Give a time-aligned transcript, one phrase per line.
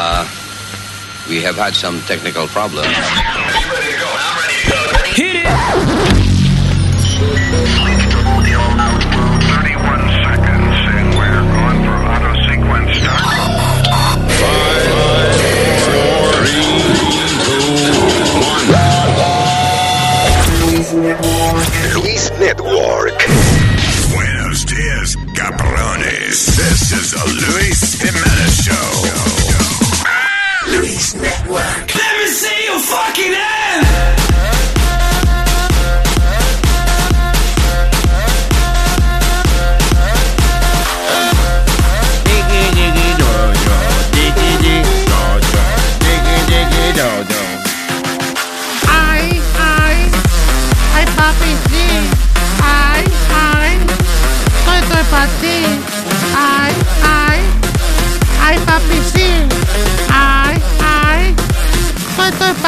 [0.00, 0.22] Uh,
[1.28, 2.86] we have had some technical problems.
[5.18, 5.46] Hit it!
[21.96, 23.18] Luis Network.
[24.14, 26.54] Buenos dias, cabrones.
[26.54, 29.27] This is the Luis Jimenez Show.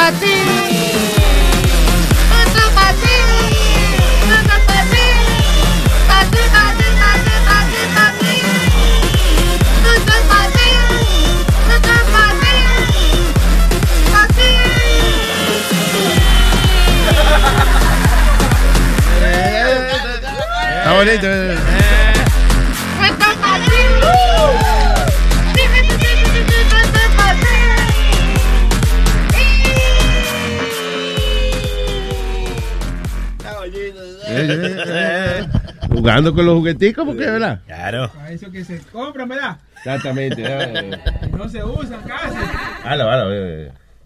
[0.01, 0.35] Soy soy para ti.
[2.29, 3.15] Soy soy pa' ti.
[4.27, 5.05] Soy soy pa' ti.
[6.07, 7.17] Pa' ti, pa' ti, pa'
[21.19, 21.50] ti,
[36.01, 37.61] Jugando con los jugueticos, porque verdad.
[37.67, 38.11] Claro.
[38.19, 39.59] A eso que se compran, ¿verdad?
[39.77, 40.41] Exactamente.
[40.43, 40.97] eh.
[41.31, 42.37] No se usan casi.
[42.83, 43.29] Hala, hala.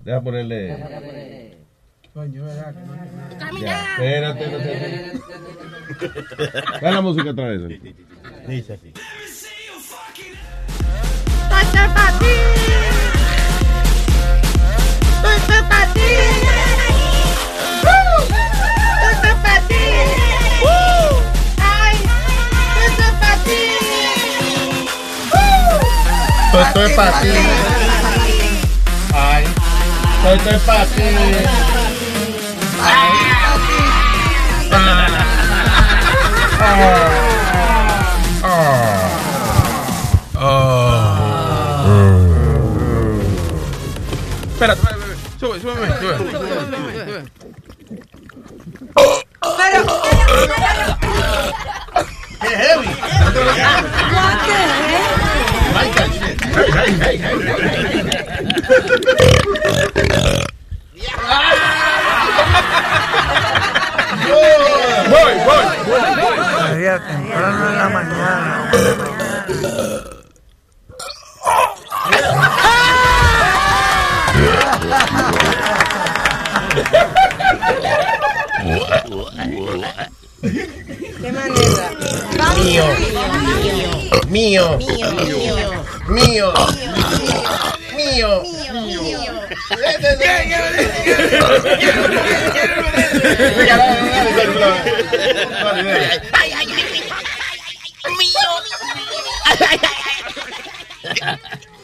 [0.03, 1.55] Deja ponerle.
[2.13, 2.73] Coño, ¿verdad?
[3.39, 5.13] Que no- Ya, espérate, no te.
[6.81, 7.61] Dale la música otra vez.
[8.47, 8.93] Dice así.
[26.61, 27.27] Estoy para ti.
[29.13, 29.43] Ay.
[30.33, 31.01] Estoy para ti.
[44.53, 44.75] Espera,
[45.37, 47.25] sube, sube, sube, sube.
[65.09, 65.65] Voy, voy.
[67.07, 68.71] temprano en la mañana.
[80.41, 81.91] ¿Qué manera?
[82.63, 82.85] Mío.
[84.29, 84.79] Mío.
[86.07, 86.53] Mío.
[87.95, 88.43] Mío.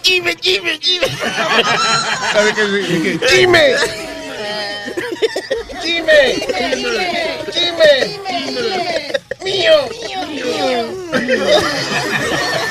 [0.04, 1.08] Jime, Jime, Jime.
[5.82, 6.34] ¡Jime!
[6.74, 7.40] ¡Jime!
[7.54, 9.14] ¡Jime!
[9.44, 9.74] ¡Mío!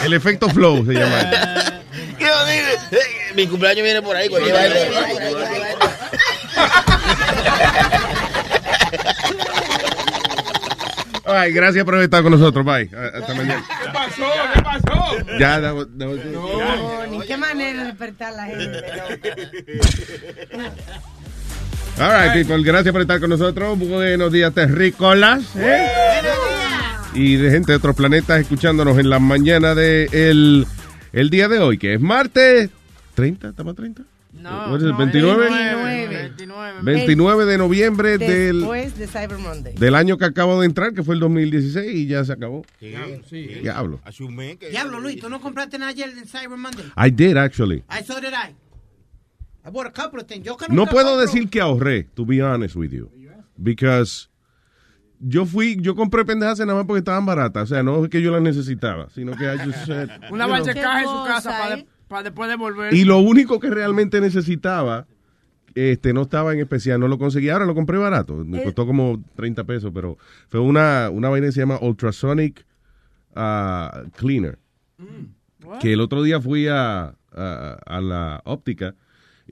[0.05, 1.83] El efecto flow se llama.
[2.19, 2.97] ¿Qué bonito?
[3.35, 4.57] Mi cumpleaños viene por ahí, cualquier.
[11.25, 12.65] Ay, gracias por estar con nosotros.
[12.65, 12.91] Bye.
[13.15, 13.65] Hasta mañana.
[13.85, 14.33] ¿Qué pasó?
[14.55, 15.17] ¿Qué pasó?
[15.39, 18.83] Ya, da- No, ni qué manera de despertar a la gente.
[22.01, 22.63] All right, people.
[22.63, 23.79] Gracias por estar con nosotros.
[23.79, 25.55] Buenos días, terrícolas.
[25.57, 25.87] ¿eh?
[27.13, 30.67] Y de gente de otros planetas escuchándonos en la mañana de el,
[31.13, 32.71] el día de hoy, que es martes
[33.17, 34.03] 30, ¿estamos a 30?
[34.33, 35.51] No, it, no, 29?
[35.51, 36.83] 29.
[36.83, 39.75] 29 de noviembre del, Después de Cyber Monday.
[39.75, 42.65] del año que acabo de entrar, que fue el 2016, y ya se acabó.
[42.79, 43.47] Sí.
[43.61, 44.01] Diablo.
[44.05, 44.71] Asume que.
[44.71, 46.87] Diablo, Luis, ¿tú no compraste nada ayer en Cyber Monday?
[46.97, 47.83] I did, actually.
[47.91, 48.55] I saw that I.
[49.65, 51.17] No puedo compro.
[51.21, 53.11] decir que ahorré, to be honest with you.
[53.57, 54.29] Because
[55.21, 57.65] yo fui, yo compré pendejas nada más porque estaban baratas.
[57.65, 60.37] O sea, no es que yo las necesitaba, sino que I just said, Una you
[60.37, 60.49] know.
[60.51, 61.51] bacha de caja en su casa
[62.09, 62.25] para eh?
[62.25, 62.95] después devolver.
[62.95, 65.07] Y lo único que realmente necesitaba,
[65.75, 67.51] este, no estaba en especial, no lo conseguí.
[67.51, 68.35] Ahora lo compré barato.
[68.37, 68.65] Me Eh.
[68.65, 70.17] costó como 30 pesos, pero
[70.49, 72.65] fue una, una vaina que se llama Ultrasonic
[73.37, 74.59] ah, Cleaner.
[74.99, 75.79] Mm.
[75.81, 78.95] Que el otro día fui a, a, a la óptica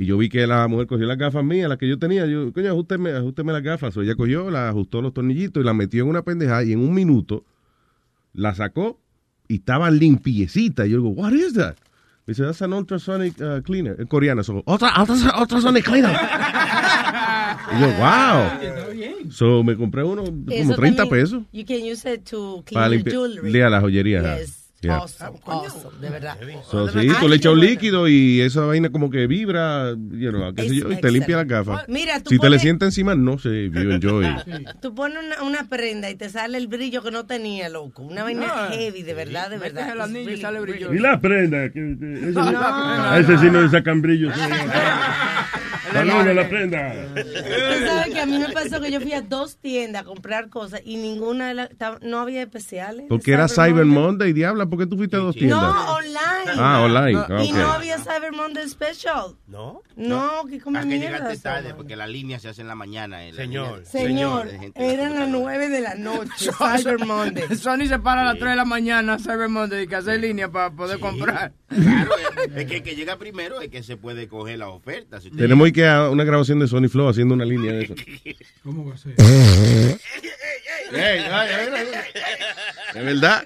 [0.00, 2.24] y yo vi que la mujer cogió las gafas mías, las que yo tenía.
[2.26, 3.96] Yo, coño, ajusteme, ajusteme las gafas.
[3.96, 6.78] O ella cogió, la ajustó los tornillitos y la metió en una pendeja y en
[6.78, 7.44] un minuto
[8.32, 9.00] la sacó
[9.48, 10.86] y estaba limpiecita.
[10.86, 11.74] Y yo digo, what is that?
[12.26, 13.96] Me dice, that's an ultrasonic uh, cleaner.
[14.00, 14.44] En coreano.
[14.44, 14.92] So, ultra-
[15.40, 16.14] ultrasonic cleaner.
[17.72, 19.30] y yo, wow.
[19.30, 21.42] So, me compré uno como Eso 30 también, pesos.
[21.52, 23.50] You can use it to clean Para your limpiar jewelry.
[23.52, 24.20] lea la joyería.
[24.20, 24.38] ajá.
[24.40, 24.57] Yes.
[24.80, 24.98] Yeah.
[24.98, 26.36] Awesome, awesome, de verdad.
[26.70, 30.54] So, sí, tú le echas un líquido y esa vaina como que vibra, you know,
[30.54, 31.84] qué sé Es yo, y te limpia las gafas.
[31.88, 34.26] Mira, tú si te le sienta encima, no sé, you enjoy.
[34.80, 38.02] Tú pones una, una prenda y te sale el brillo que no tenía, loco.
[38.02, 38.70] Una vaina No.
[38.76, 39.88] heavy, de verdad, de verdad.
[39.90, 40.60] el It's anillo y sale.
[40.94, 41.70] Y la prenda.
[41.72, 42.60] que- ese, No, no,
[43.10, 44.32] a ese sí no le sacan brillo.
[44.32, 44.40] sí.
[45.92, 46.92] Saludos, la prenda.
[47.14, 50.50] Tú sabes que a mí me pasó que yo fui a dos tiendas a comprar
[50.50, 51.70] cosas y ninguna de las,
[52.02, 53.06] no había especiales.
[53.08, 55.60] Porque era Cyber Monday, diabla, ¿por qué tú fuiste a dos tiendas?
[55.60, 56.18] No, online.
[56.56, 59.36] Ah, online, Y no había Cyber Monday Special.
[59.46, 59.82] ¿No?
[59.96, 61.06] No, que Ah, que mierda.
[61.18, 63.24] llegaste tarde porque la línea se hace en la mañana.
[63.26, 63.84] eh, la Señor.
[63.86, 67.56] Señor, eran las nueve de la noche, Cyber Monday.
[67.56, 70.48] Sony se para a las 3 de la mañana, Cyber Monday, y que hacer línea
[70.50, 71.52] para poder comprar.
[71.68, 72.10] Claro,
[72.46, 75.20] es- es que el que llega primero es que se puede coger la oferta.
[75.20, 77.94] Si Tenemos que ir a una grabación de Sony Flow haciendo una línea de eso.
[78.62, 79.14] ¿Cómo va a ser?
[82.94, 83.44] ¿De verdad?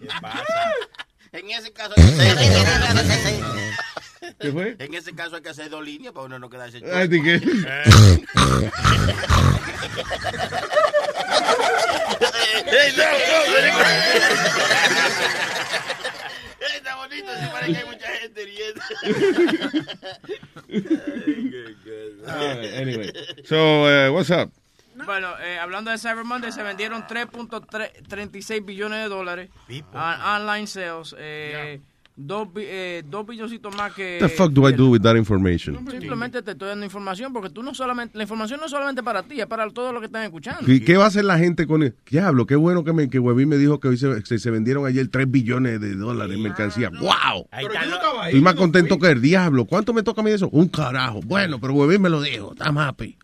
[0.00, 0.72] ¿Qué pasa?
[1.32, 1.94] En ese caso,
[4.40, 4.76] ¿Qué fue?
[4.78, 7.34] en ese caso hay que hacer dos líneas para uno no quedarse Ay, ¿de qué?
[12.66, 13.38] Ey, no, no,
[16.76, 18.80] Está bonito, se parece que hay mucha gente riendo.
[22.26, 23.12] Ah, anyway.
[23.44, 24.50] So, uh, what's up?
[25.08, 29.48] Bueno, eh, hablando de Cyber Monday, se vendieron 3.36 billones de dólares
[29.94, 31.14] a- online sales.
[31.18, 31.80] Eh,
[32.18, 34.18] dos, eh, dos billoncitos más que...
[34.20, 35.76] What the fuck do I do with that information?
[35.88, 38.18] Simplemente te estoy dando información porque tú no solamente...
[38.18, 40.66] La información no es solamente para ti, es para todos los que están escuchando.
[40.66, 43.18] ¿Qué, qué va a hacer la gente con el Diablo, qué bueno que, me, que
[43.18, 46.42] Huevín me dijo que hoy se, se- se vendieron ayer 3 billones de dólares en
[46.42, 46.90] mercancía.
[46.90, 47.46] ¡Wow!
[47.52, 49.64] Ahí está lo- Estoy más contento que el diablo.
[49.64, 50.48] ¿Cuánto me toca a mí eso?
[50.50, 51.20] Un carajo.
[51.24, 52.54] Bueno, pero Huevín me lo dijo.
[52.60, 53.16] I'm happy.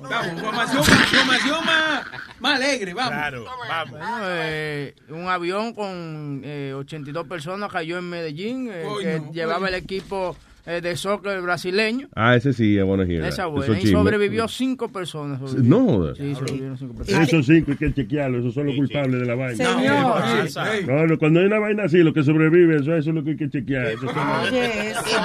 [0.00, 2.02] Vamos, información, información más,
[2.40, 3.12] más alegre, vamos.
[3.12, 3.90] Claro, vamos.
[3.98, 9.74] Bueno, eh, un avión con eh, 82 personas cayó en Medellín, eh, que llevaba el
[9.74, 10.36] equipo
[10.66, 12.08] eh, de soccer brasileño.
[12.14, 13.50] Ah, ese sí, I wanna hear Esa that.
[13.50, 13.64] buena.
[13.64, 13.98] Eso Y chisme.
[13.98, 15.40] sobrevivió cinco personas.
[15.54, 16.18] No jodas.
[16.18, 17.28] Sí, sobrevivieron cinco personas.
[17.28, 19.56] Esos cinco hay que chequearlo, esos son los culpables de la vaina.
[19.64, 20.86] Señor.
[20.86, 23.30] No, no, cuando hay una vaina así, lo que sobrevive, eso, eso es lo que
[23.30, 23.86] hay que chequear.
[23.86, 24.06] Eso.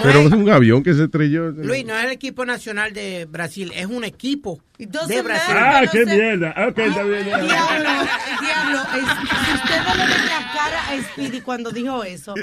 [0.01, 1.51] Pero es un avión que se estrelló.
[1.51, 5.55] Luis, no es el equipo nacional de Brasil, es un equipo de Brasil.
[5.57, 6.15] Ah, no qué sé.
[6.15, 6.49] mierda.
[6.67, 7.25] Ok, está bien.
[7.25, 7.45] Diablo,
[8.41, 12.33] diablo, es- si usted no le ve la cara a Speedy cuando dijo eso,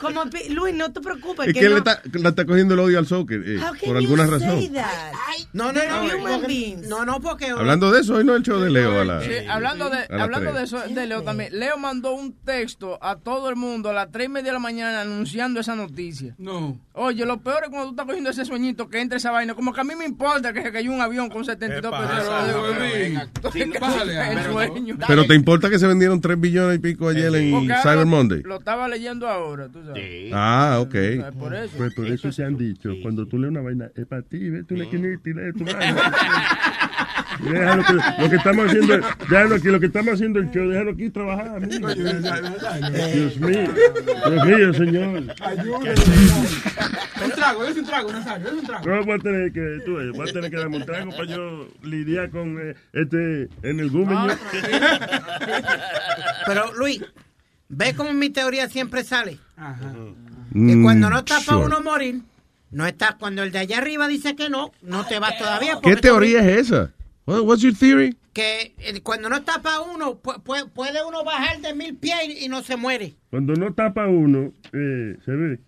[0.00, 1.70] como Luis, no te preocupes, Es que no.
[1.70, 4.60] le está, le está cogiendo el odio al soccer, eh, por alguna you razón.
[5.52, 8.60] No, no, no, porque- no, no, porque Hablando de eso, hoy no es el show
[8.60, 9.20] de Leo a la...
[9.22, 11.58] Sí, hablando de, a hablando de eso, de Leo también.
[11.58, 14.58] Leo mandó un texto a todo el mundo a las 3 y media de la
[14.60, 16.34] mañana anunciando esa noticia.
[16.38, 16.78] No.
[16.92, 19.54] Oye, lo peor es cuando tú estás cogiendo ese sueñito que entre esa vaina.
[19.54, 21.79] Como que a mí me importa que se cayó un avión con 72
[25.06, 28.42] Pero, te importa que se vendieron 3 billones y pico ayer en Porque Cyber Monday.
[28.42, 30.02] Lo estaba leyendo ahora, tú sabes.
[30.02, 30.30] Sí.
[30.32, 30.94] Ah, ok.
[30.94, 31.74] Es por eso.
[31.76, 34.74] Pues por eso se han dicho, cuando tú lees una vaina, es para ti, vete
[34.74, 36.12] una esquinita y lee tu vaina.
[37.42, 38.96] Déjalo que, lo que estamos haciendo,
[39.30, 41.60] déjalo aquí, lo que estamos haciendo el show, déjalo aquí trabajar.
[41.60, 41.94] mira.
[41.94, 43.70] Dios mío,
[44.26, 45.22] Dios mío, señor.
[47.24, 48.86] Un trago, es un trago, Nazario, es un trago.
[48.86, 51.68] No voy a tener que, tú voy a tener que darme un trago para yo
[51.82, 54.36] lidiar con eh, este en el gumeño.
[56.46, 57.02] Pero Luis,
[57.68, 59.38] ¿ves cómo mi teoría siempre sale?
[59.56, 59.92] Ajá.
[60.52, 61.66] Que Mm, cuando no está para sure.
[61.66, 62.22] uno morir,
[62.72, 63.16] no está.
[63.18, 65.78] Cuando el de allá arriba dice que no, no te vas todavía.
[65.80, 66.92] ¿Qué teoría es esa?
[67.24, 68.16] What- What's your theory?
[68.32, 72.48] Que el- cuando no para uno, pu- pu- puede uno bajar de mil pies y
[72.48, 73.14] no se muere.
[73.30, 75.60] Cuando no tapa uno, eh, se ve.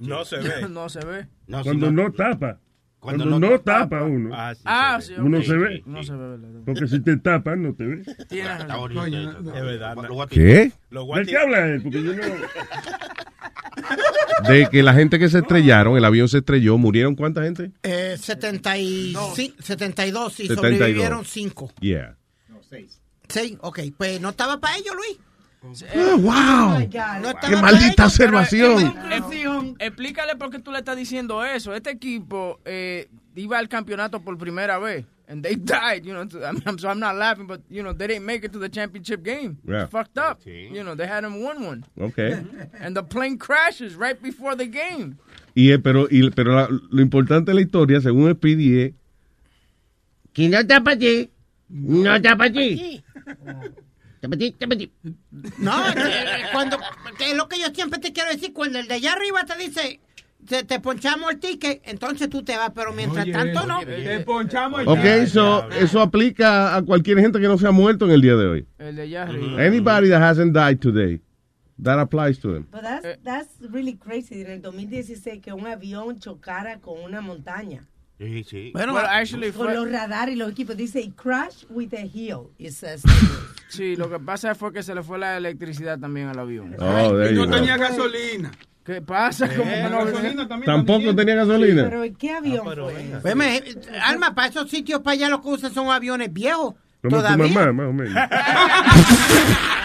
[0.00, 0.68] No se ve.
[0.68, 1.26] No se ve.
[1.46, 2.58] No, si Cuando no- no tapa.
[3.02, 4.30] Cuando Cuando no no tapa uno.
[4.32, 5.20] Ah, sí, Ah, se sí, ve.
[5.22, 5.82] Uno se ve.
[5.86, 6.60] No se ve, ¿verdad?
[6.64, 8.06] Porque si te tapan, no te ves.
[8.28, 9.56] Tienes Está bonito no.
[9.56, 9.96] Es verdad.
[10.30, 10.70] ¿Qué?
[10.88, 11.82] ¿De qué habla él?
[11.82, 12.22] Porque yo no...
[14.48, 17.72] De que la gente que se estrellaron, el avión se estrelló, ¿murieron cuánta gente?
[17.82, 20.78] Eh, 75, 72 y 72.
[20.78, 21.72] sobrevivieron 5.
[21.80, 22.16] Yeah.
[23.28, 23.80] Sí, ok.
[23.96, 25.18] Pues no estaba para ellos, Luis.
[25.64, 26.78] Oh, wow.
[27.20, 28.92] No ¡Qué maldita observación!
[29.10, 31.72] Expl- Explícale por qué tú le estás diciendo eso.
[31.74, 35.04] Este equipo eh, iba al campeonato por primera vez.
[35.28, 36.04] and they died.
[36.04, 38.52] You know, I mean, so I'm not laughing, but you know, they didn't make it
[38.52, 39.56] to the championship game.
[39.66, 39.84] Yeah.
[39.84, 40.40] It's fucked up.
[40.44, 42.42] You know, they hadn't won one, Okay.
[42.80, 45.16] and the plane crashes right before the game.
[45.54, 48.92] Y, eh, pero y, pero la- lo importante de la historia, según Speedy, es
[50.34, 51.30] Que no está para ti.
[51.70, 53.02] No está para ti.
[54.28, 54.92] Para ti.
[55.58, 56.78] No, eh, cuando,
[57.18, 59.56] que es lo que yo siempre te quiero decir, cuando el de allá arriba te
[59.56, 60.00] dice,
[60.46, 63.80] te, te ponchamos el ticket, entonces tú te vas, pero mientras Oye, tanto no.
[63.84, 68.04] Te ponchamos el Ok, so, eso aplica a cualquier gente que no se ha muerto
[68.04, 68.66] en el día de hoy.
[68.78, 69.60] El de allá arriba.
[69.60, 71.20] Anybody that hasn't died today,
[71.82, 72.68] that applies to them.
[72.70, 74.42] But that's, that's really crazy.
[74.42, 77.88] En el 2016 que un avión chocara con una montaña.
[78.22, 78.70] Sí, sí.
[78.72, 80.76] Bueno, well, actually Con fue, los radares y los equipos.
[80.76, 82.50] Dice, it crashed with a hill.
[82.58, 83.02] It says.
[83.68, 86.76] sí, lo que pasa fue que se le fue la electricidad también al avión.
[86.78, 87.52] Oh, Y no go.
[87.52, 88.52] tenía gasolina.
[88.84, 89.48] ¿Qué pasa?
[89.48, 90.04] ¿Cómo que no?
[90.04, 90.66] gasolina también.
[90.66, 91.84] Tampoco tenía gasolina.
[91.84, 93.20] Pero ¿en qué avión fue?
[93.24, 96.74] Veme, eh, Alma, para esos sitios para allá lo que usan son aviones viejos.
[97.00, 97.48] Como tu Todavía.
[97.48, 98.14] mamá, más o menos.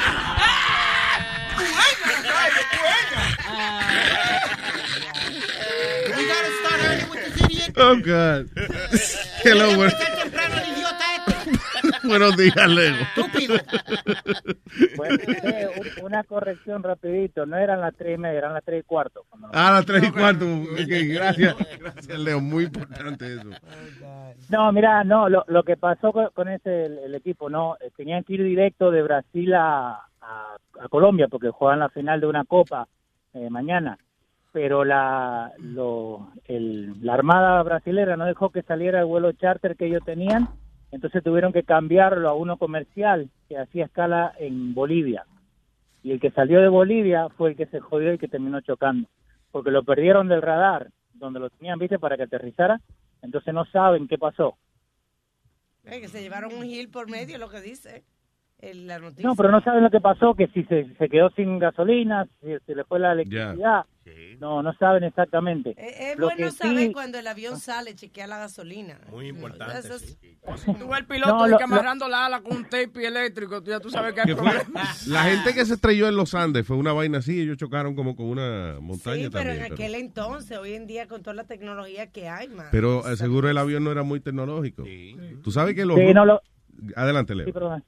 [7.79, 8.47] Oh, God.
[9.43, 12.07] Hello, bueno- Empezar temprano el idiota este.
[12.07, 12.95] buenos días, Leo.
[12.95, 13.55] Estúpido.
[14.95, 15.67] Bueno, eh,
[15.99, 19.25] un- una corrección rapidito, no eran las tres y media, eran las tres y cuarto.
[19.53, 20.45] A las tres y cuarto.
[20.45, 21.55] Ok, gracias.
[21.79, 22.39] Gracias, Leo.
[22.41, 23.49] Muy importante eso.
[24.49, 27.91] No, mira, no, lo, lo que pasó con, con ese el, el equipo, no, eh,
[27.95, 32.27] tenían que ir directo de Brasil a, a, a Colombia porque juegan la final de
[32.27, 32.87] una copa
[33.33, 33.97] eh, mañana,
[34.57, 39.85] pero la lo, el, la armada brasilera no dejó que saliera el vuelo charter que
[39.85, 40.49] ellos tenían,
[40.89, 45.27] entonces tuvieron que cambiarlo a uno comercial que hacía escala en Bolivia.
[46.01, 49.07] Y el que salió de Bolivia fue el que se jodió y que terminó chocando,
[49.51, 52.81] porque lo perdieron del radar donde lo tenían, viste, para que aterrizara
[53.21, 54.57] entonces no saben qué pasó.
[55.83, 58.03] Que se llevaron un hill por medio, lo que dice
[58.59, 59.27] en la noticia.
[59.29, 62.47] No, pero no saben lo que pasó, que si se, se quedó sin gasolina, si
[62.65, 63.85] se le fue la electricidad.
[64.39, 65.71] No, no saben exactamente.
[65.71, 68.99] Eh, Es Lo bueno que saber sí- cuando el avión sale, chequear la gasolina.
[69.11, 69.79] Muy importante.
[69.79, 70.17] Eso es-
[70.79, 73.79] Tú ves el piloto No, lo- amarrando la ala con un tape eléctrico, tú ya
[73.81, 75.07] tú sabes que hay problemas.
[75.07, 77.41] la gente que se estrelló en los Andes fue una vaina así.
[77.41, 79.55] Ellos chocaron como con una montaña Sí, pero también.
[79.57, 82.67] en pero- aquel entonces, hoy en día, con toda la tecnología que hay, man.
[82.71, 84.83] Pero seguro el avión no era muy tecnológico.
[85.43, 85.97] Tú sabes que los...
[85.97, 86.41] Sí, no, lo-
[86.95, 87.45] Adelante, Leo.
[87.47, 87.83] Sí, perdón.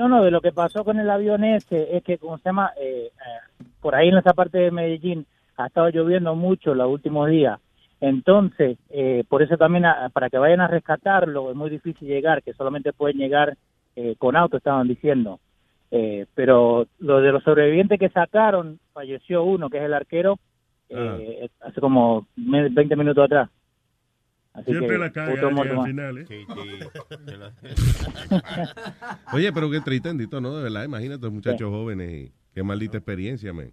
[0.00, 2.72] No, no, de lo que pasó con el avión ese es que, como se llama,
[2.80, 5.26] Eh, eh, por ahí en esa parte de Medellín
[5.58, 7.60] ha estado lloviendo mucho los últimos días.
[8.00, 12.42] Entonces, eh, por eso también a- para que vayan a rescatarlo es muy difícil llegar,
[12.42, 13.58] que solamente pueden llegar
[13.94, 15.38] eh, con auto, estaban diciendo.
[15.90, 20.38] Eh, pero lo de los sobrevivientes que sacaron, falleció uno, que es el arquero,
[20.88, 23.50] eh, hace como me- 20 minutos atrás.
[24.52, 26.26] Así Siempre que, la caga al final, ¿eh?
[29.32, 30.56] Oye, pero qué triste, Endito, ¿no?
[30.56, 33.72] De verdad, imagínate, muchachos jóvenes y qué maldita experiencia, man.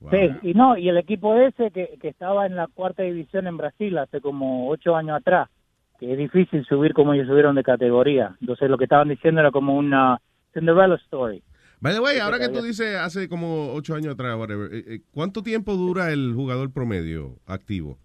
[0.00, 0.10] Wow.
[0.10, 3.56] Sí, y no, y el equipo ese que, que estaba en la cuarta división en
[3.56, 5.48] Brasil hace como ocho años atrás,
[6.00, 8.34] que es difícil subir como ellos subieron de categoría.
[8.40, 10.20] Entonces lo que estaban diciendo era como una
[10.52, 11.42] Cinderella story.
[11.80, 15.00] By the way, ahora que tú dices hace como ocho años atrás, whatever, eh, eh,
[15.10, 17.98] ¿cuánto tiempo dura el jugador promedio activo?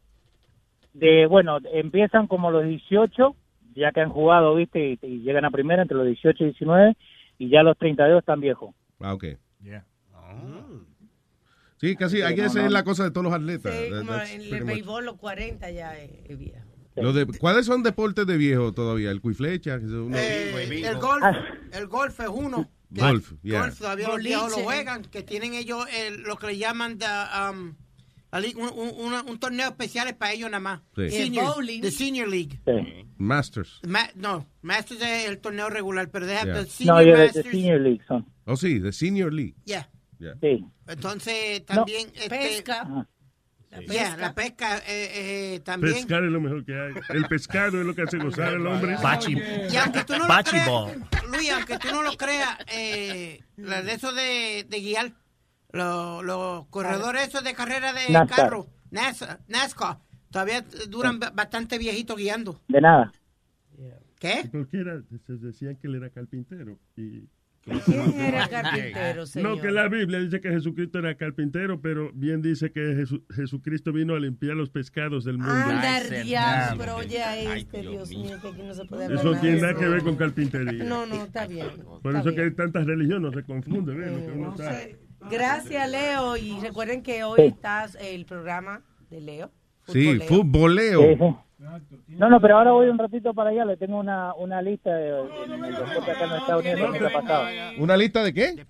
[1.00, 3.36] De, bueno, empiezan como los 18,
[3.76, 6.98] ya que han jugado, viste, y, y llegan a primera entre los 18 y 19,
[7.38, 8.74] y ya los 32 están viejos.
[9.00, 9.26] Ah, ok.
[11.80, 12.70] Sí, casi, hay que no, hacer no.
[12.72, 13.72] la cosa de todos los atletas.
[13.72, 16.58] Sí, That- como en el béisbol, los 40 ya es, viejo.
[16.96, 19.12] Lo de, ¿Cuáles son deportes de viejo todavía?
[19.12, 19.76] ¿El cuiflecha?
[19.76, 21.24] uno- Eh, el golf,
[21.74, 22.68] el golf es uno.
[22.90, 23.60] Golf, yeah.
[23.62, 27.06] Golf todavía los viejos lo juegan, que tienen ellos el- lo que le llaman the,
[27.06, 27.76] um,
[28.56, 30.82] un, un- un torneo especial para ellos nada más.
[30.96, 31.32] Sí.
[31.32, 31.82] Bowling.
[31.82, 32.60] the Senior League.
[33.18, 33.80] Masters.
[33.88, 36.54] Ma- no, Masters es el torneo regular, pero deja Yeah.
[36.54, 37.50] the No, Senior y de, de Masters.
[37.52, 38.26] Senior League son.
[38.46, 39.56] Oh, sí, the Senior League.
[39.66, 39.90] Yeah.
[40.20, 40.36] Yeah.
[40.42, 40.66] Sí.
[40.88, 43.08] Entonces también este, Pesca.
[43.70, 44.18] La yeah, pesca.
[44.18, 45.94] la pesca eh, eh, también.
[45.94, 46.94] Pescar es lo mejor que hay.
[47.10, 48.96] El pescado es lo que hace gozar al hombre.
[49.70, 50.96] Y aunque tú no lo Bachi creas.
[51.32, 55.12] Luis, aunque tú no lo creas, eh, la de eso de, de guiar,
[55.72, 58.38] los los corredores esos de carrera de NASCAR.
[58.38, 60.00] carro, NASCAR,
[60.32, 62.62] todavía duran ba- bastante viejitos guiando.
[62.68, 63.12] De nada.
[64.20, 64.50] ¿Qué?
[64.52, 66.80] Porque era, se decían que él era carpintero.
[66.96, 67.26] Y...
[67.86, 69.62] ¿Quién era carpintero, No, señor?
[69.62, 74.16] que la Biblia dice que Jesucristo era carpintero, pero bien dice que Jesu- Jesucristo vino
[74.16, 75.52] a limpiar los pescados del mundo.
[75.54, 79.20] Anda, el diablo, pero oye a este, Dios mío, que aquí no se puede hablar
[79.20, 80.84] Eso no tiene nada que ver con carpintería.
[80.86, 81.68] No, no, está bien.
[82.02, 82.48] Por está eso que bien.
[82.48, 84.12] hay tantas religiones, se confunde, ¿ves?
[84.14, 84.98] Lo que uno sabe.
[85.30, 86.38] Gracias, Leo.
[86.38, 89.52] Y recuerden que hoy está el programa de Leo.
[89.88, 91.02] Sí, futboleo.
[91.02, 91.36] Sí, sí.
[92.10, 93.66] No, no, pero ahora voy un ratito para allá.
[93.66, 95.10] Le tengo una, una lista de,
[95.46, 97.48] en el deporte acá en los Estados Unidos que me ha pasado.
[97.80, 98.66] ¿Una lista de qué?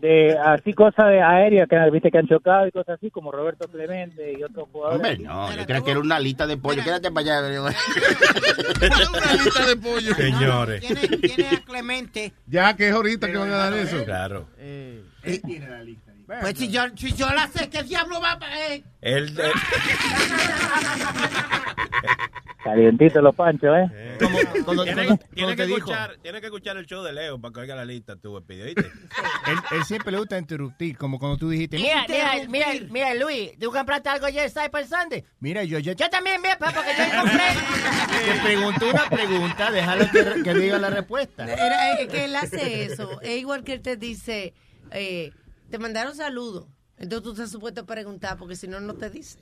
[0.00, 3.68] De así cosas de aéreas que viste que han chocado y cosas así, como Roberto
[3.68, 4.96] Clemente y otros jugadores.
[4.96, 6.82] Hombre, no, yo creo que era una lista de pollo.
[6.82, 7.60] Quédate para allá.
[7.60, 10.14] una lista de pollo.
[10.16, 10.80] Señores.
[10.80, 12.32] Tiene, tiene a Clemente.
[12.46, 14.02] Ya que es ahorita que van a dar eso.
[14.04, 14.48] Claro.
[14.56, 15.02] Eh,
[16.26, 18.72] Pues si yo, si yo la sé, ¿qué diablo va a...
[18.72, 18.82] Eh?
[19.00, 19.52] Él, eh,
[22.66, 24.18] Calientito los panchos, ¿eh?
[25.34, 25.78] tiene, que dijo.
[25.78, 28.64] escuchar, tiene que escuchar el show de Leo para que oiga la lista tú, Espidio,
[28.64, 28.80] ¿oíste?
[29.46, 33.56] Él, él siempre le gusta interrumpir, como cuando tú dijiste, Mira, mira, mira, mira, Luis,
[33.60, 35.24] ¿tú compraste algo ayer Cyber Sunday?
[35.38, 37.38] Mira, yo, yo, yo también, mira, papá, porque yo compré.
[38.32, 41.44] Te preguntó una pregunta, déjalo que, que diga la respuesta.
[41.44, 43.20] Era, es que él hace eso.
[43.20, 44.54] Es igual que él te dice,
[44.90, 45.32] eh,
[45.70, 46.66] te mandaron saludos.
[46.98, 49.38] Entonces tú estás supuesto a preguntar, porque si no, no te dice.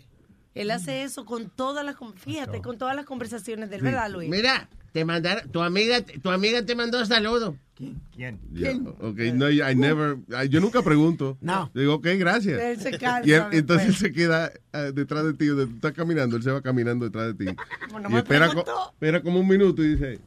[0.55, 4.31] Él hace eso con todas las, fíjate, con todas las conversaciones del ¿verdad, Luis?
[4.31, 7.57] Mira, te mandaron, tu amiga, tu amiga te mandó saludos.
[7.75, 8.01] ¿Quién?
[8.53, 8.71] Ya,
[9.01, 11.37] Ok, no, I never, I- yo nunca pregunto.
[11.41, 11.73] No.
[11.75, 12.61] Digo, ok, gracias.
[12.61, 15.75] Él se cansa Y él- entonces él se queda eh, detrás de ti, donde tú
[15.75, 17.57] estás caminando, él se va caminando detrás de ti.
[17.91, 20.21] Bueno, y me espera, co- espera como un minuto y dice,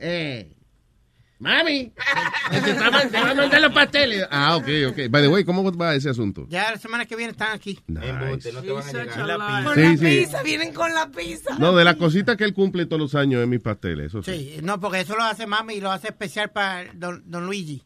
[0.00, 0.50] Eh,
[1.38, 1.92] mami,
[2.50, 4.26] te, va a mandar los pasteles.
[4.30, 4.96] ah, ok, ok.
[5.10, 6.46] By the way, ¿cómo va ese asunto?
[6.48, 7.78] Ya la semana que viene están aquí.
[7.86, 8.52] Nice.
[8.52, 9.30] no te van a llegar.
[9.30, 9.64] a lie.
[9.64, 10.04] Con Sí, la sí.
[10.20, 11.58] pizza, vienen con la pizza.
[11.58, 14.32] No, de las cositas que él cumple todos los años en mis pasteles, eso sí.
[14.56, 17.82] Sí, no, porque eso lo hace mami y lo hace especial para don, don Luigi.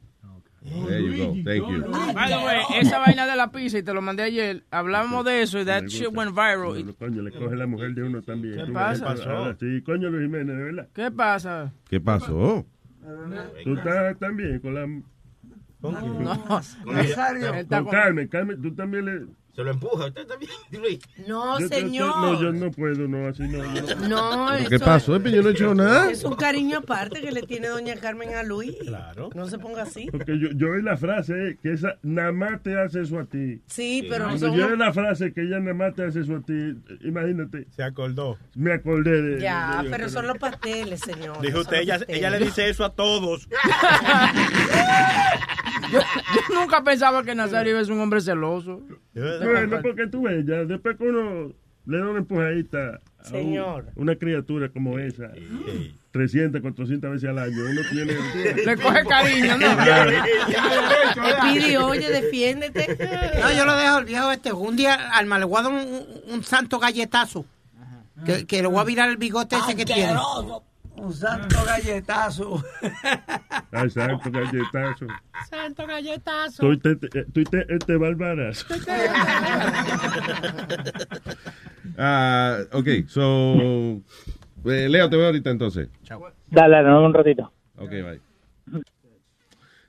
[0.65, 1.91] There you go, thank you.
[2.15, 5.43] By the way, esa vaina de la pizza, y te lo mandé ayer, hablamos de
[5.43, 6.69] eso y that shit went viral.
[6.69, 8.65] Bueno, coño, le coge la mujer de uno también.
[8.67, 9.57] ¿Qué pasa?
[9.59, 10.89] Sí, coño, Luis Jiménez, de verdad.
[10.95, 11.73] ¿Qué pasa?
[11.91, 12.65] ¿Qué pasó?
[13.65, 14.87] Tú estás también con la...
[14.87, 17.49] No, Nazario.
[17.55, 19.27] Él está Con con- Carmen, Carmen, tú también le...
[19.55, 20.07] Se lo empuja.
[20.07, 20.99] Usted también, Luis.
[21.27, 22.17] No, Yo- yo- señor.
[22.17, 23.63] No, yo no puedo, no, así no.
[23.63, 24.09] no.
[24.09, 25.17] No, ¿Pero eso ¿Qué pasó?
[25.17, 26.11] Eh, Yo no he hecho nada.
[26.11, 28.75] Es un cariño aparte que le tiene doña Carmen a Luis.
[28.81, 29.29] Claro.
[29.35, 30.09] No se ponga así.
[30.11, 33.25] Porque yo, yo oí la frase eh, que esa nada más te hace eso a
[33.27, 33.61] ti.
[33.67, 36.37] Sí, pero Cuando son yo oí la frase que ella nada más te hace eso
[36.37, 36.55] a ti,
[37.03, 38.39] imagínate, Se acordó.
[38.55, 39.41] me acordé de...
[39.41, 41.41] Ya, de- pero son los pasteles, señor.
[41.43, 42.19] Dijo usted, ella, pasteles.
[42.21, 43.49] ella le dice eso a todos.
[45.93, 48.81] yo, yo nunca pensaba que Nazario es un hombre celoso.
[49.15, 51.53] Bueno, porque tú ves, ya después que uno
[51.87, 53.53] le da una empujadita a un-
[53.97, 55.31] una criatura como esa,
[56.13, 58.13] 300, 400 veces al año, uno tiene...
[58.65, 59.67] Le coge cariño, ¿no?
[61.43, 62.97] Pidi, oye, defiéndete.
[63.41, 64.53] No, yo lo dejo el viejo este.
[64.53, 67.45] Un día al malguado un, un, un santo galletazo.
[68.27, 70.15] Que, que le voy a virar el bigote ese que tiene.
[71.03, 72.63] Un santo galletazo.
[73.75, 75.07] Ah, Exacto, galletazo.
[75.49, 76.63] Santo galletazo.
[76.63, 78.67] Tú te, te, tú te, te barbarazo.
[81.99, 84.01] Ah, ok, so.
[84.65, 85.89] eh, Leo, te veo ahorita entonces.
[86.09, 87.53] Dale, dale, vemos un ratito.
[87.77, 88.21] Ok, bye.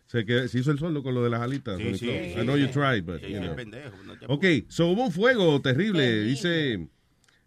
[0.07, 1.77] Se, que, se hizo el sueldo con lo de las alitas.
[1.77, 2.09] Sí, sí.
[2.09, 3.55] I know you tried, but, Sí, you sí, know.
[3.55, 6.23] pendejo, no te Ok, so hubo un fuego terrible.
[6.23, 6.87] Dice.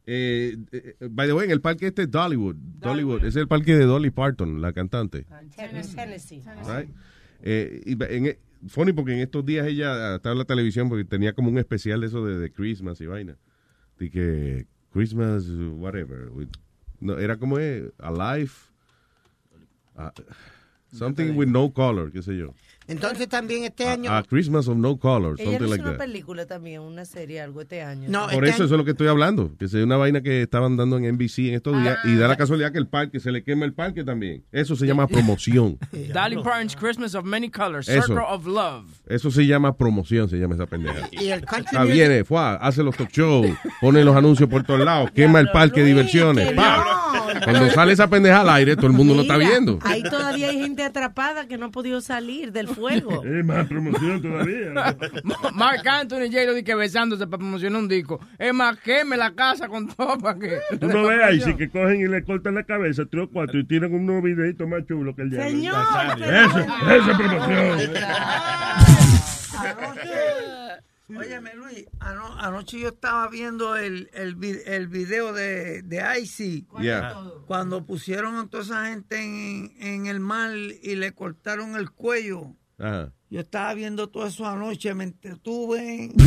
[0.07, 2.55] Eh, eh, by the way, en el parque este es Dollywood.
[2.57, 3.25] Dollywood.
[3.25, 5.27] Es el parque de Dolly Parton, la cantante.
[5.57, 6.42] Tennessee.
[6.64, 6.88] Right?
[7.42, 8.38] Eh, y en, e-
[8.69, 12.01] funny porque en estos días ella estaba en la televisión porque tenía como un especial
[12.01, 13.37] de eso de, de Christmas y vaina.
[13.99, 16.31] De que Christmas, whatever.
[17.01, 18.51] no, era como es, Alive.
[19.97, 20.12] ah,
[20.92, 22.55] something with no color, qué sé yo.
[22.88, 24.12] Entonces también este año.
[24.12, 25.99] A Christmas of no color, Ella something hizo like una that.
[25.99, 28.09] película también, una serie, algo este año.
[28.09, 29.51] No, Por este eso, año- eso es lo que estoy hablando.
[29.59, 31.99] Que es una vaina que estaban dando en NBC en estos días.
[32.05, 34.44] Y da la casualidad que el parque, se le quema el parque también.
[34.53, 35.79] Eso se llama promoción.
[36.14, 38.07] Dolly Parton's Christmas of Many Colors, Eso.
[38.07, 38.85] Circle of Love.
[39.09, 41.09] Eso se llama promoción, se llama esa pendeja.
[41.11, 44.85] Y el country music- viene, fue, hace los talk shows, pone los anuncios por todos
[44.85, 46.51] lados, quema el parque de diversiones.
[46.51, 47.11] que pa.
[47.12, 47.15] no.
[47.44, 49.79] Cuando sale esa pendeja al aire, todo el mundo lo está viendo.
[49.83, 53.22] Ahí todavía hay gente atrapada que no ha podido salir del fuego.
[53.37, 54.72] Es más promoción todavía.
[55.55, 58.20] Mark Anthony y J-Lo di que besándose para promocionar un disco.
[58.38, 60.59] Es más, queme la casa con todo para que...
[60.79, 63.59] Tú no ves ahí, sí que cogen y le cortan la cabeza, tres o cuatro,
[63.59, 65.75] y tiran un nuevo videito más chulo que el de Señor,
[66.18, 67.79] Eso, eso es promoción.
[71.09, 76.66] Óyeme, Luis, ano- anoche yo estaba viendo el, el, vi- el video de, de Icy.
[76.81, 77.14] Yeah.
[77.47, 82.57] Cuando pusieron a toda esa gente en, en el mar y le cortaron el cuello.
[82.79, 83.12] Ajá.
[83.29, 86.11] Yo estaba viendo todo eso anoche, me entretuve.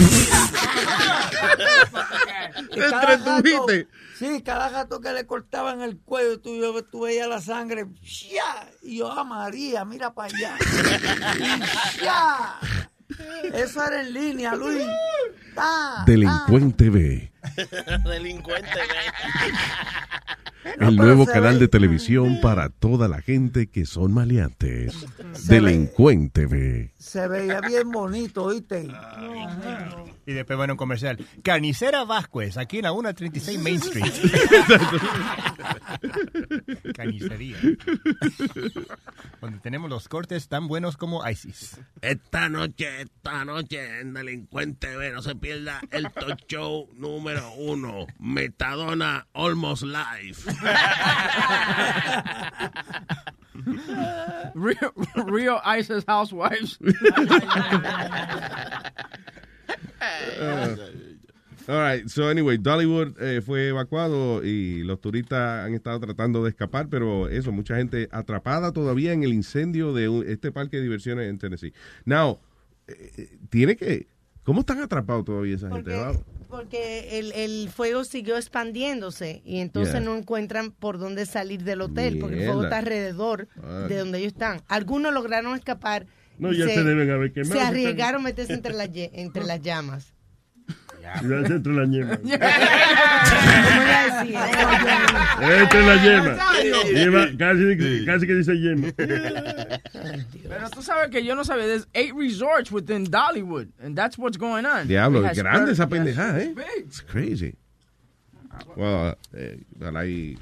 [2.73, 3.87] Te entretuviste.
[4.17, 7.85] sí, cada gato que le cortaban el cuello, tú, yo, tú veías la sangre.
[8.01, 8.43] ¡shia!
[8.81, 10.57] Y yo, a María, mira para allá.
[13.53, 14.83] Eso era en línea, Luis.
[15.61, 17.31] Ah, Delincuente B.
[18.05, 18.69] Delincuente,
[20.79, 25.05] El nuevo canal de televisión para toda la gente que son maleantes.
[25.47, 26.93] Delincuente B.
[26.99, 28.89] Se veía bien bonito, ¿oíste?
[30.25, 31.25] Y después bueno un comercial.
[31.43, 34.13] Carnicera Vázquez, aquí en la 136 Main Street.
[36.95, 37.57] Carnicería.
[39.39, 41.79] Donde tenemos los cortes tan buenos como ISIS.
[42.01, 48.07] Esta noche, esta noche en Delincuente B, no se pierda el talk show número uno,
[48.19, 50.35] Metadona Almost Live.
[54.55, 54.93] Real,
[55.27, 56.77] real ISIS housewives.
[60.41, 60.75] Uh,
[61.67, 66.49] all right, so anyway, Dollywood eh, fue evacuado y los turistas han estado tratando de
[66.51, 70.83] escapar, pero eso, mucha gente atrapada todavía en el incendio de un- este parque de
[70.83, 71.73] diversiones en Tennessee.
[72.05, 72.39] Now,
[72.87, 74.07] eh, eh, tiene que,
[74.43, 75.91] ¿cómo están atrapados todavía esa gente?
[76.49, 80.01] Porque el, el fuego siguió expandiéndose y entonces Yeah.
[80.03, 83.85] no encuentran por dónde salir del hotel porque el fuego está alrededor Ah.
[83.87, 84.61] de donde ellos están.
[84.67, 86.07] Algunos lograron escapar.
[86.39, 87.53] No, y ya se deben haber quemado.
[87.53, 90.13] Se arriesgaron a meterse entre las, entre las llamas.
[91.21, 92.17] Ya se entre la yema.
[92.17, 94.35] ¿Cómo iba a decir?
[95.61, 96.37] Entre la yema.
[96.93, 98.87] Yema, casi, casi que dice yema.
[98.97, 101.65] Pero tú sabes que yo no sabía.
[101.65, 104.87] There's eight resorts within Dollywood, and that's what's going on.
[104.87, 106.53] Diablo, es grande esa pendejada, ¿eh?
[106.79, 107.55] It's crazy.
[108.75, 109.59] Well, eh,
[110.05, 110.37] y-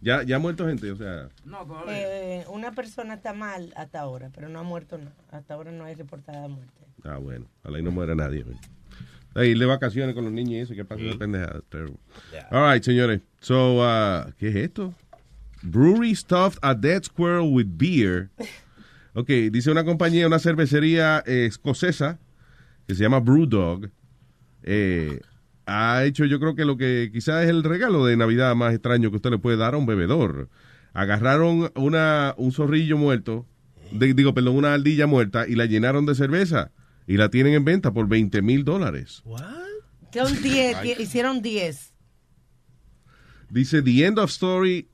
[0.00, 1.66] ya, ya ha muerto gente, o sea, No.
[1.88, 4.96] Eh, una persona está mal hasta ahora, pero no ha muerto.
[4.98, 5.10] no.
[5.32, 6.72] Hasta ahora no hay reportada muerte.
[7.04, 8.42] ah, bueno, ojalá y no muera nadie.
[8.44, 8.56] güey.
[9.34, 11.60] A ir de vacaciones con los niños y eso, que pasa una pendejada.
[12.50, 13.20] All right, señores.
[13.40, 14.94] So, uh, ¿qué es esto?
[15.62, 18.30] Brewery stuffed a dead squirrel with beer.
[19.14, 22.20] Ok, dice una compañía, una cervecería eh, escocesa
[22.86, 23.88] que se llama Brewdog.
[24.62, 25.18] Eh,
[25.66, 29.10] ha hecho, yo creo que lo que quizás es el regalo de Navidad más extraño
[29.10, 30.48] que usted le puede dar a un bebedor.
[30.92, 33.44] Agarraron una, un zorrillo muerto,
[33.90, 36.70] de- digo, perdón, una ardilla muerta y la llenaron de cerveza
[37.08, 39.22] y la tienen en venta por 20 mil dólares.
[40.12, 41.92] Son 10, die- hicieron 10.
[43.50, 44.88] Dice The End of Story,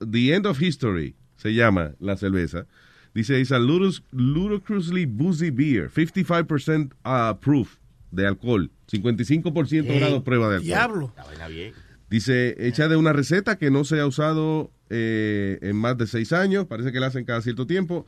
[0.00, 2.66] The End of History, se llama la cerveza.
[3.14, 7.78] Dice, it's a ludus- ludicrously boozy beer, 55% uh, proof
[8.10, 11.12] de alcohol, 55% Ey, grado prueba de alcohol.
[11.16, 11.72] Diablo.
[12.10, 16.32] Dice, hecha de una receta que no se ha usado eh, en más de seis
[16.32, 18.06] años, parece que la hacen cada cierto tiempo.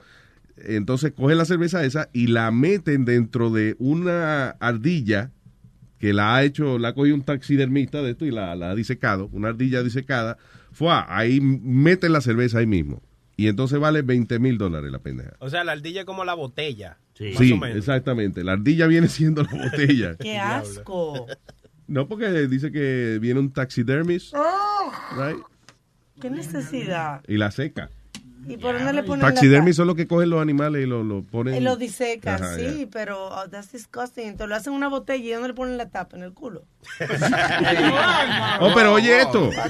[0.58, 5.30] Entonces cogen la cerveza esa y la meten dentro de una ardilla
[5.98, 8.74] que la ha hecho, la ha cogido un taxidermista de esto y la, la ha
[8.74, 10.36] disecado, una ardilla disecada.
[10.72, 13.02] Fue ahí meten la cerveza ahí mismo.
[13.38, 15.32] Y entonces vale 20 mil dólares la pendeja.
[15.40, 16.98] O sea, la ardilla es como la botella.
[17.20, 17.76] Más Sí, o menos.
[17.78, 18.44] exactamente.
[18.44, 20.16] La ardilla viene siendo la botella.
[20.20, 21.26] ¡Qué asco!
[21.86, 24.90] No, porque dice que viene un taxidermist, ¡Oh!
[25.18, 25.38] right?
[26.20, 27.22] ¡Qué necesidad!
[27.28, 27.90] Y la seca.
[28.48, 31.54] ¿Y por dónde le ponen son los que cogen los animales y lo, lo ponen.
[31.56, 34.28] Y lo disecan, Ajá, sí, pero oh, that's disgusting.
[34.28, 36.16] Entonces lo hacen en una botella y ¿dónde le ponen la tapa?
[36.16, 36.64] En el culo.
[38.60, 39.50] Oh, pero oye esto.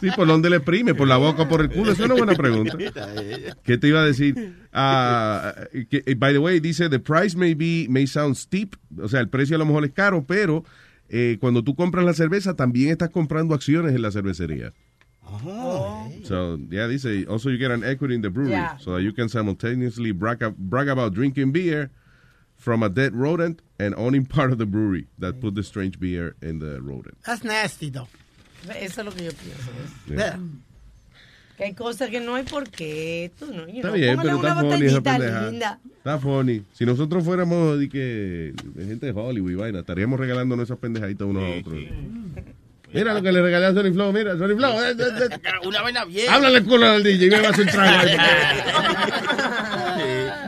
[0.00, 0.94] Sí, ¿por dónde le exprime?
[0.94, 1.92] ¿Por la boca o por el culo?
[1.92, 2.76] Eso es una buena pregunta.
[3.62, 4.54] ¿Qué te iba a decir?
[4.72, 5.54] Ah,
[5.88, 8.76] que, eh, by the way, dice, the price may be, may sound steep.
[9.00, 10.64] O sea, el precio a lo mejor es caro, pero
[11.08, 14.72] eh, cuando tú compras la cerveza, también estás comprando acciones en la cervecería.
[16.24, 18.76] So, yeah, dice, also you get an equity in the brewery, Yeah.
[18.78, 21.90] so that you can simultaneously brag, brag about drinking beer
[22.56, 26.34] from a dead rodent and owning part of the brewery that put the strange beer
[26.42, 27.16] in the rodent.
[27.26, 28.08] That's nasty, though.
[28.68, 29.70] Eso es lo que yo pienso.
[31.56, 33.30] Que hay cosas que no hay por qué.
[33.38, 35.50] Tú no, Está know, bien, pero una está funny esa pendeja.
[35.50, 35.78] linda.
[35.98, 36.62] Está funny.
[36.72, 41.26] Si nosotros fuéramos de que de gente de Hollywood y vaina, estaríamos regalándonos esas pendejaditas
[41.26, 41.78] unos a otros.
[42.92, 44.80] Mira lo que le regalé a Sony Flow, mira, Sony Flow.
[44.82, 45.38] eh, eh, eh.
[45.66, 46.28] Una vaina bien.
[46.32, 48.16] Háblale el culo al DJ y me vas a ahí.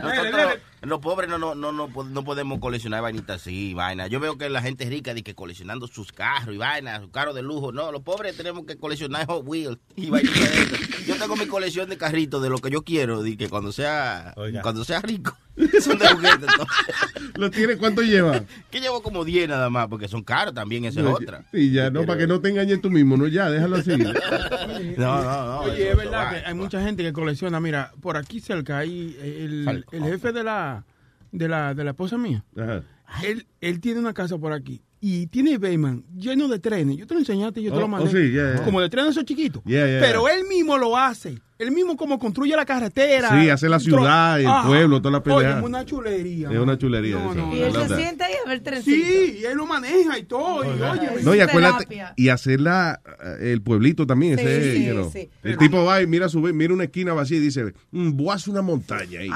[0.03, 4.09] Nosotros, los pobres no, no, no, no, po- no podemos coleccionar vainitas así, vaina.
[4.09, 7.35] Yo veo que la gente rica dice que coleccionando sus carros y vainas, sus carros
[7.37, 7.71] de lujo.
[7.71, 11.05] No, los pobres tenemos que coleccionar Hot Wheels y vainitas de.
[11.07, 14.35] Yo tengo mi colección de carritos de lo que yo quiero, de que cuando sea,
[14.63, 15.37] cuando sea rico,
[15.81, 16.35] son de juguete.
[16.35, 17.33] entonces.
[17.37, 18.43] ¿Lo tiene cuánto lleva?
[18.71, 21.45] Que llevo como 10 nada más, porque son caros también, esa es otra.
[21.53, 23.91] Sí, ya, no, para que no te engañes tú mismo, no, ya, déjalo así.
[24.97, 25.61] No, no, no.
[25.61, 27.61] Oye, es verdad que hay mucha gente que colecciona.
[27.61, 30.85] Mira, por aquí cerca hay el, el jefe de la,
[31.31, 32.45] de la de la esposa mía.
[32.57, 32.83] Ajá.
[33.25, 36.97] Él, él tiene una casa por aquí y tiene Bayman lleno de trenes.
[36.97, 38.11] Yo te lo enseñaste, yo te Oh, lo oh, mandé.
[38.11, 38.65] sí, yeah, yeah.
[38.65, 39.63] Como de trenes esos chiquitos.
[39.65, 40.01] Yeah, yeah.
[40.01, 41.39] Pero él mismo lo hace.
[41.63, 43.29] Él mismo como construye la carretera.
[43.31, 45.59] Sí, hace la ciudad, el pueblo, toda la Oye, pelea.
[45.59, 46.51] es una chulería.
[46.51, 47.17] Es una chulería.
[47.17, 49.07] No, no, Y él se sienta ahí a ver trencito.
[49.07, 50.65] Sí, y él lo maneja y todo.
[50.65, 52.15] y, oye, No, y acuérdate, terapia.
[52.17, 53.01] y hacerla
[53.41, 54.39] eh, el pueblito también.
[54.39, 55.11] Sí, ese, sí, you know.
[55.13, 55.29] sí.
[55.43, 58.35] El tipo va y mira, sube, mira una esquina vacía y dice, "Mm, voy a
[58.35, 59.21] hacer una montaña.
[59.21, 59.31] ahí".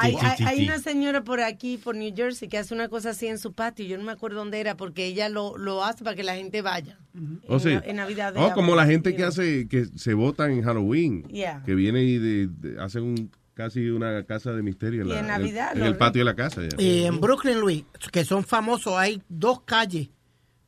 [0.46, 3.52] Hay, una señora por aquí, por New Jersey, que hace una cosa así en su
[3.52, 3.86] patio.
[3.86, 6.62] Yo no me acuerdo dónde era, porque ella lo, lo hace para que la gente
[6.62, 6.98] vaya.
[7.48, 7.70] Oh, en, sí.
[7.84, 8.32] en Navidad.
[8.34, 11.22] de Oh, como la gente que hace, que se vota en Halloween.
[11.28, 11.62] Yeah.
[11.64, 15.20] Que viene y de, de- hace un casi una casa de misterio en, Y la-
[15.20, 16.60] en Navidad, en el patio de la casa.
[16.62, 16.68] ya.
[16.82, 20.08] Y en Brooklyn, Luis, que son famosos, hay dos calles,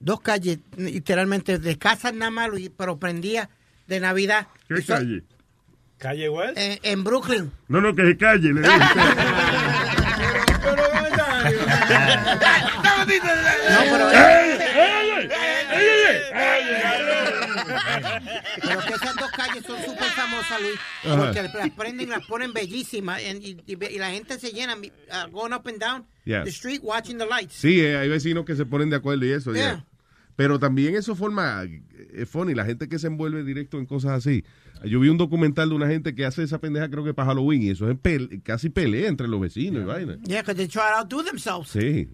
[0.01, 3.51] dos calles, literalmente, de casas nada más, Luis, pero prendía
[3.87, 4.47] de Navidad.
[4.69, 5.25] ¿Qué Y son- calle?
[5.99, 6.57] ¿Calle West?
[6.57, 7.51] En, en Brooklyn.
[7.69, 8.53] No, no, que se calle.
[8.55, 8.63] Le.
[8.63, 8.69] No,
[13.91, 14.48] pero...
[18.63, 21.25] Pero que esas dos calles son súper famosas, Luis, Ajá.
[21.27, 25.53] porque las prenden, las ponen bellísimas y, y- y la gente se llena uh, going
[25.53, 26.45] up and down Yeah.
[26.45, 27.55] the street watching the lights.
[27.55, 29.55] Sí, eh, hay vecinos que se ponen de acuerdo y eso.
[29.55, 29.85] ya.
[30.37, 31.83] Pero también eso forma, eh,
[32.15, 34.45] es funny, la gente que se envuelve directo en cosas así.
[34.85, 37.63] Yo vi un documental de una gente que hace esa pendeja creo que para Halloween
[37.63, 37.97] y eso es
[38.45, 40.17] casi pelea entre los vecinos y vaina.
[40.23, 41.71] Yeah, because they try to outdo themselves.
[41.71, 42.09] Sí.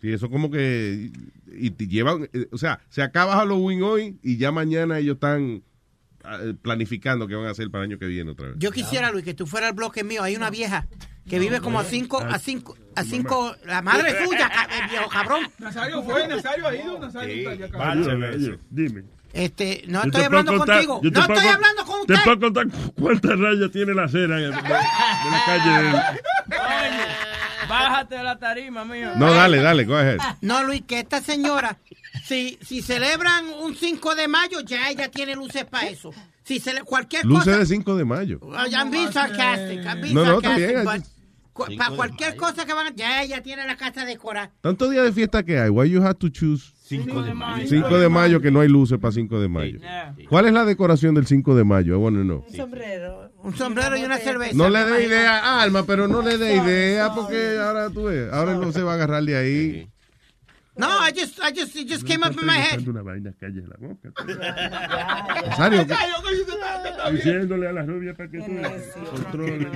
[0.00, 1.10] Sí, eso como que
[1.52, 5.62] y te llevan, eh, o sea, se acaba Halloween hoy y ya mañana ellos están
[6.24, 8.56] ah, eh, planificando qué van a hacer para el año que viene otra vez.
[8.58, 10.22] Yo quisiera, Luis, que tú fueras el bloque mío.
[10.22, 10.86] Hay una vieja
[11.28, 14.50] que vive como a cinco, a cinco, a cinco, la madre suya,
[14.82, 15.42] el viejo cabrón.
[15.58, 19.04] Nazario fue, Nazario ha ido, Nazario Dime.
[19.32, 21.00] Este, no Yo estoy te hablando contar- contigo.
[21.02, 22.24] te No estoy con- hablando con Te usted.
[22.24, 25.82] puedo contar cuántas rayas tiene la cera de, de- de la calle.
[25.84, 26.00] de-
[27.70, 29.10] bájate de la tarima, mío.
[29.16, 30.18] No, dale, dale, go ahead.
[30.40, 31.78] No, Luis, que esta señora,
[32.24, 36.10] si, si celebran un 5 de mayo, ya ella tiene luces para eso.
[36.44, 37.58] Si cele- cualquier Luces cosa.
[37.58, 38.40] de 5 de mayo.
[38.56, 41.04] Ay, I'm being sarcastic, I'm being No, no, bien, but
[41.76, 44.50] para cualquier cosa que van, ya ella tiene la casa decorada.
[44.60, 47.66] Tantos días de fiesta que hay, why you have to choose 5 de mayo.
[47.68, 49.78] 5 de mayo que no hay luces para 5 de mayo.
[50.28, 51.98] ¿Cuál es la decoración del 5 de mayo?
[51.98, 52.44] Wanna know.
[52.48, 53.29] Un sombrero.
[53.42, 54.54] Un sombrero y una cerveza.
[54.54, 58.32] No le dé idea a Alma, pero no le dé idea porque ahora tú ves,
[58.32, 59.90] ahora no se va a agarrar de ahí.
[60.76, 62.86] No, I just, I just, it just came up in my head.
[62.86, 64.12] Una vaina, calle la boca.
[67.10, 68.52] Diciéndole a la rubia para que tú
[69.10, 69.68] controle.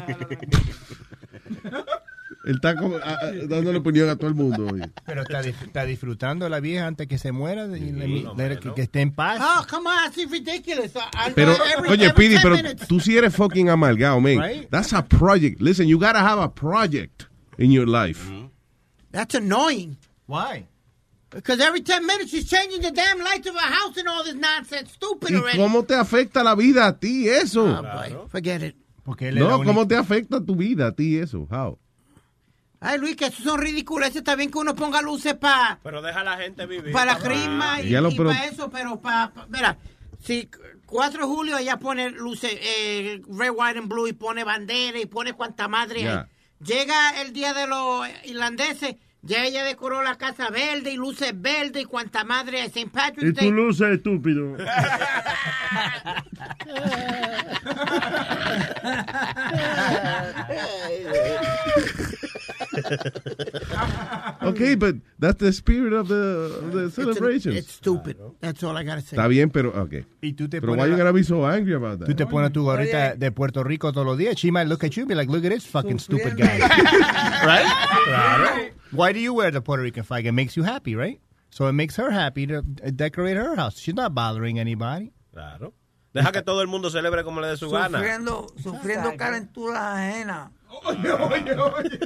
[2.47, 4.83] Él está como, ah, ah, dándole opinión a todo el mundo hoy.
[5.07, 8.83] Pero está, está disfrutando la vieja antes que se muera y le- le- que, que
[8.83, 9.41] esté en paz.
[9.43, 10.95] Oh, come on, that's ridiculous.
[10.95, 12.87] I- I- Pero, every- oye, every Pidi, 10 pero minutes.
[12.87, 14.39] tú sí eres fucking amargado, man.
[14.39, 14.69] Right.
[14.71, 15.61] That's a project.
[15.61, 17.25] Listen, you gotta have a project
[17.57, 18.31] in your life.
[19.11, 19.97] That's annoying.
[20.27, 20.67] Why?
[21.31, 24.35] Because every 10 minutes she's changing the damn lights of her house and all this
[24.37, 24.93] nonsense.
[24.93, 25.59] Stupid ¿Y already.
[25.59, 27.67] cómo te afecta la vida a ti eso?
[27.67, 28.77] Ah, boy, Forget it.
[29.03, 31.47] Porque él No, ¿cómo te afecta tu vida a ti eso?
[31.51, 31.79] How?
[32.87, 34.15] Ay, Luis, que eso son ridículos.
[34.15, 36.93] Está bien que uno ponga luces para Pero deja a la gente vivir.
[36.93, 39.33] para crisma y, pero- para eso, pero para...
[39.49, 39.79] mira,
[40.23, 40.49] si
[40.87, 45.07] 4 de julio ella pone luces eh, red, white and blue y pone bandera y
[45.07, 46.05] pone cuanta madre hay.
[46.05, 46.29] Ya.
[46.61, 51.83] Llega el día de los irlandeses, ya ella decoró la casa verde y luces verdes
[51.83, 52.67] y cuanta madre hay.
[52.67, 52.81] St.
[52.83, 53.51] Y Patrick's tu Day.
[53.51, 54.57] luz es estúpido.
[64.43, 66.15] Okay, but that's the spirit of the,
[66.63, 67.53] of the It's, an- celebration.
[67.57, 68.17] it's stupid.
[68.41, 69.17] That's all I gotta say.
[69.17, 70.05] Está bien, pero, okay.
[70.23, 72.07] Y tú te Pero pones why you gotta be so angry about that?
[72.09, 74.37] Tú te pones tu gorrita de Puerto Rico todos los días.
[74.37, 76.59] She might look at you and be like, look at this fucking stupid guy.
[77.45, 77.67] right?
[78.05, 78.71] Claro.
[78.93, 80.27] Why do you wear the Puerto Rican flag?
[80.27, 81.21] It makes you happy, right?
[81.51, 83.79] So it makes her happy to uh, decorate her house.
[83.79, 85.13] She's not bothering anybody.
[85.33, 85.73] Claro.
[86.13, 87.99] Deja que todo el mundo celebre como le dé su gana.
[87.99, 90.51] Sufriendo, sufriendo calenturas ajenas.
[90.85, 91.99] Oye, oye, oye.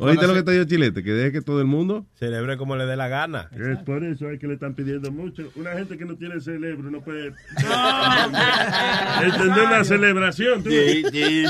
[0.00, 1.02] ¿Oíste lo que te dijo Chilete?
[1.04, 2.06] Que deje que todo el mundo...
[2.14, 3.50] Celebre como le dé la gana.
[3.52, 5.50] Es por eso es que le están pidiendo mucho.
[5.54, 7.26] Una gente que no tiene cerebro no puede
[9.22, 10.62] entender una celebración.
[10.62, 10.70] tú.
[10.70, 11.44] Sí, sí.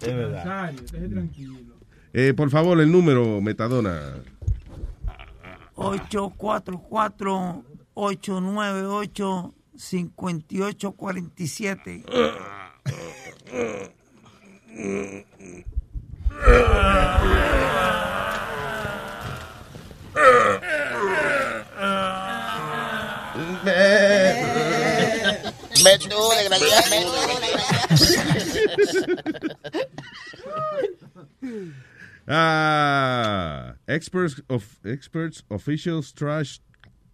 [0.00, 0.72] Es verdad.
[1.10, 1.54] Tranquilo.
[2.12, 4.14] Eh, por favor, el número, Metadona.
[10.70, 12.04] 844-898-5847.
[25.82, 26.18] Me tú,
[32.32, 36.60] Ah, experts of experts officials trash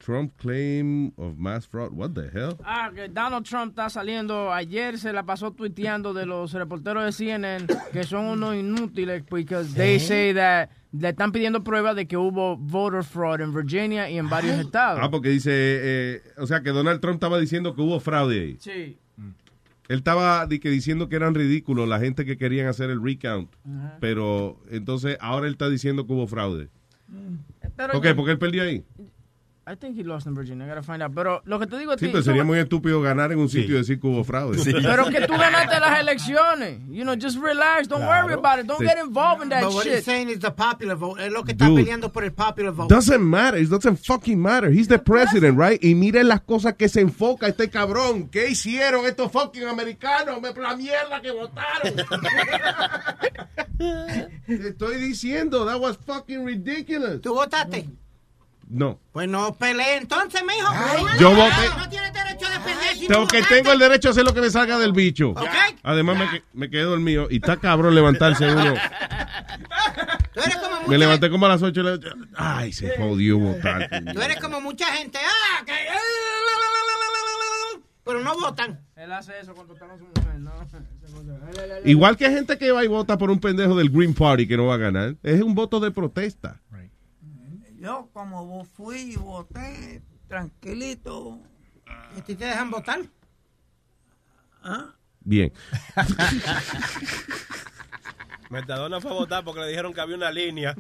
[0.07, 1.91] Trump claim of mass fraud.
[1.93, 2.57] What the hell?
[2.65, 4.53] Ah, que Donald Trump está saliendo.
[4.53, 9.75] Ayer se la pasó tuiteando de los reporteros de CNN que son unos inútiles because
[9.75, 14.17] they say that le están pidiendo pruebas de que hubo voter fraud en Virginia y
[14.17, 15.01] en varios estados.
[15.03, 18.57] Ah, porque dice, eh, o sea, que Donald Trump estaba diciendo que hubo fraude ahí.
[18.61, 18.97] Sí.
[19.89, 23.51] Él estaba que diciendo que eran ridículos la gente que querían hacer el recount,
[24.01, 26.69] pero entonces ahora él está diciendo que hubo fraude.
[27.77, 28.15] Pero ¿Por yo- qué?
[28.15, 28.85] Porque él perdió ahí.
[29.69, 30.65] I think he lost in Virginia.
[30.65, 31.13] I gotta find out.
[31.13, 33.49] Pero lo que te digo a Sí, ti, pero sería muy estúpido ganar en un
[33.49, 34.59] sitio y decir que hubo fraude.
[34.83, 36.79] pero que tú ganaste las elecciones.
[36.89, 37.89] You know, just relax.
[37.89, 38.67] Don't worry about it.
[38.69, 38.87] Don't Sí.
[38.87, 39.95] get involved in that But what shit.
[39.97, 41.19] he's saying is the popular vote.
[41.21, 41.83] Es lo que está Dude.
[41.83, 42.95] peleando por el popular vote.
[42.95, 43.59] Doesn't matter.
[43.61, 44.71] It doesn't fucking matter.
[44.71, 45.83] He's the president, right?
[45.83, 48.29] Y miren las cosas que se enfoca este cabrón.
[48.29, 50.41] ¿Qué hicieron estos fucking americanos?
[50.41, 52.07] Me la mierda que votaron.
[54.47, 57.21] Te estoy diciendo, that was fucking ridiculous.
[57.21, 57.89] ¿Tú votaste?
[58.69, 58.99] No.
[59.13, 60.73] Pues no peleé entonces, mijo.
[61.21, 61.69] Yo No, voté.
[61.79, 64.35] No tienes derecho a defender si Tengo no que tengo el derecho a hacer lo
[64.35, 65.35] que me salga del bicho.
[65.83, 68.75] Además me, me quedé dormido y está cabrón levantarse uno.
[70.35, 73.89] Tú eres como Me levanté como a las 8 de la Ay, se jodió votar.
[74.13, 75.19] tú eres como mucha gente.
[75.23, 75.73] Ah, que...
[78.05, 78.81] Pero no votan.
[78.95, 80.53] Él hace eso cuando está con su mujer, ¿no?
[81.85, 84.57] Igual que hay gente que va y vota por un pendejo del Green Party que
[84.57, 85.17] no va a ganar.
[85.25, 86.61] Es un voto de protesta.
[87.87, 91.39] Yo como fui y voté tranquilito.
[92.17, 92.99] ¿Y te dejan votar?
[94.61, 94.87] ¿Ah?
[95.21, 95.53] Bien.
[98.51, 100.75] Metadona fue a votar porque le dijeron que había una línea.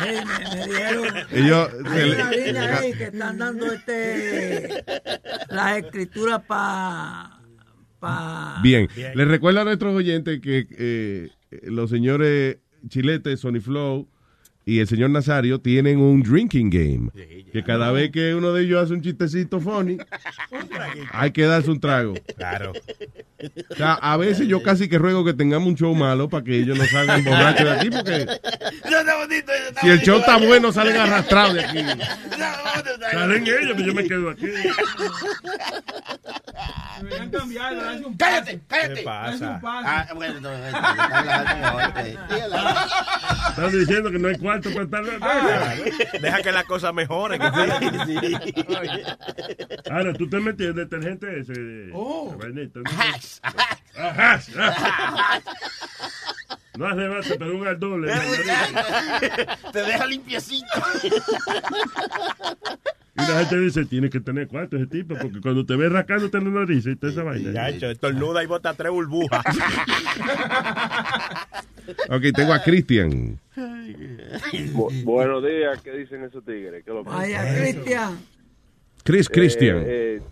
[0.00, 1.26] Me, me dijeron.
[1.32, 4.84] Ellos- Hay se una línea ahí que están dando este
[5.48, 7.40] las escrituras para
[7.98, 8.88] pa, Bien.
[9.14, 11.30] Les recuerdo a nuestros oyentes que eh,
[11.64, 14.08] los señores Chilete, Sony Flow
[14.68, 17.10] y el señor Nazario tienen un drinking game.
[17.52, 19.96] Que cada vez que uno de ellos hace un chistecito funny,
[21.12, 22.14] hay que darse un trago.
[22.36, 22.72] Claro.
[23.70, 26.58] O sea, a veces yo casi que ruego que tengamos un show malo para que
[26.58, 28.26] ellos no salgan borrachos de aquí, porque
[29.80, 31.78] si el show está bueno, salen arrastrados de aquí.
[33.12, 34.46] Salen ellos, pero yo me quedo aquí.
[37.00, 38.94] Deberían cambiarlo, darse un Cállate, cállate.
[38.94, 39.60] ¿Qué pasa?
[39.62, 42.28] Ah, bueno, no, no, está hablando mejor.
[42.28, 42.88] Dígala.
[43.50, 46.20] Estás diciendo que no hay cuarto para estar.
[46.20, 47.38] Deja que la cosa mejore.
[47.38, 47.44] que
[49.90, 51.90] Ahora, tú te metes el detergente ese.
[51.92, 52.30] Oh.
[52.30, 52.90] de vainita, ¿no?
[52.90, 53.82] Ajax, ajax.
[53.96, 55.44] Ajax, ajax.
[56.76, 58.12] No hace base, pero un aldole.
[59.72, 60.66] Te deja limpiecito.
[63.18, 66.38] Y la gente dice, tiene que tener cuarto ese tipo, porque cuando te ve rascándote
[66.38, 67.50] la nariz y toda esa vaina.
[67.52, 69.42] Ya hecho, estornuda y bota tres burbujas.
[72.08, 73.38] Ok, tengo a Cristian.
[74.74, 76.84] Bu- buenos días, ¿qué dicen esos tigres?
[76.84, 78.18] ¿Qué lo Vaya, Cristian.
[79.04, 79.78] Chris Cristian.
[79.78, 79.84] Eh,
[80.16, 80.22] eh,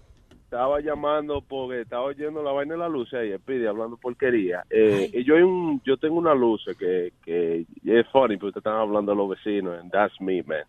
[0.43, 4.65] estaba llamando porque estaba oyendo la vaina de la luz ahí, pide hablando porquería.
[4.69, 8.75] Eh, y yo, hay un, yo tengo una luz que, que es funny, porque están
[8.75, 10.65] hablando de los vecinos, and that's me, man.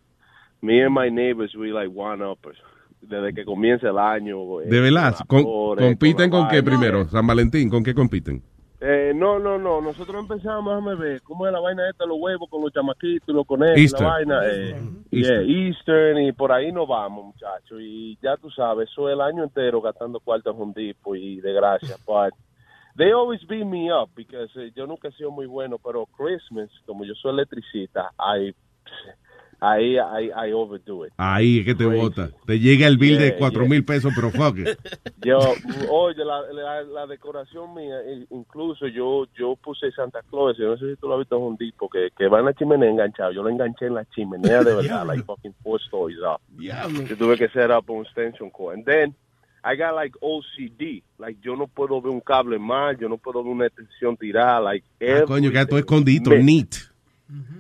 [0.65, 2.58] Me and my neighbors, we like one-uppers.
[3.01, 4.62] Desde que comienza el año.
[4.62, 7.06] eh, De verdad, con con- las flores, ¿compiten con qué primero?
[7.10, 8.41] San Valentín, ¿con qué compiten?
[8.82, 9.80] Eh, no, no, no.
[9.80, 12.06] Nosotros empezamos, déjame ver, ¿cómo es la vaina esta?
[12.06, 14.01] Los huevos con los chamaquitos, los conejos, Easter.
[14.01, 14.39] la vaina.
[14.45, 14.75] Eh,
[15.12, 17.80] yeah, Eastern, y por ahí nos vamos, muchachos.
[17.82, 21.41] Y ya tú sabes, eso es el año entero gastando cuartos en un tipo y
[21.41, 21.95] de gracia.
[22.08, 22.34] But
[22.97, 26.69] they always beat me up, because eh, yo nunca he sido muy bueno, pero Christmas,
[26.88, 28.54] como yo soy electricista, I,
[29.60, 31.13] ahí I, I overdo it.
[31.18, 32.30] Ahí es que te vota.
[32.46, 33.70] Te llega el bill de Yeah, cuatro yeah.
[33.70, 34.78] mil pesos, pero fuck it.
[35.26, 35.39] Yo,
[35.89, 37.96] oye, la, la, la decoración mía,
[38.30, 41.41] incluso yo yo puse Santa Claus, yo no sé si tú lo has visto, es
[41.41, 43.32] un tipo que, que va en la chimenea enganchado.
[43.32, 46.39] Yo lo enganché en la chimenea de verdad, like fucking four stories up.
[46.60, 48.76] Yo tuve que set up un extension cord.
[48.78, 49.15] And then,
[49.63, 51.02] I got like OCD.
[51.18, 54.60] Like, yo no puedo ver un cable mal, yo no puedo ver una extensión tirada,
[54.62, 55.80] like, Ah, coño, que todo everything.
[55.80, 56.32] escondido,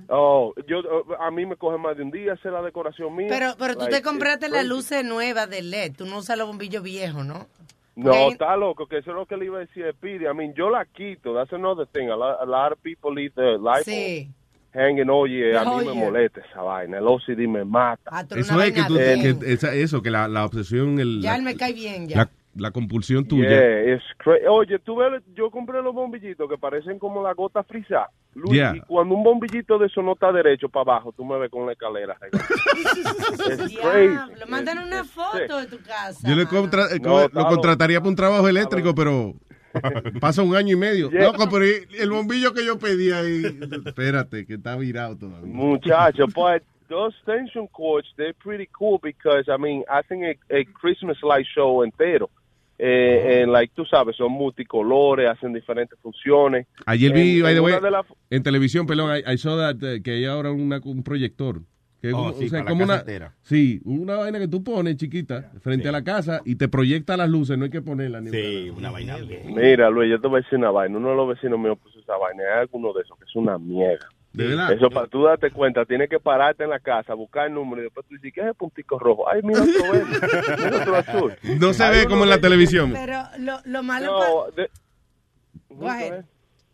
[0.09, 0.81] Oh, yo,
[1.19, 3.27] a mí me coge más de un día hacer la decoración mía.
[3.29, 5.93] Pero, pero tú Like, te compraste las luces nuevas de LED.
[5.97, 7.47] Tú no usas los bombillos viejos, ¿no?
[7.95, 10.25] No, está loco, que eso es lo que le iba a decir a Speedy.
[10.25, 12.09] I mean, yo la quito, that's another thing.
[12.09, 14.29] A lot, a lot of people leave the light Sí.
[14.73, 15.85] hanging, oye, a mí Oye.
[15.87, 16.97] me molesta esa vaina.
[16.97, 18.01] El OCD me mata.
[18.07, 21.31] Ah, tú Eso es que, tú, que esa- eso, que la, la obsesión, el, Ya
[21.31, 22.17] la, él me cae bien, ya.
[22.17, 23.49] la, la compulsión tuya.
[23.49, 27.63] Yeah, it's cra- Oye, tú ves, yo compré los bombillitos que parecen como la gota
[27.63, 28.09] frisa.
[28.33, 28.75] Luis, Yeah.
[28.75, 31.65] y cuando un bombillito de eso no está derecho para abajo, tú me ves con
[31.65, 32.17] la escalera.
[33.67, 36.27] Diablo, mandan una foto de tu casa.
[36.27, 39.33] Yo le contra- eh, No, lo contrataría para un trabajo eléctrico, pero
[40.21, 41.09] Pasa un año y medio.
[41.11, 41.23] Yeah.
[41.25, 43.43] Loco, pero el bombillo que yo pedí ahí,
[43.85, 45.53] espérate, que está virado todavía.
[45.53, 50.63] Muchacho, but those extension cords, they're pretty cool because, I mean, I think a, a
[50.79, 52.29] Christmas light show entero.
[52.77, 56.67] Eh, en, like, tú sabes, son multicolores, hacen diferentes funciones.
[56.85, 59.37] Ayer vi, En- by en the way, una de las- en televisión, perdón, I, I
[59.37, 61.61] saw that, eh, que hay ahora una- un proyector.
[62.01, 63.33] Que es Oh, un- sí, o sea, como una, entera.
[63.41, 67.27] sí, una vaina que tú pones chiquita frente a la casa y te proyecta las
[67.29, 68.21] luces, no hay que ponerla.
[68.21, 69.55] Ni Sí, una vaina bien.
[69.55, 70.97] Mira, Luis, yo te voy a decir una vaina.
[70.97, 72.43] Uno de los vecinos míos puso esa vaina.
[72.53, 74.07] Hay alguno de esos que es una mierda.
[74.35, 74.71] ¿De verdad?
[74.73, 77.85] Eso para tú darte cuenta, tienes que pararte en la casa, buscar el número y
[77.85, 79.29] después tú dices, ¿qué es el puntico rojo?
[79.29, 81.33] Ay, mira otro verde, mira otro azul.
[81.59, 82.91] No se Hay ve como en la televisión.
[82.93, 84.69] Pero lo, lo malo No, de-.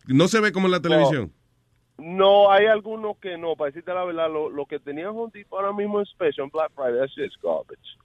[0.08, 1.32] No se ve como en la televisión.
[1.98, 3.56] No, hay algunos que no.
[3.56, 6.50] Para decirte la verdad, lo, lo que tenía Home Depot ahora mismo en Special, en
[6.50, 7.98] Black Friday, that's just garbage.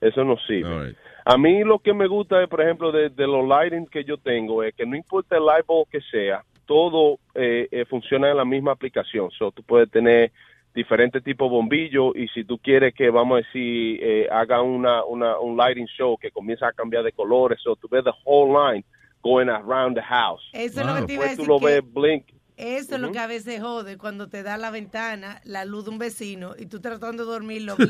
[0.00, 0.96] Eso no sirve.
[1.24, 4.16] A mí lo que me gusta, es, por ejemplo, de, de los lighting que yo
[4.18, 8.36] tengo, es que no importa el light bulb que sea, todo eh, eh, funciona en
[8.36, 9.30] la misma aplicación.
[9.30, 10.32] So, tú puedes tener
[10.74, 15.04] diferentes tipos de bombillos y si tú quieres que, vamos a decir, eh, haga una,
[15.04, 18.52] una, un lighting show que comienza a cambiar de colores, so tú ves the whole
[18.52, 18.84] line
[19.22, 20.42] going around the house.
[20.52, 22.24] Eso es lo que te iba a Después tú decir lo que- ves blink.
[22.56, 25.90] Eso es lo que a veces jode cuando te da la ventana la luz de
[25.90, 27.76] un vecino y tú tratando de dormir lo.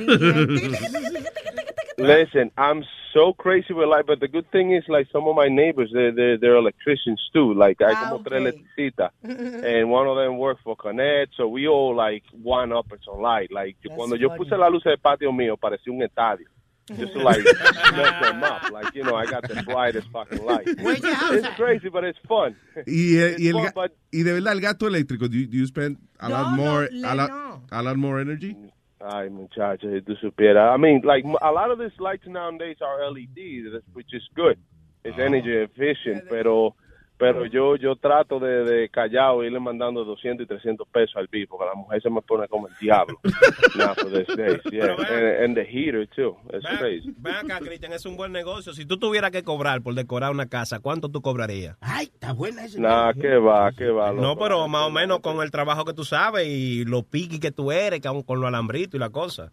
[1.97, 5.49] Listen, I'm so crazy with light, but the good thing is, like, some of my
[5.49, 7.55] neighbors, they're, they're, they're electricians too.
[7.55, 11.69] Like, hay Ah, como tres electricistas, and one of them works for Canet, so we
[11.69, 13.53] all, like, one uppers on light.
[13.53, 16.49] Like, cuando yo puse la luz del patio mío, parecía un estadio.
[16.89, 18.62] Just to, like, mess them up.
[18.70, 20.66] Like, you know, I got the brightest fucking light.
[20.80, 22.57] Where's your house It's crazy, but it's fun.
[22.87, 25.66] Y, eh, y, el, but- y de verdad, el gasto eléctrico, do you, do you
[25.66, 27.62] spend a lot No, no, more, le- a, lot, no.
[27.72, 28.57] a lot more energy?
[29.01, 30.74] Ay, muchachos, si tú supieras.
[30.74, 34.59] I mean, like, a lot of these lights nowadays are LEDs, which is good.
[35.05, 36.74] It's energy efficient, pero
[37.17, 41.47] pero yo yo trato de, de callado irle mandando 200 y 300 pesos al bill,
[41.47, 43.19] porque la mujer se me pone como el diablo.
[43.77, 44.95] Nah, for these days, yeah.
[44.95, 46.37] And, and the heater, too.
[46.53, 47.12] It's crazy.
[47.19, 48.73] Ven acá, Cristian, es un buen negocio.
[48.73, 51.77] Si tú tuvieras que cobrar por decorar una casa, ¿cuánto tú cobrarías?
[51.81, 52.79] Ay, está buena esa.
[52.79, 54.12] Nah, qué va, qué va.
[54.12, 57.51] No, pero más o menos con el trabajo que tú sabes y lo piqui que
[57.51, 59.51] tú eres, con, con los alambritos y la cosa.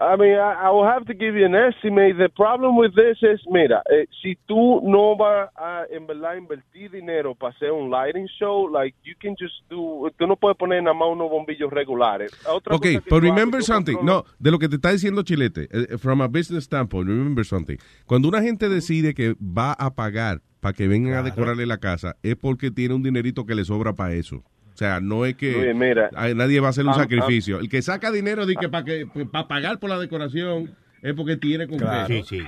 [0.00, 2.16] I mean, I, I will have to give you an estimate.
[2.16, 6.90] The problem with this is, mira, eh, si tú no vas a, en verdad, invertir
[6.90, 10.82] dinero para hacer un lighting show, like, you can just do, tú no puedes poner
[10.82, 12.32] nada más unos bombillos regulares.
[12.46, 13.98] Otra Ok, cosa but remember haces, something.
[14.02, 17.76] No, de lo que te está diciendo Chilete, eh, from a business standpoint, remember something.
[18.06, 22.16] Cuando una gente decide que va a pagar para que vengan a decorarle la casa,
[22.22, 24.42] es porque tiene un dinerito que le sobra para eso.
[24.80, 27.58] O sea, no es que Luis, mira, nadie va a hacer un am- am- sacrificio.
[27.60, 31.36] El que saca dinero de que para que para pagar por la decoración es porque
[31.36, 32.06] tiene con Claro.
[32.06, 32.22] qué.
[32.24, 32.40] Sí,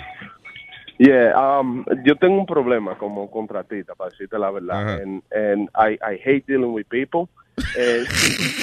[0.98, 5.00] Yeah, um, yo tengo un problema como contratista, para decirte la verdad.
[5.02, 7.28] And, and I, I hate dealing with people.
[7.76, 8.06] And,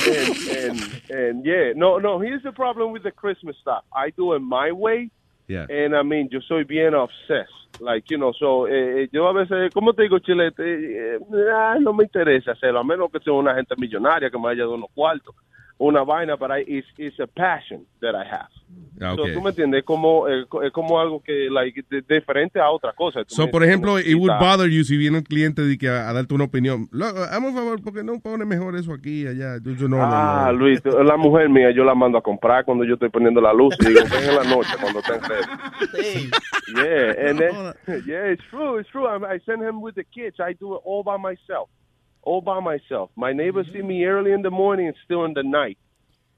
[0.07, 3.84] and, and, and yeah, no, no, here's the problem with the Christmas stuff.
[3.93, 5.11] I do it my way.
[5.50, 5.66] Yeah.
[5.68, 7.82] And I mean, yo soy bien obsessed.
[7.82, 10.62] Like, you know, so, eh, eh, yo a veces, ¿cómo te digo, Chilete?
[10.64, 14.50] Eh, eh, no me interesa hacerlo, a menos que sea una gente millonaria que me
[14.50, 15.34] haya dado unos cuartos,
[15.80, 18.49] una vaina, but I, it's, it's a passion that I have.
[19.01, 19.34] Ah, So, okay.
[19.34, 22.69] tú me entiendes, es como, eh, co- es como algo que, like, de- diferente a
[22.69, 23.21] otra cosa.
[23.27, 26.13] So, por ejemplo, it would bother you si viene un cliente de que a, a
[26.13, 26.89] darte una opinión.
[27.32, 29.57] Hazme un favor, porque no pone mejor eso aquí allá?
[29.63, 30.53] Yo, yo, no, no, ah, no.
[30.59, 33.53] Luis, tú- la mujer mía, yo la mando a comprar cuando yo estoy poniendo la
[33.53, 36.30] luz y digo, ven en la noche cuando estén ready.
[36.75, 37.73] Yeah, and then,
[38.05, 39.07] yeah, it's true, it's true.
[39.07, 40.36] I, I send him with the kids.
[40.39, 41.69] I do it all by myself,
[42.30, 43.07] all by myself.
[43.25, 45.77] My neighbors see me early in the morning and still in the night.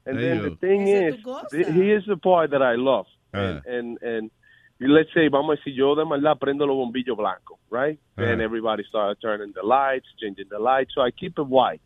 [0.06, 1.14] And There then the thing is,
[1.52, 3.06] th- here's the part that I love.
[3.32, 4.30] And, and, and
[4.80, 7.98] let's say, vamos a decir, yo de maldad prendo los bombillos blancos, right?
[8.16, 8.42] Then Uh-huh.
[8.48, 10.92] everybody started turning the lights, changing the lights.
[10.94, 11.80] So I keep it white,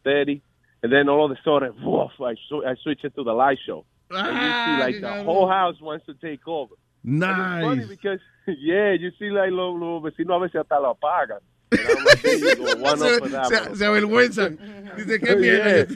[0.00, 0.42] steady.
[0.82, 3.58] And then all of a sudden, woof, I, sw- I switch it to the light
[3.66, 3.80] show.
[4.10, 6.74] And you see, like, the whole house wants to take over.
[7.04, 7.88] And it's funny Nice.
[7.88, 8.20] because,
[8.70, 11.40] yeah, you see, like, los, los vecinos a veces hasta lo apagan.
[13.74, 14.58] Se, avergüenzan.
[14.96, 15.26] Dice, qué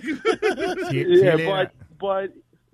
[0.91, 1.37] Yeah.
[1.37, 1.73] mierda.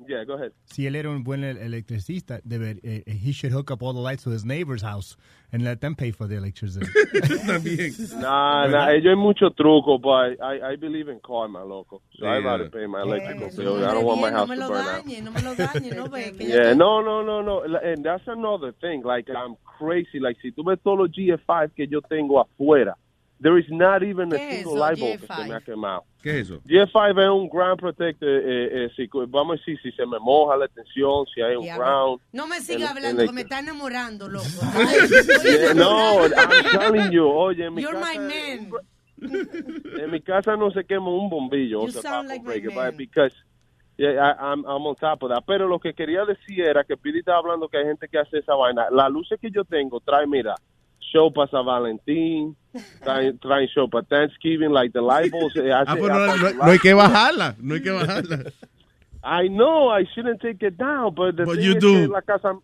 [0.08, 0.52] Yeah, yeah, go ahead.
[0.66, 3.92] Si él era un buen el- electricista, deber, eh, eh, he should hook up all
[3.92, 5.16] the lights to his neighbor's house
[5.52, 6.86] and let them pay for the electricity.
[8.20, 12.02] Nah, nah, ellos hay mucho truco, but I, I believe in karma, loco.
[12.18, 12.44] So I Yeah.
[12.46, 13.84] rather pay my electrical bill.
[13.84, 15.04] I don't want my no house me to lo burn out.
[15.04, 17.62] dañe, no me lo dañe, no ve Yeah, no, no, no, no.
[17.82, 19.02] And that's another thing.
[19.04, 20.18] Like, I'm crazy.
[20.20, 22.96] Like, si tú ves todos los GF5 que yo tengo afuera,
[23.40, 25.36] there is not even a ¿Qué es single eso, light bulb que J5?
[25.42, 26.04] se me ha quemado.
[26.22, 26.60] ¿Qué es eso?
[26.62, 30.56] G5 es un ground protector, eh, eh, si, vamos a decir, si se me moja
[30.56, 32.20] la tensión, si hay un ground.
[32.32, 34.44] No me en- siga en hablando, el- que me está enamorando, loco.
[35.44, 38.70] Yeah, no, I'm telling you, oye, en mi You're casa, my man.
[40.00, 42.64] en mi casa no se quema un bombillo, You o sea, sound like my break
[42.64, 42.96] it, man.
[42.96, 43.32] because
[43.96, 45.44] yeah, I, I'm, I'm on top of that.
[45.46, 48.38] Pero lo que quería decir era que Pidi estaba hablando que hay gente que hace
[48.38, 48.86] esa vaina.
[48.90, 50.54] Las luces que yo tengo trae, mira,
[51.00, 52.56] show para San Valentín,
[53.02, 55.54] traen show para Thanksgiving, like the light bulbs.
[55.86, 58.52] Ah, no, no- no hay que bajarla, no hay que bajarla.
[59.22, 61.92] I know I shouldn't take it down, but the But thing you is do.
[61.94, 62.54] que la casa,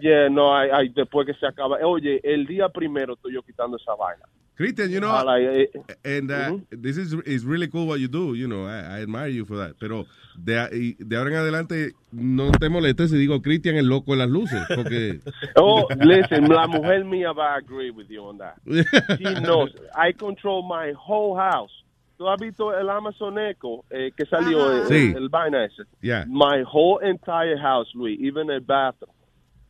[0.00, 3.76] yeah, no, I, I, después que se acaba, oye, el día primero estoy yo quitando
[3.76, 4.24] esa vaina.
[4.56, 8.34] Christian, you know, like, eh, and uh, this is is really cool what you do,
[8.34, 9.76] you know, I, I admire you for that.
[9.78, 10.04] Pero
[10.36, 14.28] de, de ahora en adelante no te molestes si digo Christian el loco de las
[14.28, 15.20] luces, porque
[15.54, 18.56] Oh, listen, la mujer mía va a agree with you on that.
[19.18, 19.70] She knows.
[19.94, 21.70] I control my whole house.
[22.18, 25.12] ¿Tú has visto el Amazon Echo eh, que salió el, Sí.
[25.16, 25.84] el vaina ese?
[26.02, 26.24] Yeah.
[26.26, 29.12] My whole entire house, Luis, even the bathroom,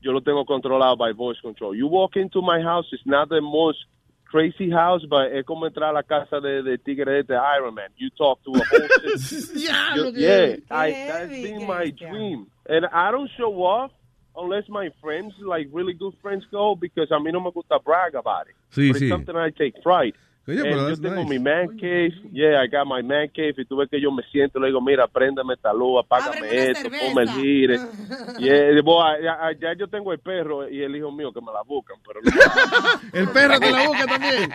[0.08, 1.74] yo lo tengo controlado by voice control.
[1.74, 3.78] You walk into my house, it's not the most
[4.24, 7.90] crazy house, but es como entrar a la casa de, de tigre de Iron Man.
[7.98, 8.88] You talk to a whole
[9.18, 9.60] city.
[9.66, 12.46] Ya, Yo- yeah, Qué I, that's heavy, been my dream.
[12.68, 13.90] And I don't show off
[14.34, 18.14] unless my friends, like really good friends, go because a mí no me gusta brag
[18.14, 18.54] about it.
[18.74, 20.14] Sí, But it's something I take pride.
[20.56, 21.28] Pero yo tengo nice.
[21.28, 22.14] mi man cave.
[22.32, 23.54] Yeah, I got my man cave.
[23.58, 26.88] Y tú ves que yo me siento, le digo, mira, préndeme esta luz, apágame esto,
[26.88, 27.78] ponme el gire.
[28.38, 31.62] Yeah, boy, ya, ya yo tengo el perro y el hijo mío que me la
[31.62, 32.30] buscan, pero no.
[33.12, 34.50] el perro te la busca también.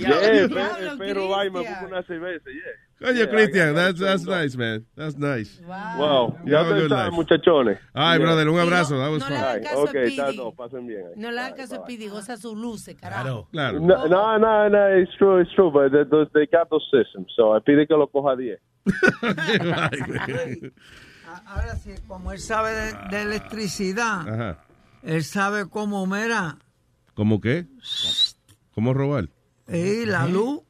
[0.00, 2.91] Yeah, el, perro- el perro va y me busca una cerveza, yeah.
[3.02, 4.86] Coño, Yeah, got that's that that's nice, man.
[4.96, 5.60] That's nice.
[5.66, 7.16] Wow, You ya have a ustedes good saben, life.
[7.16, 7.78] muchachones.
[7.94, 8.24] Ay, Yeah.
[8.24, 8.98] brother, un abrazo.
[8.98, 9.34] That was No fun.
[9.34, 10.36] le hagas Ay, caso a ok, está Pidi.
[10.36, 11.00] todo, pasen bien.
[11.06, 11.12] ahí.
[11.16, 13.48] No le hagas caso a Pidi, goza sus luces, carajo.
[13.50, 13.80] Claro.
[13.80, 17.56] No, no, no, no, it's true, it's true, but they, they got those systems, so
[17.56, 18.58] I pide que lo coja 10.
[21.26, 24.58] A- Ahora sí, como él sabe de, de electricidad, Ajá.
[25.02, 26.58] él sabe cómo, mira,
[27.14, 27.66] ¿Cómo qué?
[28.74, 29.28] ¿Cómo robar?
[29.68, 30.60] y la luz.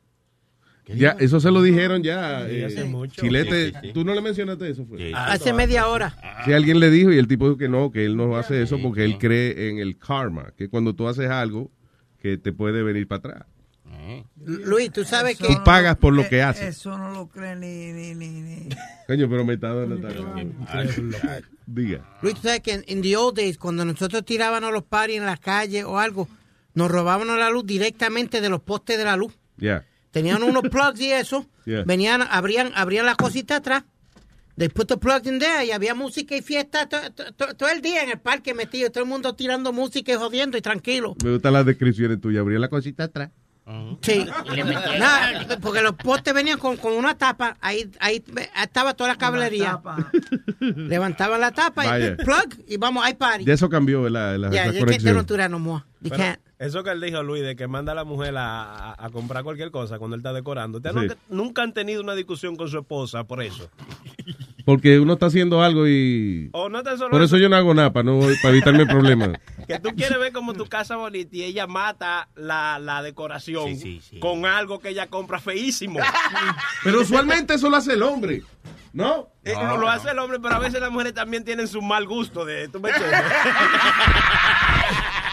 [0.86, 2.46] Ya, eso se lo dijeron ya.
[2.48, 3.22] Sí, eh, hace mucho.
[3.22, 3.92] Chilete, Sí, sí, sí.
[3.92, 4.84] ¿tú no le mencionaste eso?
[4.84, 5.12] Fue?
[5.14, 6.16] Hace media hora.
[6.44, 8.78] Si alguien le dijo y el tipo dijo que no, que él no hace eso
[8.82, 11.70] porque él cree en el karma, que cuando tú haces algo,
[12.20, 13.46] que te puede venir para atrás.
[14.44, 15.46] Luis, tú sabes que...
[15.46, 16.76] Tú pagas por lo Eh, que haces.
[16.78, 17.92] Eso no lo cree ni...
[17.92, 18.68] ni, ni, ni.
[19.06, 22.04] Coño, pero me está dando la Diga.
[22.20, 25.26] Luis, tú sabes que en, en the old days, cuando nosotros tirábamos los paris en
[25.26, 26.28] las calles o algo,
[26.74, 29.38] nos robábamos la luz directamente de los postes de la luz.
[29.56, 29.84] Ya.
[30.12, 31.46] Tenían unos plugs y eso.
[31.64, 31.82] Yeah.
[31.84, 33.82] Venían, abrían, abrían la cosita atrás.
[34.56, 37.70] They put the plugs in there y había música y fiesta to- to- to- todo
[37.70, 38.90] el día en el parque metido.
[38.90, 41.16] Todo el mundo tirando música y jodiendo y tranquilo.
[41.24, 42.42] Me gustan las descripciones tuyas.
[42.42, 43.30] Abrí la cosita atrás.
[44.02, 44.26] Sí.
[44.98, 47.56] Nada, porque los postes venían con, con una tapa.
[47.60, 48.22] Ahí, ahí
[48.62, 49.80] estaba toda la cablería.
[50.60, 52.08] Levantaban la tapa Vaya.
[52.18, 53.44] y plug y vamos, hay party.
[53.44, 54.08] Ya eso cambió.
[54.08, 55.14] La, Ya, la ya que conexión.
[56.62, 59.06] No no eso que él dijo, Luis, de que manda a la mujer a, a-
[59.06, 60.78] a comprar cualquier cosa cuando él está decorando.
[60.78, 61.00] ¿Ustedes Sí.
[61.00, 63.68] nunca, nunca han tenido una discusión con su esposa por eso?
[64.64, 66.48] Porque uno está haciendo algo y...
[66.52, 69.30] O no Por eso yo no hago nada, para, no, para evitarme problemas.
[69.66, 73.76] Que tú quieres ver como tu casa bonita y ella mata la, la decoración
[74.20, 75.98] con algo que ella compra feísimo.
[76.84, 78.42] Pero usualmente eso lo hace el hombre,
[78.92, 79.28] ¿no?
[79.44, 82.06] Eh, lo, lo hace el hombre, pero a veces las mujeres también tienen su mal
[82.06, 82.68] gusto de...
[82.68, 83.20] ¿tú me entiendes?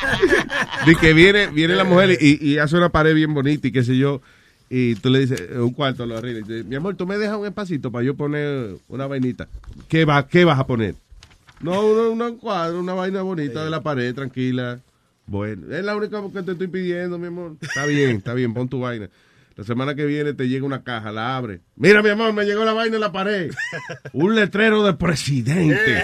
[0.85, 3.83] De que viene, viene la mujer y, y hace una pared bien bonita y qué
[3.83, 4.21] sé yo.
[4.69, 6.39] Y tú le dices, un cuarto lo arriba.
[6.39, 9.47] y dice, mi amor, tú me dejas un espacito para yo poner una vainita.
[9.87, 10.95] ¿Qué, va, qué vas a poner?
[11.61, 14.79] No, una, una cuadro, una vaina bonita de la pared, tranquila.
[15.25, 17.55] Bueno, es la única que te estoy pidiendo, mi amor.
[17.61, 19.09] Está bien, está bien, pon tu vaina.
[19.55, 21.59] La semana que viene te llega una caja, la abre.
[21.75, 23.51] Mira, mi amor, me llegó la vaina en la pared.
[24.13, 25.75] Un letrero de presidente.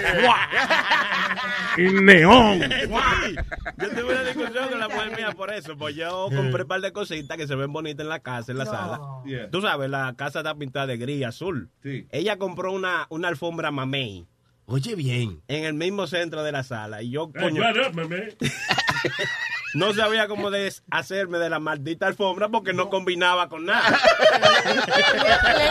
[1.76, 2.60] y neón.
[2.60, 6.80] Yo tuve una discusión con la mujer mía por eso, pues yo compré un par
[6.80, 9.00] de cositas que se ven bonitas en la casa, en la sala.
[9.24, 9.50] Yeah.
[9.50, 11.70] Tú sabes, la casa está pintada de gris y azul.
[12.10, 14.26] Ella compró una, una alfombra mamey.
[14.66, 15.42] Oye bien.
[15.48, 17.02] En el mismo centro de la sala.
[17.02, 18.36] Y yo, coño, what up, mamey?
[19.74, 23.98] no sabía cómo deshacerme de la maldita alfombra porque no combinaba con nada.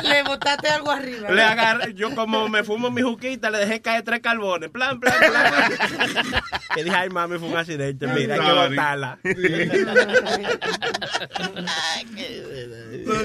[0.04, 1.32] Le, le botaste algo arriba.
[1.32, 4.70] Le agarré, yo como me fumo mi juquita, le dejé caer tres carbones.
[4.70, 5.72] Plan, plan, plan.
[6.76, 8.08] Y dije, ay, mami, fue un accidente.
[8.08, 9.20] Mira, hay que botarla.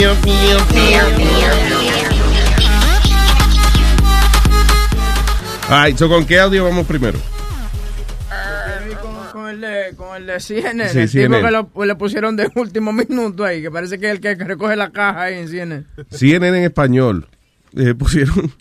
[0.05, 1.47] Mío, mío, mío, mío.
[5.67, 7.17] Ay, so, ¿con qué audio vamos primero?
[9.01, 11.41] Con, con el de, con el de CNN, Sí, el tipo CNN.
[11.47, 14.75] que lo, le pusieron de último minuto ahí, que parece que es el que recoge
[14.75, 15.85] la caja ahí en CNN.
[16.11, 17.27] CNN en español.
[17.75, 18.53] Eh, pusieron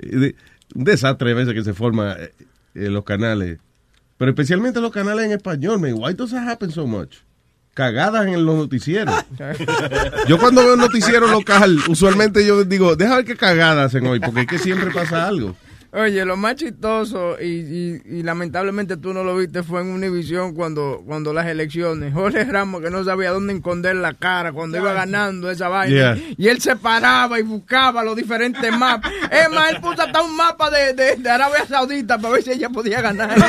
[0.00, 0.34] eh,
[0.74, 2.30] un desastre a veces que se forma eh,
[2.74, 3.58] los canales.
[4.18, 5.94] Pero especialmente los canales en español, man.
[5.96, 7.24] Why does that happen so much?
[7.74, 9.14] Cagadas en los noticieros.
[10.28, 14.20] Yo cuando veo un noticiero local, usualmente yo digo, deja ver qué cagadas hacen hoy,
[14.20, 15.56] porque es que siempre pasa algo.
[15.96, 20.52] Oye, lo más chistoso y, y- y lamentablemente tú no lo viste fue en Univision
[20.52, 22.12] cuando, cuando las elecciones.
[22.12, 26.16] Jorge Ramos que no sabía dónde esconder la cara cuando iba ganando esa vaina.
[26.16, 26.34] Yeah.
[26.36, 29.12] Y él se paraba y buscaba los diferentes mapas.
[29.30, 32.50] Es más, él puso hasta un mapa de, de- de Arabia Saudita para ver si
[32.50, 33.30] ella podía ganar.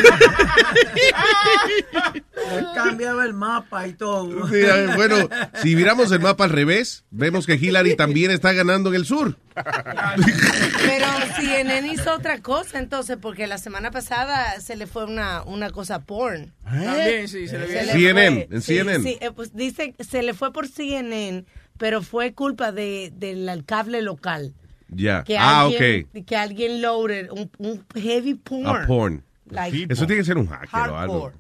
[2.51, 4.47] Él cambiaba el mapa y todo.
[4.49, 4.61] Sí,
[4.95, 5.29] bueno,
[5.63, 9.35] si miramos el mapa al revés, vemos que Hillary también está ganando en el sur.
[9.55, 11.05] Pero
[11.37, 15.99] CNN hizo otra cosa entonces, porque la semana pasada se le fue una, una cosa
[15.99, 16.53] porn.
[16.63, 18.55] También, sí, se le Se le CNN, fue.
[18.55, 19.03] en Sí, CNN.
[19.03, 21.45] sí, eh, pues dice, se le fue por CNN,
[21.77, 24.53] pero fue culpa de, del cable local.
[24.89, 25.23] Ya.
[25.23, 26.25] Que Ah, alguien, ok.
[26.25, 28.67] Que alguien loaded un, un heavy porn.
[28.67, 29.23] A porn.
[29.49, 31.31] Like, Eso tiene que ser un hacker o algo.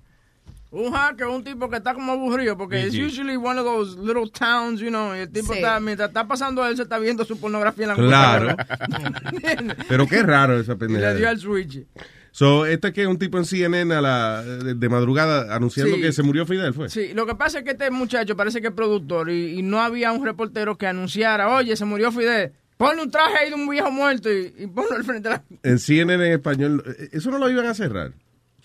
[0.75, 4.29] Un hacker, un tipo que está como aburrido, porque es usually one of those little
[4.29, 5.59] towns, you know, y el tipo Sí.
[5.59, 8.57] está, mientras está pasando él, se está viendo su pornografía en la Claro.
[8.57, 9.75] computadora.
[9.87, 11.29] Pero qué raro esa y le dio pendeja.
[11.29, 11.85] al switch.
[12.31, 16.01] So, este que es un tipo en CNN a la, de, de madrugada anunciando Sí.
[16.01, 16.89] que se murió Fidel, fue.
[16.89, 19.79] Sí, lo que pasa es que este muchacho parece que es productor y, y no
[19.81, 23.69] había un reportero que anunciara, oye, se murió Fidel, ponle un traje ahí de un
[23.69, 25.43] viejo muerto y, y ponlo al frente de la...
[25.63, 28.11] En CNN en español, eh, eso no lo iban a cerrar.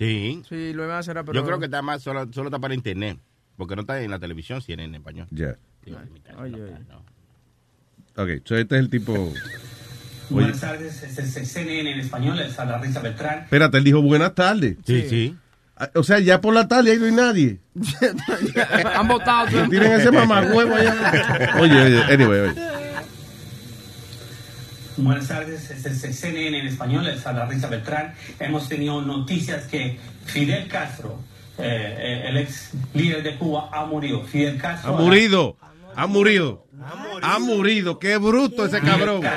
[0.01, 0.43] Sí.
[0.49, 1.35] Sí, lo iban a hacer, pero...
[1.35, 3.19] Yo creo que está más, solo, solo está para internet.
[3.57, 5.27] Porque no está en la televisión, si en español.
[5.31, 5.57] Ya.
[6.39, 6.73] Oye, oye.
[8.17, 9.13] Ok, so este es el tipo.
[9.13, 9.35] Oye,
[10.31, 13.41] Buenas tardes, este es CNN en español, les habla Risa Beltrán.
[13.41, 14.79] espérate, él dijo buenas tardes.
[14.87, 15.37] Sí, sí.
[15.77, 17.61] Ah, O sea, ya por la tarde ahí no hay nadie.
[18.97, 19.49] Han votado.
[19.71, 21.57] Tienen ese mamagüevo allá.
[21.61, 22.80] Oye, oye, anyway, oye.
[25.03, 28.13] Buenas tardes, este es CNN en español, les habla Risa Beltrán.
[28.39, 31.19] Hemos tenido noticias que Fidel Castro,
[31.57, 34.23] eh, eh, el ex líder de Cuba, ha murido.
[34.25, 34.93] Fidel Ha Castro...
[34.95, 35.57] murido.
[35.97, 36.67] Ha murido.
[37.23, 37.99] Ha murido.
[37.99, 39.23] Qué bruto ese cabrón.
[39.25, 39.31] Eh,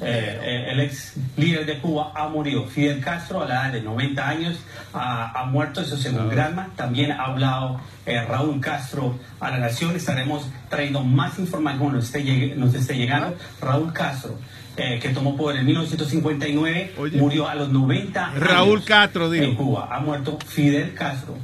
[0.00, 2.66] eh, el ex líder de Cuba ha murido.
[2.66, 4.58] Fidel Castro, a la edad de 90 años,
[4.94, 6.68] ha, ha muerto, eso según Granma.
[6.76, 9.94] También ha hablado eh, Raúl Castro a la nación.
[9.96, 13.36] Estaremos trayendo más información cuando nos esté, nos esté llegando.
[13.60, 14.38] Raúl Castro,
[14.76, 18.40] eh, que tomó poder en 1959, murió a los 90 años.
[18.40, 19.44] Raúl Castro, dijo.
[19.44, 21.36] En Cuba ha muerto Fidel Castro.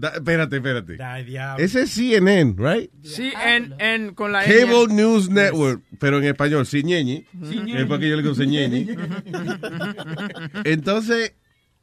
[0.00, 0.98] Da- espérate, espérate.
[1.58, 2.90] Ese es CNN, right?
[3.78, 4.88] En, con la Cable.
[4.88, 6.66] News Network, pero en español.
[6.66, 7.24] Ciñeñi.
[7.74, 8.88] Es porque yo le digo Ciñeñi.
[10.64, 11.34] Entonces,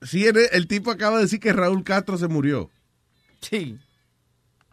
[0.01, 2.69] CNN, el tipo acaba de decir que Raúl Castro se murió.
[3.41, 3.77] Sí.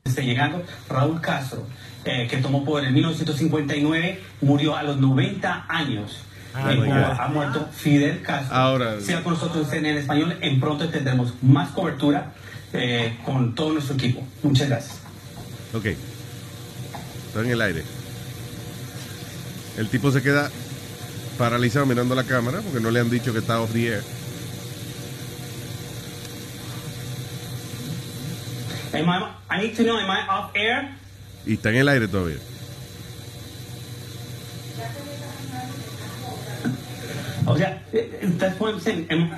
[0.05, 1.67] Está llegando Raúl Castro,
[2.05, 6.19] eh, que tomó poder en 1959, murió a los 90 años.
[6.55, 7.17] Ah, en my Cuba.
[7.21, 8.57] Ha muerto Fidel Castro.
[8.57, 10.37] Ahora- Sea con nosotros en en español.
[10.41, 12.33] En pronto tendremos más cobertura
[12.73, 14.27] eh, con todo nuestro equipo.
[14.43, 14.99] Muchas gracias.
[15.75, 15.87] Ok.
[17.29, 17.85] Está en el aire.
[19.79, 20.51] El tipo se queda
[21.39, 24.03] paralizado mirando la cámara porque no le han dicho que está off the air.
[28.93, 30.97] Am I, I need to know, am I off air?
[31.51, 32.37] Y está en el aire todavía.
[37.45, 39.09] O sea, eh, eh, I'm saying.
[39.11, 39.31] Am-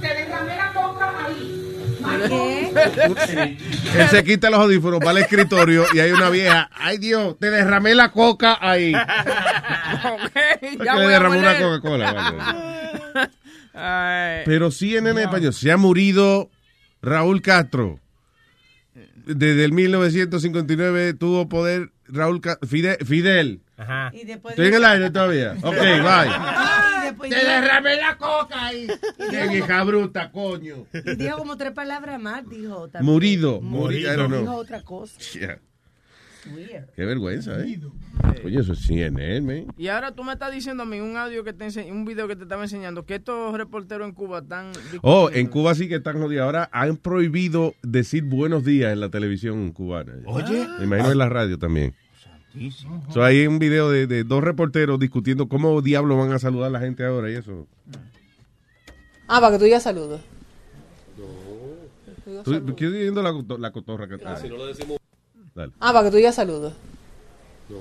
[0.00, 1.68] Te derramé la coca ahí.
[3.96, 6.68] Él se quita los audífonos, va al escritorio y hay una vieja.
[6.74, 8.92] Ay Dios, te derramé la coca ahí.
[10.04, 10.32] Ok,
[10.78, 11.58] ¿Por ya qué le derramó una.
[11.60, 13.30] Coca-Cola?
[14.44, 15.54] Pero sí en español.
[15.54, 16.50] Se ha murido
[17.02, 18.00] Raúl Castro.
[19.26, 22.40] Desde el 1959 tuvo poder Raúl.
[22.66, 22.96] Fidel.
[23.04, 23.60] Fidel.
[23.76, 24.12] Ajá.
[24.14, 25.56] Estoy en el aire todavía.
[25.62, 27.28] Ok, bye.
[27.28, 28.86] Te derramé la coca ahí.
[29.30, 30.86] Qué hija bruta, coño.
[30.92, 32.88] Y dijo como tres palabras más, dijo.
[32.88, 33.12] también.
[33.12, 33.60] Murido.
[33.60, 34.12] Murido.
[34.12, 35.18] I don't Dijo otra cosa.
[35.38, 35.58] Yeah.
[36.50, 36.90] Weird.
[36.94, 37.80] Qué vergüenza, ¿eh?
[38.44, 39.74] Oye, eso es CNN, man.
[39.76, 42.36] Y ahora tú me estás diciendo a mí un audio que te un video que
[42.36, 44.72] te estaba enseñando que estos reporteros en Cuba están
[45.02, 46.44] Oh, en Cuba sí que están jodidos.
[46.44, 50.14] Ahora han prohibido decir buenos días en la televisión cubana.
[50.26, 50.66] Oye.
[50.78, 51.94] Me imagino en la radio también.
[53.10, 56.70] So, hay un video de, de dos reporteros discutiendo cómo diablos van a saludar a
[56.70, 57.66] la gente ahora y eso.
[59.26, 60.20] Ah, para que tú ya saludes.
[62.44, 64.36] ¿Tú, ¿Qué viendo la, la cotorra que está?
[64.36, 65.01] Si no lo decimos.
[65.54, 65.72] Dale.
[65.80, 66.72] Ah, para que tú ya saludes.
[67.68, 67.76] No.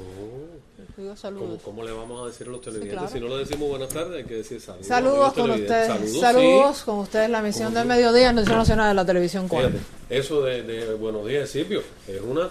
[0.97, 2.93] Ya ¿Cómo, cómo le vamos a decir a los televidentes?
[2.99, 3.11] claro.
[3.11, 4.85] Si no le decimos buenas tardes, hay que decir saludos.
[4.85, 5.87] Saludos con ustedes.
[5.87, 6.83] Saludos, Saludos, sí.
[6.85, 7.29] con ustedes.
[7.31, 9.49] La misión del mediodía en Noticias Nacional de la Televisión.
[9.49, 12.49] Fíjate, eso de, de buenos días, Silvio, es una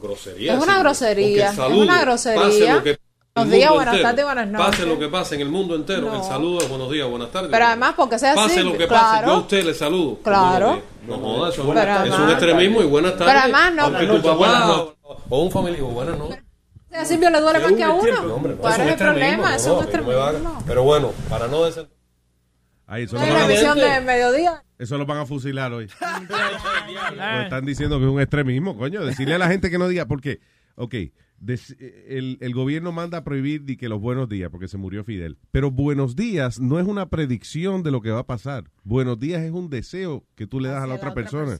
[0.00, 0.52] grosería.
[0.54, 0.80] Es una Silvio.
[0.82, 2.42] grosería, Porque es saludo, una grosería.
[2.42, 2.98] pase
[3.34, 4.66] Buenos días, buenas entero, tardes, buenas noches.
[4.70, 6.16] Pase lo que pase en el mundo entero, No.
[6.16, 7.50] el saludo es buenos días, buenas tardes.
[7.50, 8.40] Pero además, porque sea así.
[8.40, 9.26] Pase lo que pase, claro.
[9.26, 10.18] yo a usted le saludo.
[10.22, 10.82] Claro.
[11.06, 13.26] No jodas, eso Pero es un extremismo y buenas tardes.
[13.28, 14.94] Pero además no- Aunque tu papá
[15.28, 16.38] o, un familiar, buenas noches.
[16.92, 18.22] A Silvio le duele más que a uno.
[18.22, 19.50] No, hombre, no, ¿Cuál es es el problema?
[19.50, 20.62] no, Es un no, no extremismo.
[20.66, 21.88] Pero bueno, para no decir...
[22.86, 24.64] Ahí, eso, Es lo la van a, del mediodía.
[24.76, 25.88] eso lo van a fusilar hoy.
[27.10, 29.04] Pues están diciendo que es un extremismo, coño.
[29.04, 30.40] Decirle a la gente que no diga, porque,
[30.74, 30.94] ok,
[31.40, 31.76] des-
[32.06, 35.36] el, el gobierno manda a prohibir di que los buenos días, porque se murió Fidel.
[35.50, 38.70] Pero buenos días no es una predicción de lo que va a pasar.
[38.84, 41.56] Buenos días es un deseo que tú le das a la otra persona.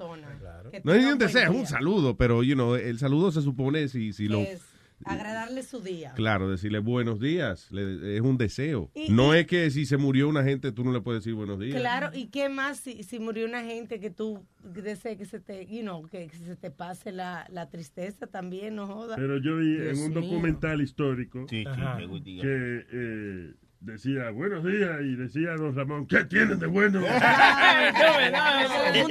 [0.84, 3.88] No es ni un deseo, es un saludo, pero, you know, el saludo se supone
[3.88, 4.38] si, si lo...
[4.38, 4.60] Es
[5.04, 6.12] agradarle su día.
[6.14, 8.90] Claro, decirle buenos días le- es un deseo.
[8.94, 11.34] Y- no y- es que si se murió una gente tú no le puedes decir
[11.34, 11.78] buenos días.
[11.80, 15.66] Claro, ¿y qué más si, si murió una gente que tú deseas que se te,
[15.66, 19.16] you know, que, que se te pase la, la tristeza también, no jodas?
[19.18, 20.20] Pero yo vi Dios en un mío.
[20.22, 26.58] documental histórico Sí, sí, que eh, decía buenos días y decía don Ramón, ¿qué tienen
[26.58, 26.98] de bueno?
[27.00, 27.06] Un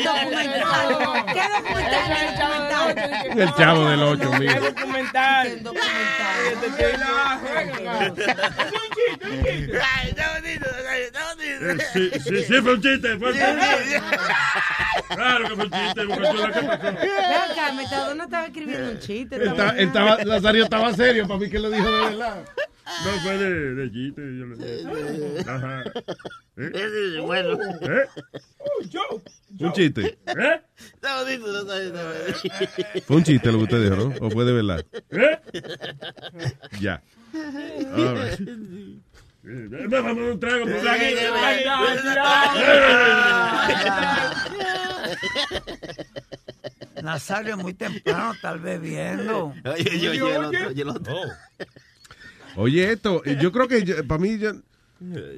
[0.04, 0.98] documental.
[1.34, 2.14] ¿Qué documental?
[2.38, 2.44] ¿Qué
[2.96, 3.40] documental?
[3.40, 4.54] El chavo del 8, amigo.
[4.54, 5.48] ¿Qué documental?
[5.48, 7.20] ¿Qué documental?
[11.94, 14.02] Sí, sí, sí, fue un chiste, fue un chiste.
[15.10, 16.84] Claro que fue un chiste, porque eso es lo que pasó.
[16.94, 19.36] Ven acá, Metadona no estaba escribiendo un chiste.
[19.36, 22.44] Él estaba- él estaba- Nazario estaba serio para mí que lo dijo de verdad.
[23.06, 24.22] No, fue de, de chiste.
[24.22, 25.40] Yo le...
[25.42, 25.84] Ajá.
[26.58, 26.72] ¿Eh?
[26.74, 27.58] Ese es bueno.
[27.82, 28.08] ¿Eh?
[29.60, 30.18] Un chiste.
[30.26, 30.62] ¿Eh?
[31.02, 31.94] No bien, está bien.
[33.06, 34.14] Fue un chiste lo que usted dijo, ¿no?
[34.26, 34.86] ¿O fue de verdad?
[35.12, 35.40] ¿Eh?
[36.80, 37.02] Ya.
[37.34, 38.40] All right.
[39.46, 41.16] Eh, Vamos a un trago por aquí.
[47.02, 49.54] Nazario muy temprano, tal vez viendo.
[49.64, 50.92] Oye, yo, yo, yo.
[52.60, 54.52] Oye, esto, eh, yo creo que yo- para mí, yo,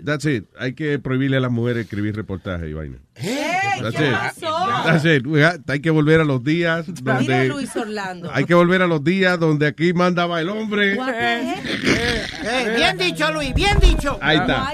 [0.03, 0.45] that's it.
[0.57, 2.97] Hay que prohibirle a las mujeres escribir reportajes y vaina.
[3.13, 4.11] That's ¿Qué it.
[4.11, 4.47] pasó?
[4.85, 5.25] That's it.
[5.69, 7.47] Hay que volver a los días Mira donde...
[7.47, 8.29] Luis Orlando.
[8.33, 10.97] Hay que volver a los días donde aquí mandaba el hombre.
[10.97, 14.17] Eh, bien dicho, Luis, bien dicho.
[14.21, 14.73] Ahí está.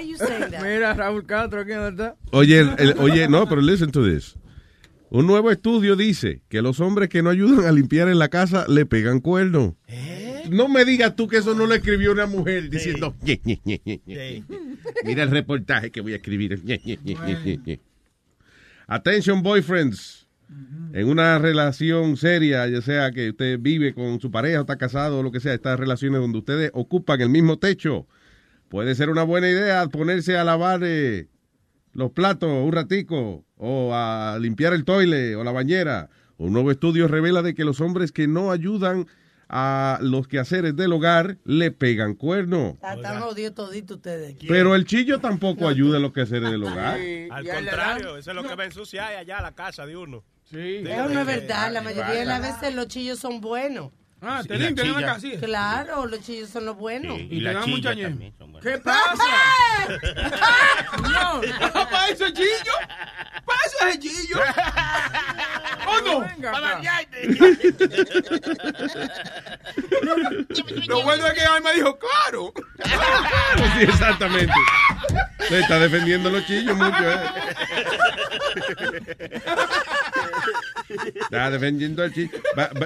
[0.64, 2.16] Mira, Raúl Castro, aquí está.
[2.32, 4.36] Oye, el- el- oye, no, pero listen to this.
[5.10, 8.66] Un nuevo estudio dice que los hombres que no ayudan a limpiar en la casa
[8.68, 9.74] le pegan cuernos.
[10.50, 13.82] No me digas tú que eso no lo escribió una mujer diciendo, "Ñe, Ñe, Ñe,
[13.86, 14.44] Ñe, Ñe".
[15.06, 16.62] mira el reportaje que voy a escribir.
[16.64, 17.80] Ñe.
[18.88, 20.28] Attention boyfriends.
[20.94, 25.20] En una relación seria, ya sea que usted vive con su pareja, o está casado
[25.20, 28.08] o lo que sea, estas relaciones donde ustedes ocupan el mismo techo,
[28.70, 31.28] puede ser una buena idea ponerse a lavar eh,
[31.94, 36.10] los platos un ratico o a limpiar el toile o la bañera.
[36.38, 39.08] Un nuevo estudio revela de que los hombres que no ayudan
[39.50, 42.76] a los quehaceres del hogar le pegan cuernos.
[42.76, 44.36] Están jodidos toditos ustedes.
[44.48, 47.00] Pero el chillo tampoco ayuda a los quehaceres del hogar.
[47.32, 50.24] Al contrario, eso es lo que va a ensuciar allá la casa de uno.
[50.50, 50.78] Sí.
[50.86, 51.72] Eso no es verdad.
[51.72, 53.92] La mayoría de las veces los chillos son buenos.
[54.22, 55.40] Ah, te limpian en la casilla.
[55.40, 57.16] Claro, los chillos son los buenos.
[57.18, 58.60] Sí, Y y te la dan chilla también son.
[58.60, 59.24] ¿Qué pasa?
[61.04, 61.42] no,
[61.90, 62.74] para ese chillo.
[63.46, 63.60] Para
[63.90, 64.38] ese chillo.
[65.88, 66.28] ¿O no?
[70.88, 72.54] Lo bueno es que Alma dijo, claro.
[73.76, 74.54] Sí, exactamente.
[75.48, 77.20] Se está defendiendo los chillos mucho, ¿eh?
[81.16, 82.32] Está defendiendo al chillo.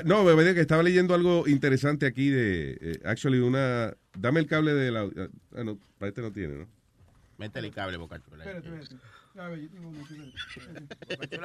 [0.05, 4.73] No, me que estaba leyendo algo interesante aquí de, eh, actually, una, dame el cable
[4.73, 6.67] de la, ah, ah, no, para este no tiene, ¿no?
[7.37, 8.43] Métele el cable, Bocachula.
[8.43, 8.69] Espérate,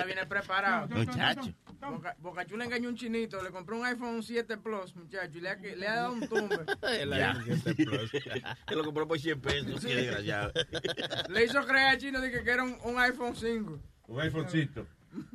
[0.05, 0.89] viene preparado.
[0.89, 1.55] Muchacho.
[1.81, 5.95] Boca, Bocachula engañó un chinito, le compró un iPhone 7 Plus, muchacho, y le ha,
[5.95, 6.57] dado un tumbe.
[11.31, 13.35] le hizo creer al chino de que era un, iPhone
[14.09, 14.87] Un iPhone 5.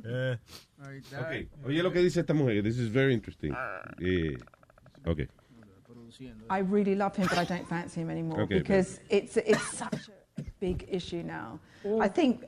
[0.04, 0.36] Eh.
[0.80, 1.48] Okay.
[1.64, 2.62] Oye lo que dice esta mujer.
[2.62, 3.52] This is very interesting.
[4.00, 4.36] Eh,
[5.06, 5.28] okay.
[6.50, 10.10] I really love him, but I don't fancy him anymore okay, because it's it's such
[10.38, 11.58] a big issue now.
[12.00, 12.44] I think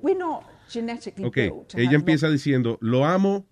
[0.00, 1.48] we're not genetically okay.
[1.48, 1.68] built.
[1.70, 3.44] To Ella empieza diciendo, lo amo,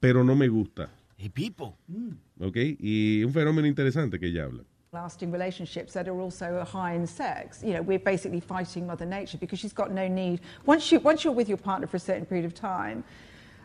[0.00, 0.88] pero no me gusta.
[1.18, 1.76] Y Pipo.
[1.88, 2.12] Mm.
[2.40, 4.64] Ok, y un fenómeno interesante que ella habla.
[4.92, 7.62] Lasting relationships that are also high in sex.
[7.62, 10.40] You know, we're basically fighting Mother Nature because she's got no need.
[10.66, 13.04] Once you once you're with your partner for a certain period of time,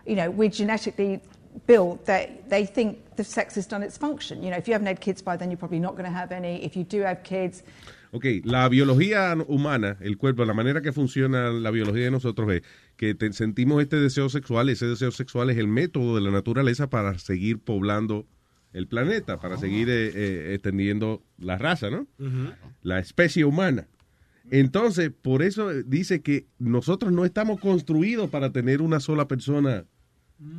[0.05, 1.19] you know, we're genetically
[1.65, 4.43] built that they think the sex has done its function.
[4.43, 6.31] You know, if you haven't had kids by then, you're probably not going to have
[6.31, 6.63] any.
[6.63, 7.63] If you do have kids,
[8.11, 12.61] Ok, la biología humana, el cuerpo, la manera que funciona la biología de nosotros es
[12.95, 16.87] que te- sentimos este deseo sexual, ese deseo sexual es el método de la naturaleza
[16.89, 18.25] para seguir poblando
[18.75, 22.07] el planeta, para seguir eh, eh, extendiendo la raza, ¿no?
[22.81, 23.87] La especie humana.
[24.51, 29.85] Entonces, por eso dice que nosotros no estamos construidos para tener una sola persona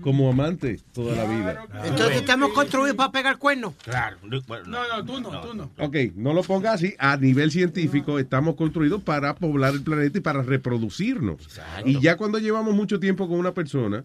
[0.00, 1.66] como amante toda la vida.
[1.84, 3.74] Entonces estamos construidos para pegar cuernos.
[3.84, 4.16] Claro.
[4.22, 5.70] No, no, tú no, tú no.
[5.78, 6.94] Ok, no lo ponga así.
[6.98, 11.36] A nivel científico estamos construidos para poblar el planeta y para reproducirnos.
[11.84, 14.04] Y ya cuando llevamos mucho tiempo con una persona,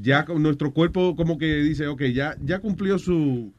[0.00, 3.52] ya con nuestro cuerpo como que dice, ok, ya, ya cumplió su...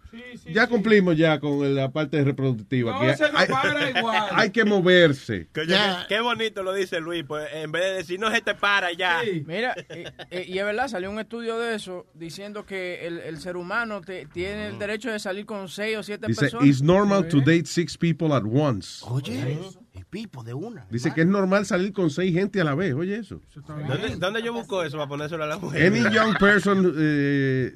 [0.51, 2.93] ya cumplimos ya con la parte reproductiva.
[2.93, 4.24] No que se nos hay, para igual.
[4.32, 5.47] hay que moverse.
[5.53, 8.53] Coño, qué, qué bonito lo dice Luis, pues en vez de decir no se te
[8.55, 9.22] para ya.
[9.45, 9.76] Mira,
[10.32, 13.57] y, y- y es verdad, salió un estudio de eso diciendo que el, el ser
[13.57, 16.68] humano te- tiene el derecho de salir con seis o siete Dice, personas.
[16.68, 19.03] it's normal to date six people at once.
[19.07, 19.57] Oye,
[19.93, 20.86] el Pipo de una.
[20.89, 22.93] Dice que es normal salir con seis gente a la vez.
[22.93, 23.39] Oye eso.
[23.66, 25.86] ¿Dónde, dónde yo busco eso para ponérselo a la mujer?
[25.88, 27.72] Any young person eh,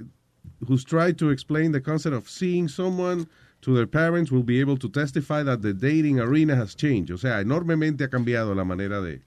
[0.61, 3.27] who's tried to explain the concept of seeing someone
[3.61, 7.11] to their parents will be able to testify that the dating arena has changed.
[7.11, 9.21] O sea, enormemente ha cambiado la manera de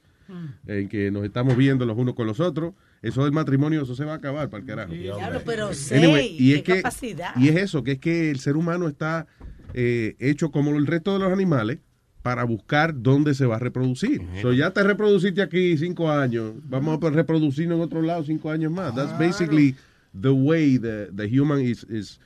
[0.66, 2.74] en que nos estamos viendo los unos con los otros.
[3.00, 4.92] Eso del matrimonio, eso se va a acabar para el carajo.
[4.92, 7.34] Claro, pero seis, Anyway, y es qué que capacidad.
[7.36, 9.26] y es eso, que es que el ser humano está
[9.74, 11.78] eh, hecho como el resto de los animales
[12.22, 14.20] para buscar dónde se va a reproducir.
[14.42, 18.70] So, ya te reproduciste aquí cinco años, vamos a reproducirnos en otro lado cinco años
[18.72, 18.94] más.
[18.94, 19.76] That's basically
[20.12, 22.18] the way the, the human is, is,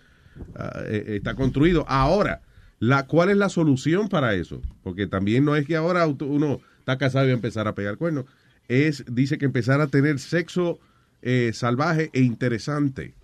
[0.57, 1.85] uh, eh, está construido.
[1.89, 2.41] Ahora,
[2.81, 4.61] la, ¿cuál es la solución para eso?
[4.83, 7.97] Porque también no es que ahora uno está casado y va a empezar a pegar
[7.97, 8.25] cuernos.
[8.69, 10.81] Es, dice que empezar a tener sexo
[11.23, 13.15] eh, salvaje e interesante.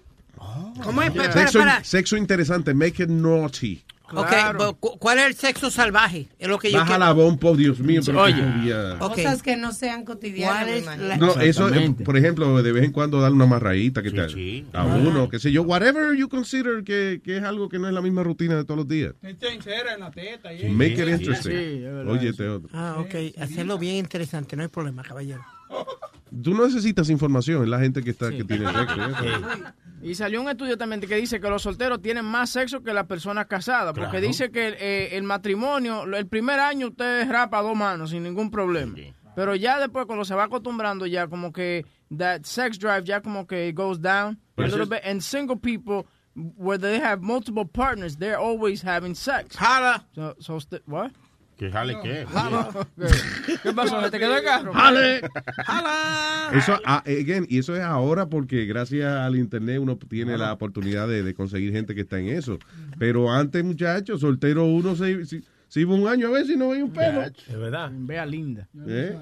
[0.84, 1.09] ¿Cómo es?
[1.09, 3.82] Espera, Sexo, sexo interesante, make it naughty.
[4.14, 6.28] Ok, cu- ¿cuál es el sexo salvaje?
[6.38, 7.00] Es lo que yo Baja quiero.
[7.04, 8.00] la bomba, Dios mío.
[8.04, 8.34] pero Oye.
[8.36, 8.94] qué movida.
[9.00, 9.14] Ok.
[9.16, 10.56] Cosas que no sean cotidianas.
[10.56, 11.06] ¿Cuál me es imagino.
[11.09, 11.68] la- No, eso,
[12.04, 14.84] por ejemplo, de vez en cuando darle una marradita que te, a Ah.
[14.86, 18.00] uno, qué sé yo, whatever you consider que, que es algo que no es la
[18.00, 19.12] misma rutina de todos los días.
[19.22, 20.50] En la teta.
[20.70, 21.50] Make it Sí, interesting.
[21.52, 22.68] sí, Oye, este otro.
[22.72, 23.14] Ah, ok.
[23.40, 25.42] Hacerlo bien interesante, no hay problema, caballero.
[26.42, 29.02] Tú no necesitas información, es la gente que está que tiene sexo.
[29.02, 29.64] ¿eh?
[30.02, 33.06] Y salió un estudio también que dice que los solteros tienen más sexo que las
[33.06, 34.26] personas casadas, porque Claro.
[34.26, 38.50] dice que eh, el matrimonio, el primer año usted rapa a dos manos sin ningún
[38.50, 38.94] problema.
[39.34, 41.84] Pero ya después cuando se va acostumbrando ya como que
[42.16, 46.06] that sex drive ya como que goes down a little bit and single people
[46.56, 49.56] where they have multiple partners, they're always having sex.
[49.56, 50.06] Jala.
[50.14, 51.12] So, so what?
[51.59, 52.24] ¿Qué jale qué?
[53.62, 54.00] ¿Qué pasó?
[54.02, 54.72] ¿Se te quedó el carro?
[54.72, 55.20] ¡Jale!
[56.54, 61.09] Eso, ah, again, y eso es ahora porque gracias al internet uno tiene la oportunidad
[61.09, 62.59] de, de conseguir gente que está en eso.
[62.98, 66.70] Pero antes, muchachos, soltero uno se, se, se iba un año a ver si no
[66.70, 67.22] veía un pelo.
[67.22, 67.90] Es verdad.
[67.92, 68.68] Vea linda.
[68.86, 69.18] ¿Eh?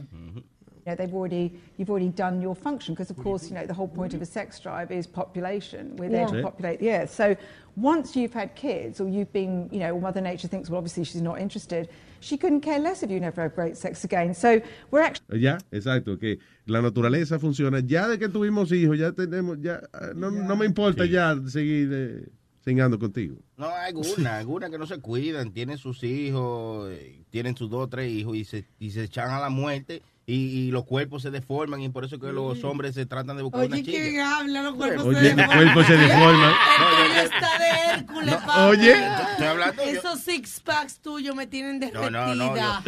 [0.86, 3.74] You know, they've already you've already done your function because of course you know the
[3.74, 5.96] whole point of a sex drive is population.
[5.96, 6.36] We're there Yeah.
[6.36, 7.10] to populate the earth.
[7.12, 7.34] So
[7.76, 11.22] once you've had kids or you've been you know Mother Nature thinks well obviously she's
[11.22, 11.88] not interested.
[12.20, 14.34] She couldn't care less if you never have great sex again.
[14.34, 14.60] So
[14.90, 17.80] we're actually Ya, exacto, que la naturaleza funciona.
[17.80, 21.90] Ya de que tuvimos hijos, ya tenemos, ya, ah, no, no me importa ya seguir,
[21.92, 22.28] eh,
[22.64, 23.36] cingando contigo.
[23.56, 27.84] No, hay algunas, algunas que no se cuidan, tienen sus hijos, eh, tienen sus dos
[27.84, 31.22] o tres hijos y se, y se echan a la muerte y, y los cuerpos
[31.22, 33.96] se deforman y por eso que los hombres se tratan de buscar una Oye, chica.
[33.98, 34.62] ¿quién habla?
[34.62, 35.56] Los cuerpos Oye, se deforman.
[35.56, 36.48] cuerpo se deforma.
[36.76, 38.66] El tuyo está de Hércules, No, papá.
[38.66, 38.92] oye.
[39.30, 42.10] Estoy hablando Esos six packs tuyos me tienen No, derretida.
[42.10, 42.56] no, no.
[42.56, 42.82] yo-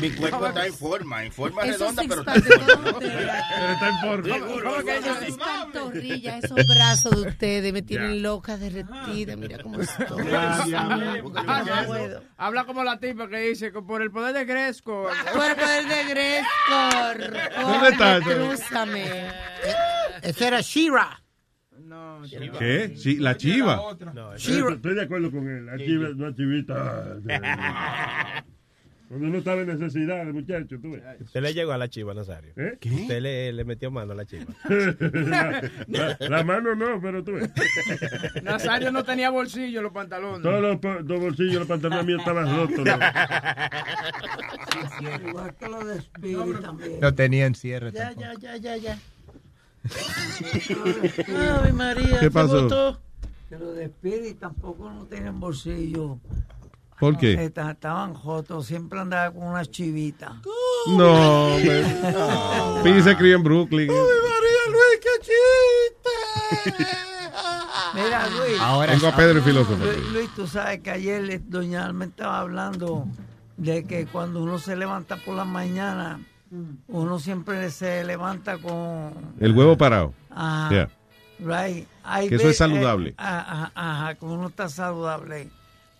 [0.00, 3.30] mi, mi cuerpo está en forma, en forma Esos redonda, pero de todos ustedes.
[3.54, 4.36] Pero está en forma.
[5.92, 9.36] ¿Cómo que esas pantorrillas, esos brazos de ustedes me tienen loca, derretida?
[9.36, 10.26] Mira cómo estoy.
[10.34, 12.22] Ah, No puedo.
[12.36, 15.08] Habla como la tipa que dice que por el poder de Gresco.
[15.34, 17.62] Por el poder de Grescor.
[17.62, 18.20] ¿Dónde está?
[18.20, 19.04] Crúzame.
[20.22, 21.18] Esa era Shira.
[22.58, 22.94] ¿Qué?
[22.96, 23.80] Sí, la chiva.
[24.36, 25.66] Estoy, estoy de acuerdo con él.
[25.66, 27.16] La chiva, una chivita.
[29.12, 31.02] Cuando uno estaba en necesidad, muchacho, tú ves.
[31.20, 32.54] Usted le llegó a la chiva, Nazario.
[32.56, 32.78] ¿Eh?
[32.82, 34.46] Usted le, le metió mano a la chiva.
[34.70, 37.50] la, la- la mano no, pero tú ves.
[38.42, 40.40] Nazario no tenía bolsillo en los pantalones.
[40.40, 42.78] Todos los, los bolsillos, los pantalones míos estaban rotos.
[45.02, 45.28] ¿no?
[45.28, 47.00] Igual que lo de Spirit también.
[47.00, 47.92] No tenían cierre.
[47.92, 48.40] Ya, tampoco.
[48.40, 48.98] ya, ya, ya, ya.
[51.64, 52.62] Ay, María, ¿Qué pasó?
[52.62, 53.00] botó?
[53.50, 56.18] Que lo de Spirit tampoco no tienen bolsillo.
[57.02, 57.32] ¿Por qué?
[57.44, 60.40] Esta- Estaban jotos, siempre andaba con una chivita.
[60.86, 62.82] No, me...
[62.84, 63.88] Pidi se escribe en Brooklyn.
[63.88, 66.86] María Luis, qué chiste.
[67.94, 68.60] Mira, Luis.
[68.60, 69.84] Ahora Tengo a Pedro el filósofo.
[69.84, 73.06] Luis, Luis, tú sabes que ayer doña Alma estaba hablando
[73.56, 76.20] de que cuando uno se levanta por la mañana,
[76.86, 79.12] uno siempre se levanta con...
[79.40, 80.14] El huevo parado.
[80.30, 80.70] Ajá.
[80.70, 80.88] Yeah.
[81.40, 81.88] Right.
[82.04, 83.10] Hay Que eso es saludable.
[83.10, 85.50] eh, ajá, ajá, que uno está saludable.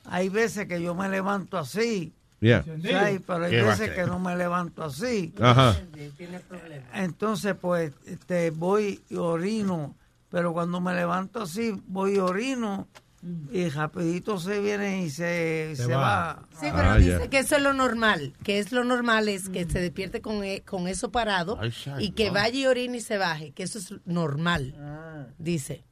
[0.04, 2.12] Hay veces que yo me levanto así.
[2.40, 2.64] Yeah.
[2.64, 5.32] Pero hay ¿Qué va a veces que no me levanto así.
[5.40, 5.76] Ajá.
[6.92, 9.94] Entonces, pues, este, voy y orino.
[10.28, 12.88] Pero cuando me levanto así, voy y orino.
[13.52, 16.42] Y rapidito se viene y se, se, va.
[16.50, 19.64] Sí, pero Ah, dice que eso es lo normal, que es lo normal es que
[19.64, 23.18] se despierte con, e- con eso parado Ay, y que vaya y orine y se
[23.18, 24.74] baje, que eso es normal,
[25.38, 25.84] dice.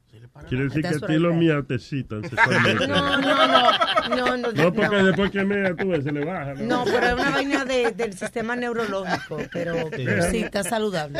[0.49, 1.33] Quiere decir que a ti los
[1.67, 2.87] te citan sexualmente.
[2.87, 5.05] No, no, no, no, no, No, porque no.
[5.05, 6.53] después que mea tú se le baja.
[6.55, 11.19] No, pero es una vaina de- del sistema neurológico, pero, pero sí, está saludable.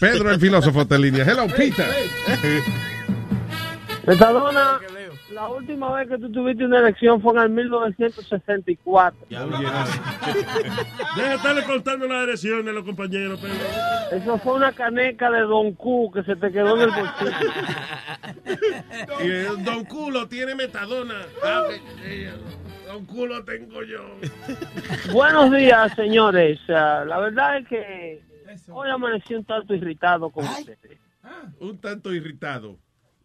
[0.00, 1.24] Pedro el filósofo te línea.
[1.24, 1.86] Hello, Peter.
[4.06, 4.80] Metadona,
[5.30, 9.18] la última vez que tú tuviste una elección fue en el 1964.
[9.28, 9.44] Deja
[11.16, 13.56] de estarle contando las elecciones a los compañeros, Pedro.
[14.12, 17.52] Eso fue una caneca de Don Q que se te quedó en el bolsillo.
[19.20, 21.26] Y el Don Culo tiene metadona.
[21.42, 21.64] Ah,
[22.02, 22.32] eh,
[22.86, 24.16] Don Culo tengo yo.
[25.12, 26.58] Buenos días, señores.
[26.68, 28.22] Ah, la verdad es que
[28.70, 30.98] hoy amanecí un tanto irritado con ustedes.
[31.60, 32.76] Un tanto irritado.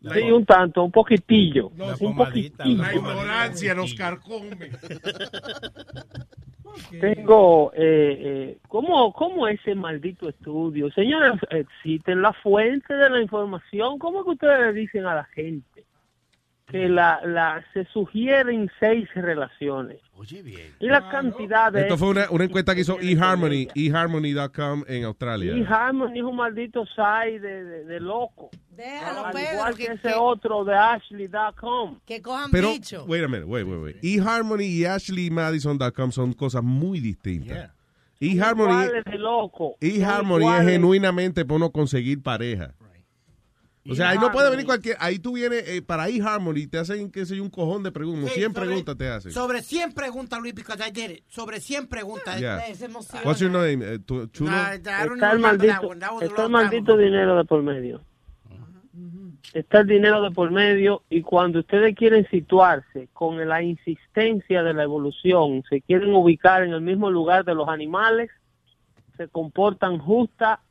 [0.04, 1.72] La- Sí, un tanto, un poquitillo.
[1.76, 2.84] No, un pomadita, poquitillo.
[2.84, 4.72] La ignorancia nos carcome.
[6.99, 10.91] Tengo, eh, eh, ¿cómo, ¿cómo ese maldito estudio?
[10.91, 13.99] Señores, existen la fuente de la información.
[13.99, 15.86] ¿Cómo es que ustedes le dicen a la gente
[16.68, 19.99] que la, la, se sugieren seis relaciones?
[20.16, 20.74] Oye, bien.
[20.80, 21.82] Y la cantidad de...
[21.82, 25.55] Esto fue una, una encuesta que hizo eHarmony, eHarmony.com en Australia.
[25.57, 28.49] Y Harmon es un maldito site de, de, de loco.
[28.72, 31.99] Déjalo, Al Pedro, igual que- que ese que- otro de Ashley.com.
[32.05, 33.05] Que cojan Pero, bicho.
[33.05, 33.97] wait a minute, wait, wait, wait.
[34.03, 37.72] eHarmony y AshleyMadison.com son cosas muy distintas.
[38.20, 39.76] eHarmony, Iguales de loco.
[39.82, 42.74] eHarmony es genuinamente para uno conseguir pareja.
[43.90, 44.96] O sea, ahí no puede venir cualquier.
[45.00, 48.30] Ahí tú vienes eh, para eHarmony, te hacen, qué sé yo, un cojón de preguntas.
[48.32, 49.32] Sí, 100 sobre- preguntas te hacen.
[49.32, 51.24] Sobre 100 preguntas, Luis, because I did it.
[51.28, 52.40] Sobre 100 preguntas.
[52.40, 52.62] Yeah.
[52.82, 53.26] Emociona.
[53.26, 53.84] What's your name?
[53.84, 54.52] Eh, tu- chulo?
[54.52, 58.02] Nah, Está el maldito, está el dinero de por medio.
[59.54, 64.74] Está el dinero de por medio y cuando ustedes quieren situarse con la insistencia de
[64.74, 68.32] la evolución, se quieren ubicar en el mismo lugar de los animales,
[69.18, 70.62] se comportan justa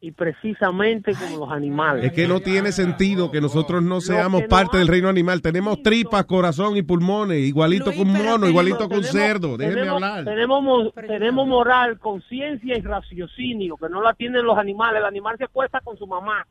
[0.00, 2.04] y precisamente como los animales.
[2.04, 5.40] Es que no tiene sentido que nosotros no seamos no parte del reino animal.
[5.42, 9.56] Tenemos tripas, corazón y pulmones, igualito que un mono, igualito que un cerdo.
[9.56, 10.24] Déjenme tenemos- hablar.
[10.24, 15.00] Tenemos, mo- tenemos moral, conciencia y raciocinio, que no la tienen los animales.
[15.00, 16.46] El animal se acuesta con su mamá.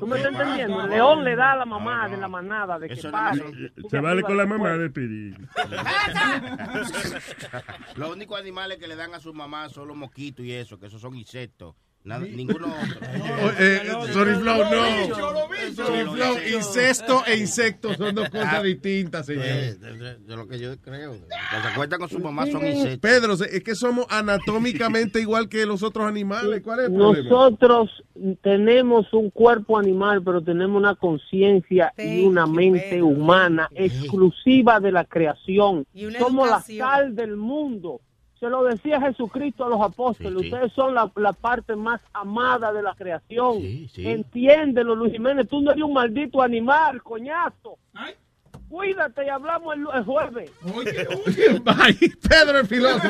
[0.00, 0.82] ¿Tú me estás entendiendo?
[0.82, 3.40] El león le da a la mamá de la manada de que Eso no pare.
[3.88, 5.32] Se vale con la mamá de Piri.
[7.96, 10.86] Los únicos animales que le dan a su mamá son los mosquitos y eso, que
[10.86, 11.74] esos son insectos.
[12.08, 12.66] Nada, ninguno
[13.42, 13.82] Oh, eh,
[14.12, 15.14] sorry Flow, no.
[15.74, 19.44] Sorry Flow, incesto e insecto son dos cosas distintas, señor.
[19.44, 21.12] Eh, de, de- de lo que yo creo.
[21.12, 22.98] Los se acuestan con su mamá son insectos.
[23.00, 26.62] Pedro, es que somos anatómicamente igual que los otros animales.
[26.62, 27.28] ¿Cuál es el problema?
[27.28, 27.90] Nosotros
[28.42, 35.04] tenemos un cuerpo animal, pero tenemos una conciencia y una mente humana exclusiva de la
[35.04, 35.86] creación.
[35.94, 36.78] Y una Somos la educación.
[36.88, 38.00] sal del mundo.
[38.40, 40.32] Se lo decía Jesucristo a los apóstoles.
[40.42, 40.54] Sí, sí.
[40.54, 43.60] Ustedes son la, la parte más amada de la creación.
[43.60, 43.90] sí.
[43.96, 45.48] Entiéndelo, Luis Jiménez.
[45.48, 47.78] Tú no eres un maldito animal, coñazo.
[48.68, 50.50] Cuídate y hablamos el, el jueves.
[50.62, 52.12] Bye.
[52.28, 53.08] Pedro el filósofo.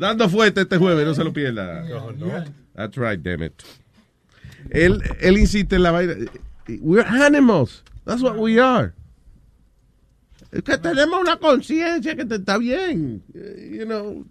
[0.00, 1.84] Dando fuerte este jueves, no se lo pierda.
[2.74, 3.62] That's right, damn it.
[4.70, 6.14] Él, él insiste en la vaina.
[6.80, 7.82] We're animals.
[8.04, 8.92] That's what we are.
[10.50, 13.22] Es que tenemos una conciencia que te está bien.
[13.34, 14.24] You know,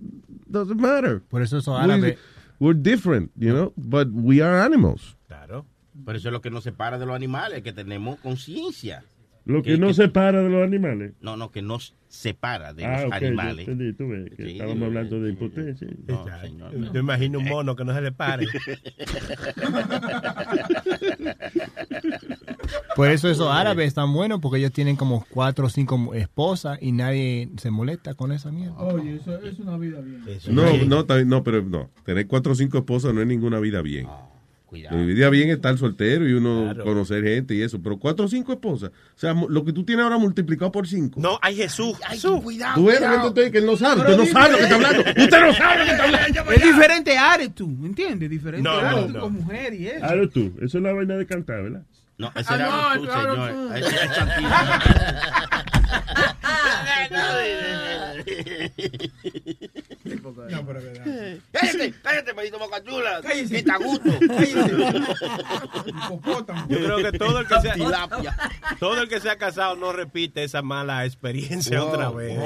[0.48, 1.22] doesn't matter.
[1.22, 2.18] Por eso We- árabes.
[2.60, 5.16] We're different, you know, but we are animals.
[5.28, 5.66] Claro.
[6.06, 9.04] Pero eso es lo que nos separa de los animales, que tenemos conciencia.
[9.48, 11.14] Lo que no separa de los animales.
[11.22, 13.68] No, no, que nos separa de Ah, los ok, ya animales.
[13.68, 15.88] entendí, tú ves, que Sí, estábamos yo- hablando de impotencia.
[16.08, 16.94] No, señor, no.
[16.94, 18.46] Yo imagino un mono que no se le pare.
[22.96, 26.92] Por eso esos árabes están buenos, porque ellos tienen como cuatro o cinco esposas y
[26.92, 28.78] nadie se molesta con esa mierda.
[28.78, 30.24] Oye, eso es una vida bien.
[30.50, 31.90] No, no, no, pero no.
[32.04, 34.08] Tener cuatro o cinco esposas no es ninguna vida bien.
[34.68, 34.96] Cuidado.
[34.98, 36.84] La vida bien es estar soltero y uno Claro.
[36.84, 37.82] conocer gente y eso.
[37.82, 38.92] Pero cuatro o cinco esposas.
[38.92, 41.20] O sea, lo que tú tienes ahora multiplicado por cinco.
[41.20, 41.98] No, hay Jesús.
[42.10, 42.42] Jesús.
[42.76, 44.02] Tú ves la gente estoy- que él no sabe.
[44.02, 45.00] Usted no sabe lo que está hablando.
[45.02, 46.52] Usted no sabe lo que está hablando.
[46.54, 48.30] Es diferente attitude, ¿me entiendes?
[48.30, 49.20] Diferente No, no, attitude no.
[49.22, 50.06] con mujer y eso.
[50.34, 51.82] Tú, eso es la vaina de cantar, ¿verdad?
[52.20, 53.52] No, ese Ah, era no, tú, eso era señor.
[53.52, 53.74] tú.
[53.76, 54.12] Ese es
[56.98, 58.58] Santino.
[60.50, 61.38] No, pero verdad.
[61.52, 63.22] Cállate, cállate, maldito boca chula.
[63.22, 64.10] Que está a gusto.
[66.70, 67.76] Yo creo que todo el que sea
[68.80, 72.38] todo el que se ha casado no repite esa mala experiencia otra vez.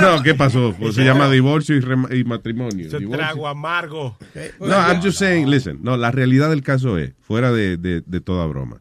[0.00, 0.74] No, ¿qué pasó?
[0.78, 1.76] Pues se llama divorcio
[2.10, 2.86] y, matrimonio.
[2.86, 3.24] Ese Divorcio.
[3.24, 4.16] trago amargo.
[4.60, 8.20] No, I'm just saying, listen, no, la realidad del caso es, fuera de, de- de
[8.20, 8.80] toda broma,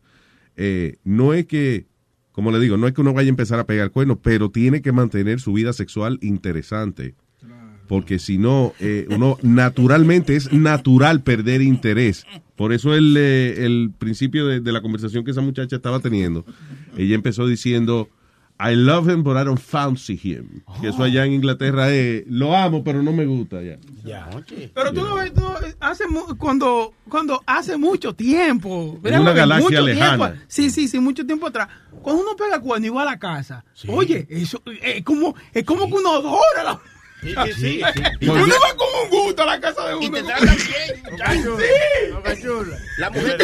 [0.56, 1.86] eh, no es que,
[2.32, 4.82] como le digo, no es que uno vaya a empezar a pegar cuernos, pero tiene
[4.82, 7.16] que mantener su vida sexual interesante.
[7.88, 12.26] Porque si no, eh, uno naturalmente es natural perder interés.
[12.56, 16.46] Por eso el, eh, el principio de, de la conversación que esa muchacha estaba teniendo,
[16.96, 18.08] ella empezó diciendo,
[18.64, 20.62] I love him, but I don't fancy him.
[20.80, 23.78] Que eso allá en Inglaterra es, lo amo, pero no me gusta ya.
[24.04, 24.30] Ya.
[24.74, 29.00] Pero tú lo ves, tú lo ves, hace mu- cuando, cuando hace mucho tiempo.
[29.04, 30.44] En una Mucho galaxia tiempo- lejana.
[30.48, 31.70] sí, sí, sí, mucho tiempo atrás.
[32.04, 35.88] Cuando uno pega cuerno y va a la casa, oye, eso es como, es como
[35.88, 36.80] que uno adora la
[37.22, 37.82] Sí, sí, sí,
[38.20, 38.28] sí.
[38.28, 40.08] Uno va con un gusto a la casa de uno.
[40.08, 41.58] Y te tratan bien, muchacho.
[41.60, 41.66] Sí.
[42.98, 43.38] La mujer,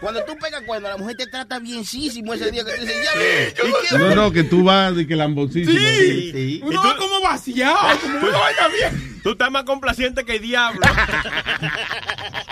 [0.00, 3.64] cuando tú pegas cuerno, la mujer te trata bienísimo ese día que te dice, ya.
[3.64, 3.98] ¿y?
[3.98, 5.78] No, no, que tú vas de que lamboncísimo.
[5.78, 6.30] Sí.
[6.30, 6.60] así.
[6.64, 9.20] Uno va como vaciado, como uno vaya bien.
[9.22, 10.80] Tú estás más complaciente que el diablo.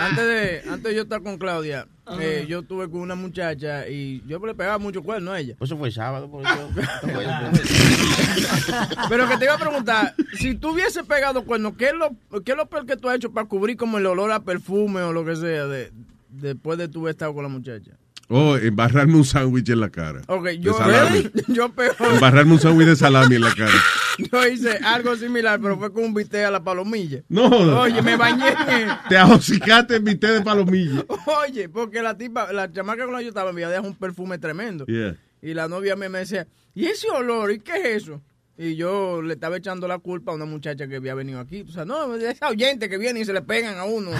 [0.00, 1.86] Antes de, antes de yo estar con Claudia,
[2.18, 5.54] eh, yo estuve con una muchacha y yo le pegaba mucho cuerno a ella.
[5.60, 6.70] Eso fue sábado, por eso.
[9.08, 12.10] Pero que te iba a preguntar, si tú hubiese pegado cuerno, ¿qué es lo,
[12.42, 15.02] qué es lo peor que tú has hecho para cubrir como el olor a perfume
[15.02, 15.92] o lo que sea de,
[16.30, 17.92] después de tu estado con la muchacha?
[18.32, 20.22] Oh, embarrarme un sándwich en la cara.
[20.28, 21.96] Ok, yo, peor.
[22.14, 23.72] Embarrarme un sándwich de salami en la cara.
[24.18, 27.22] Yo hice algo similar, pero fue con un bistec a la palomilla.
[27.28, 27.48] No.
[27.80, 28.54] Oye, me bañé.
[29.08, 31.04] Te ahosicaste en té de palomilla.
[31.42, 33.96] Oye, porque la tipa, la chamaca con la que yo estaba, me había dejado un
[33.96, 34.84] perfume tremendo.
[34.86, 35.16] Yeah.
[35.42, 37.50] Y la novia me, me decía, ¿y ese olor?
[37.50, 38.20] ¿Y qué es eso?
[38.56, 41.62] Y yo le estaba echando la culpa a una muchacha que había venido aquí.
[41.62, 44.10] O sea, no, es esa oyente que viene y se le pegan a uno.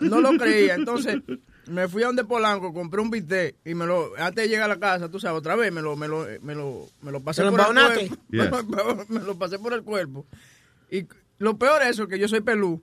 [0.00, 0.74] No lo creía.
[0.74, 1.16] Entonces,
[1.66, 4.74] me fui a donde Polanco, compré un bistec y me lo, antes de llegar a
[4.74, 7.42] la casa, tú sabes, otra vez me lo, me lo, me lo, me lo pasé
[7.42, 9.04] ¿Te lo por el cuerpo.
[9.08, 10.26] me lo pasé por el cuerpo.
[10.90, 11.06] Y
[11.38, 12.82] lo peor es eso, que yo soy pelú.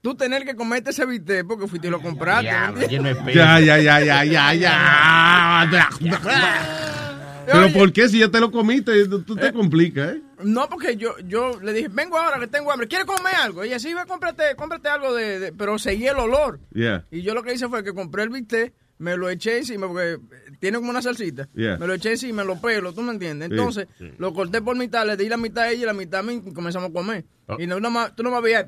[0.00, 2.50] Tú tener que comerte ese bistec porque fuiste y lo compraste.
[2.88, 5.88] Lleno de Ya, ya, ya, ya, ya, ya.
[7.46, 9.06] Pero ¿por qué si ya te lo comiste?
[9.06, 10.22] Tú te complicas, ¿eh?
[10.44, 13.62] No, porque yo, yo le dije, vengo ahora que tengo hambre, ¿quieres comer algo?
[13.62, 16.60] Ella sí, ve, cómprate, cómprate algo de, de- Pero seguí el olor.
[16.72, 17.04] Yeah.
[17.10, 20.18] Y yo lo que hice fue que compré el bistec, me lo eché encima, porque
[20.60, 21.48] tiene como una salsita.
[21.54, 21.78] Yeah.
[21.78, 23.50] Me lo eché encima, me lo pelo, ¿tú me entiendes?
[23.50, 24.12] Entonces, sí.
[24.18, 26.42] lo corté por mitad, le di la mitad a ella y la mitad a mí
[26.46, 27.24] y comenzamos a comer.
[27.46, 27.56] Oh.
[27.58, 28.66] Y no, no más- tú no me veías...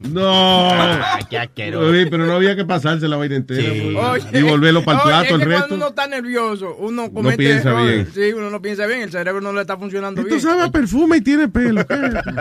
[0.00, 0.70] No.
[0.72, 1.24] Ay,
[1.54, 1.76] qué.
[1.76, 3.62] Oye, pero no había que pasarse la vaina entera.
[3.62, 3.92] Sí.
[3.94, 5.58] pues, Oye, y volverlo para el oye, plato, es el resto.
[5.68, 7.36] Cuando uno está nervioso, uno comete.
[7.36, 8.08] piensa oye, bien.
[8.12, 10.40] Sí, uno no piensa bien, el cerebro no le está funcionando Esto bien.
[10.40, 11.84] sabe a perfume y tiene pelo.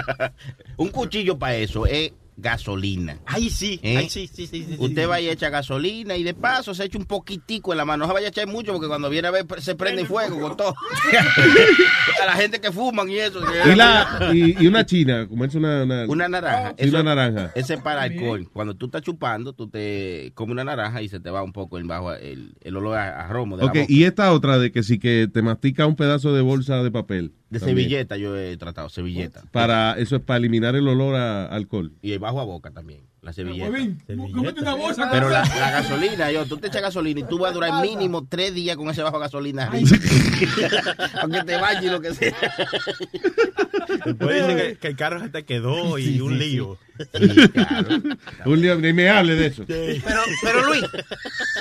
[0.77, 3.18] Un cuchillo para eso es gasolina.
[3.26, 3.80] Ay, sí.
[3.84, 3.98] ¿Eh?
[3.98, 4.66] Ay, sí, sí, sí.
[4.68, 5.07] sí, Usted sí.
[5.07, 8.03] va y echa gasolina y de paso se echa un poquitico en la mano.
[8.03, 10.57] No se vaya a echar mucho porque cuando viene a ver se prende fuego con
[10.57, 10.74] todo.
[12.22, 13.40] a la gente que fuman y eso.
[13.66, 16.76] y, la, y, y una china, comerse una, una, Una naranja.
[16.78, 17.52] y una naranja.
[17.56, 18.49] Ese es para alcohol.
[18.52, 21.78] Cuando tú estás chupando, tú te comes una naranja y se te va un poco
[21.78, 23.94] el bajo el, el olor a, a romo de Ok, la boca.
[23.94, 27.34] y esta otra de que sí que te mastica un pedazo de bolsa de papel.
[27.50, 27.78] De también.
[27.78, 29.42] servilleta yo he tratado, servilleta.
[29.52, 31.92] Para, eso es para eliminar el olor a alcohol.
[32.02, 33.72] Y el bajo a boca también, la servilleta.
[34.34, 35.10] Cómete una bolsa.
[35.12, 38.28] Pero la, la gasolina, yo, tú te echas gasolina y tú vas a durar mínimo
[38.30, 39.90] tres días con ese bajo de gasolina arriba.
[41.22, 42.36] Aunque te bañes y lo que sea.
[44.06, 46.78] Después dicen que, que el carro se te quedó y un lío.
[48.46, 49.64] Un día ni me hable de eso.
[49.66, 50.84] Pero, pero Luis,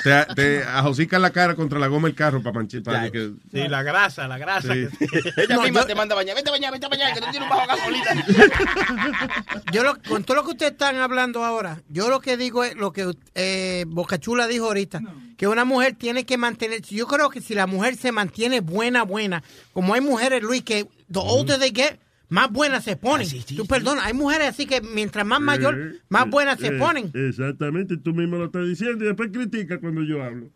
[0.03, 2.83] Te, te ajocican la cara contra la goma del carro para manchar.
[2.83, 4.73] Para que, Sí, la grasa, la grasa.
[4.73, 4.87] Sí.
[5.37, 6.35] Ella No, misma yo- te manda a bañar.
[6.35, 8.25] Vete a bañar, vete a bañar, que tú tienes un bajo gasolina.
[9.71, 12.75] yo lo- con todo lo que ustedes están hablando ahora, yo lo que digo es
[12.75, 15.01] lo que eh, Bocachula dijo ahorita,
[15.37, 16.95] que una mujer tiene que mantenerse.
[16.95, 19.43] Yo creo que si la mujer se mantiene buena, buena,
[19.73, 21.99] como hay mujeres, Luis, que the older they get,
[22.29, 23.27] más buenas se ponen.
[23.57, 27.11] Tú perdona, hay mujeres así que mientras más mayor, más buenas se Eh, ponen.
[27.13, 30.47] Exactamente, tú mismo lo estás diciendo y después critica cuando yo hablo.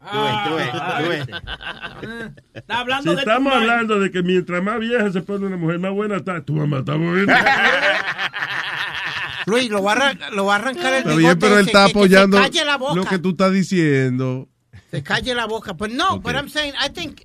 [2.54, 5.80] Está hablando Si de estamos hablando de que mientras más vieja se pone una mujer,
[5.80, 7.44] más buena está, tu mamá está buena.
[9.46, 11.66] Luis, lo va a, arran- lo va a arrancar el Está bigote bien, pero él
[11.68, 12.40] está que- que apoyando
[12.96, 14.48] lo que tú estás diciendo.
[14.92, 15.74] Se calle la boca.
[15.76, 16.24] Pues no, Ok.
[16.24, 17.22] but I'm saying, I think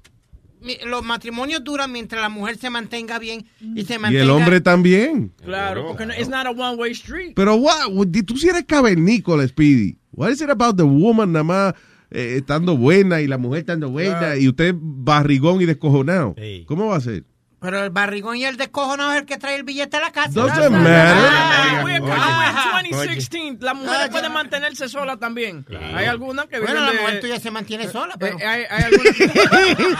[0.86, 4.24] los matrimonios duran mientras la mujer se mantenga bien y se Y mantenga...
[4.24, 5.32] el hombre también.
[5.44, 7.32] Claro, porque no, it's not a one-way street.
[7.36, 7.86] Pero what,
[8.26, 9.96] tú si eres cavernícola, Speedy.
[10.12, 11.74] What is it about the woman nada más
[12.10, 14.40] eh, estando buena y la mujer estando buena Claro.
[14.40, 16.34] y usted barrigón y descojonado?
[16.66, 17.24] ¿Cómo va a ser?
[17.60, 20.30] Pero el barrigón y el descojonado es el que trae el billete a la casa.
[20.30, 21.16] Doesn't matter.
[21.16, 22.10] Ah, we're Oye.
[22.12, 23.56] coming in 2016.
[23.60, 25.66] La mujer puede mantenerse sola también.
[25.96, 28.38] Hay algunas que Bueno, viven la de- mujer tuya se mantiene sola, pero...
[28.38, 29.28] Eh, hay, hay algunas que...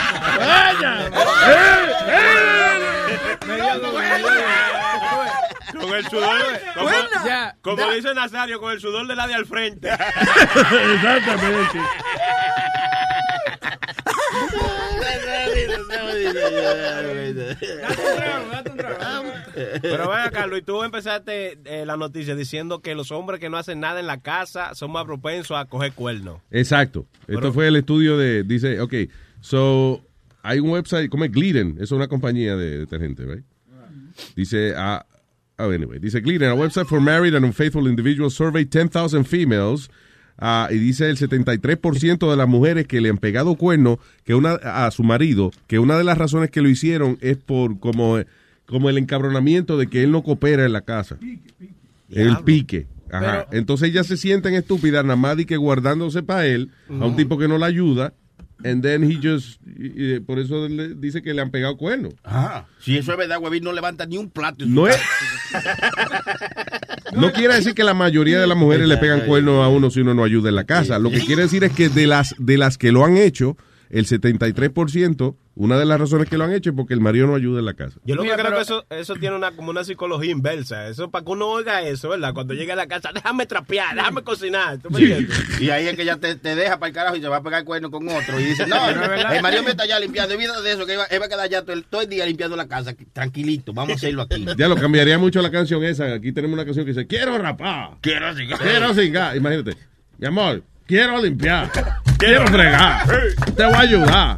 [5.79, 7.09] Con el sudor, como, Buena.
[7.27, 9.91] Ya, como da- dice Nazario, con el sudor de la de al frente.
[9.93, 11.79] Exactamente.
[19.83, 23.57] Pero ven acá, Luis, tú empezaste eh, la noticia diciendo que los hombres que no
[23.57, 26.41] hacen nada en la casa son más propensos a coger cuernos.
[26.51, 27.07] Exacto.
[27.27, 28.95] Esto fue el estudio de, dice, ok,
[29.41, 30.03] so,
[30.43, 33.45] hay un website, como es Gliden, es una compañía de detergente, right?
[34.35, 35.07] Dice, ah,
[35.59, 39.91] oh, anyway, dice Gliden, a website for married and unfaithful individuals surveyed 10,000 females,
[40.39, 44.52] ah, y dice el 73% de las mujeres que le han pegado cuernos que una,
[44.55, 48.19] a su marido, que una de las razones que lo hicieron es por como,
[48.66, 51.19] como el encabronamiento de que él no coopera en la casa.
[52.10, 52.86] El pique.
[53.10, 53.47] Ajá.
[53.52, 57.39] Entonces ellas se sienten estúpidas, nada más de que guardándose para él, a un tipo
[57.39, 58.12] que no la ayuda,
[58.65, 62.12] and then he just, y- y por eso le dice que le han pegado cuernos.
[62.24, 64.66] Ah, si eso es verdad, Huevín no levanta ni un plato.
[64.66, 64.98] No es.
[67.13, 70.01] no quiere decir que la mayoría de las mujeres le pegan cuernos a uno si
[70.01, 70.99] uno no ayuda en la casa.
[70.99, 73.57] Lo que quiere decir es que de las, de las que lo han hecho,
[73.90, 77.35] el 73%, una de las razones que lo han hecho es porque el marido no
[77.35, 77.98] ayuda en la casa.
[78.05, 80.86] Yo lo Mira, que creo pero- que eso, eso tiene una, como una psicología inversa.
[80.89, 82.32] Eso para que uno oiga eso, ¿verdad?
[82.32, 84.78] Cuando llegue a la casa, déjame trapear, déjame cocinar.
[84.78, 85.60] ¿tú me entiendes?
[85.60, 87.43] Y ahí es que ya te, te deja para el carajo y se va a
[87.43, 88.39] pegar cuerno con otro.
[88.39, 89.35] Y dice, no, verdad.
[89.36, 90.35] el marido me está ya limpiando.
[90.35, 92.24] Olvídate de eso, que iba, él va a quedar ya todo el, todo el día
[92.27, 92.94] limpiando la casa.
[93.12, 94.47] Tranquilito, vamos a hacerlo aquí.
[94.56, 96.12] Ya lo cambiaría mucho la canción esa.
[96.15, 97.97] Aquí tenemos una canción que dice, quiero rapar.
[98.01, 98.62] Quiero cigarro.
[98.65, 99.36] Quiero cingar.
[99.36, 99.77] Imagínate.
[100.19, 101.70] Mi amor, quiero limpiar.
[102.19, 103.06] Quiero fregar.
[103.55, 104.36] Te voy a ayudar.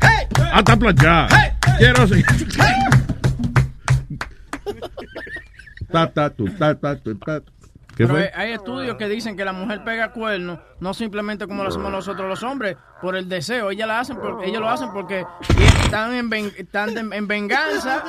[0.52, 1.28] Hasta planchar.
[1.78, 2.36] Quiero cingar.
[5.90, 7.40] Ta, ta, tu, ta, ta, tu, ta.
[8.00, 8.32] ¿Qué Pero hay, fue?
[8.34, 12.26] hay estudios que dicen que la mujer pega cuernos, no simplemente como lo hacemos nosotros
[12.26, 13.70] los hombres, por el deseo.
[13.70, 15.26] Ellas, la hacen ellos lo hacen porque
[15.84, 18.02] están en, ven- están de- en venganza.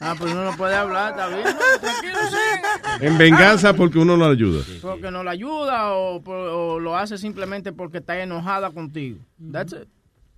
[0.00, 1.42] Ah, pues uno no puede hablar, está bien.
[1.44, 3.04] no, tranquilo, sí.
[3.04, 4.64] En venganza porque uno no le ayuda.
[4.80, 9.18] Porque no la ayuda o, por- o lo hace simplemente porque está enojada contigo.
[9.52, 9.88] That's it.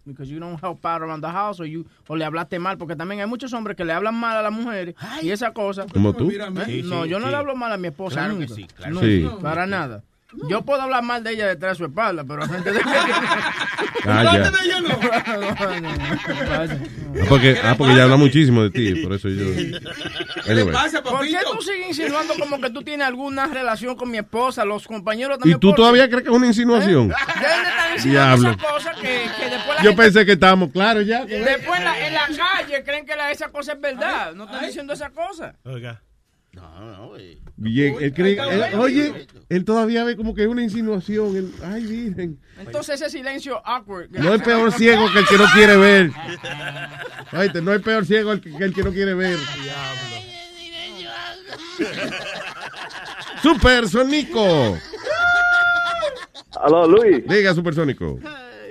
[0.09, 2.79] Because you don't help out around the house o, you, o le hablaste mal.
[2.79, 5.87] Porque también hay muchos hombres que le hablan mal a las mujeres y esa cosa.
[5.93, 6.31] ¿Como tú?
[6.31, 6.39] ¿Eh?
[6.67, 7.31] Sí, no, sí, yo no sí.
[7.31, 8.55] le hablo mal a mi esposa Claro que nunca.
[8.55, 9.29] sí, claro que sí.
[9.43, 10.03] Para nada.
[10.49, 12.81] Yo puedo hablar mal de ella detrás de su espalda, pero frente de
[14.07, 14.23] Ah,
[14.63, 14.99] ella no.
[15.03, 16.67] Ah,
[17.29, 19.45] porque, ah, porque ya habla muchísimo de ti, por eso yo.
[20.47, 20.75] Anyway.
[21.03, 24.65] ¿Por qué tú sigues insinuando como que tú tienes alguna relación con mi esposa?
[24.65, 25.61] Los compañeros ¿Y también.
[25.61, 27.09] tú por- todavía crees que es una insinuación?
[27.09, 28.51] ¿De dónde están insinuando Diablo.
[28.51, 31.25] esas cosas que, que después la Yo gente- pensé que estábamos claros ya.
[31.25, 34.33] Después en la, en la calle creen que la- esa cosa es verdad.
[34.35, 35.55] No están diciendo esa cosa.
[35.65, 36.03] Oiga.
[36.53, 37.39] No, no, güey.
[37.57, 41.37] Bien, él cree, él- oye, él todavía ve como que es una insinuación.
[41.37, 42.41] él- ay, virgen.
[42.59, 44.11] Entonces ese silencio awkward.
[44.11, 46.11] No hay peor ciego que el que no quiere ver.
[47.33, 49.39] Oíste, no hay peor ciego el que, que el que no quiere ver.
[53.43, 54.77] Supersónico.
[56.61, 57.27] Aló, Luis.
[57.27, 58.19] Diga, Supersónico.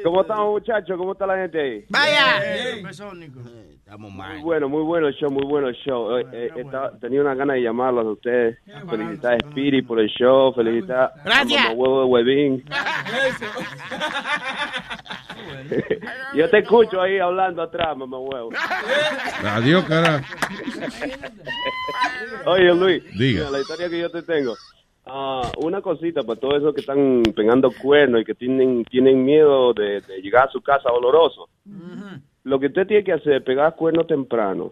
[0.04, 0.98] ¿Cómo estamos, muchachos?
[0.98, 1.86] ¿Cómo está la gente ahí?
[1.90, 2.42] Vaya.
[3.98, 6.18] Muy bueno, muy bueno el show, muy bueno el show.
[6.18, 8.58] Eh, eh, estaba- tenía una gana de llamarlos a ustedes.
[8.90, 11.60] Felicitar a Spirit por el show, felicitar Gracias.
[11.60, 12.64] a Mamá Huevo de Huevín.
[16.36, 18.50] Yo te escucho ahí hablando atrás, mamá huevo.
[19.46, 20.22] Adiós, cara.
[22.46, 23.40] Oye, Luis, Diga.
[23.46, 24.54] mira, la historia que yo te tengo.
[25.06, 29.74] Ah, una cosita para todos esos que están pegando cuernos y que tienen tienen miedo
[29.74, 31.48] de, de llegar a su casa oloroso.
[32.48, 34.72] Lo que usted tiene que hacer es pegar cuernos temprano.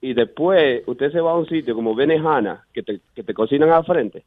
[0.00, 3.70] Y después usted se va a un sitio como Benejana, que te, que te cocinan
[3.70, 4.24] al frente.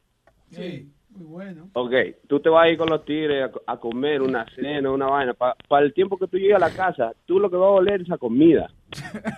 [0.51, 1.69] Sí, muy bueno.
[1.73, 1.93] Ok,
[2.27, 5.07] tú te vas a ir con los tigres a, co- a comer una cena, una
[5.07, 5.33] vaina.
[5.33, 8.01] Para el tiempo que tú llegues a la casa, tú lo que vas a oler
[8.01, 8.69] es a comida.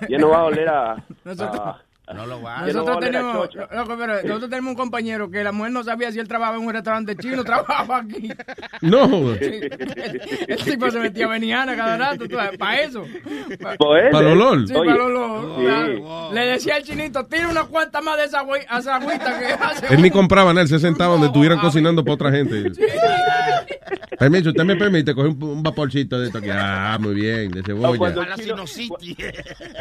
[0.10, 0.94] Ya no va a oler a...
[1.40, 1.82] a-
[2.14, 2.62] No lo va.
[2.62, 3.68] no Nosotros tenemos, chocha.
[3.76, 6.66] loco, pero nosotros tenemos un compañero que la mujer no sabía si él trabajaba en
[6.66, 8.30] un restaurante chino o trabajaba aquí.
[8.82, 9.32] No.
[9.34, 12.26] El tipo se metía a Beniana cada rato,
[12.58, 13.06] para eso.
[13.62, 14.68] Pa- ¿Para el olor?
[14.68, 14.90] Sí, Oye.
[14.92, 15.56] para el olor.
[15.58, 15.62] Sí.
[15.66, 16.34] claro.
[16.34, 19.94] Le decía al chinito, tira una cuanta más de esa, agüi- esa agüita que hace.
[19.94, 22.72] Él ni compraba nada, él se sentaba donde estuvieran cocinando para otra gente.
[24.18, 26.50] Permiso, usted me permite coger un, un vaporcito de esto aquí.
[26.52, 28.14] Ah, muy bien, de cebolla.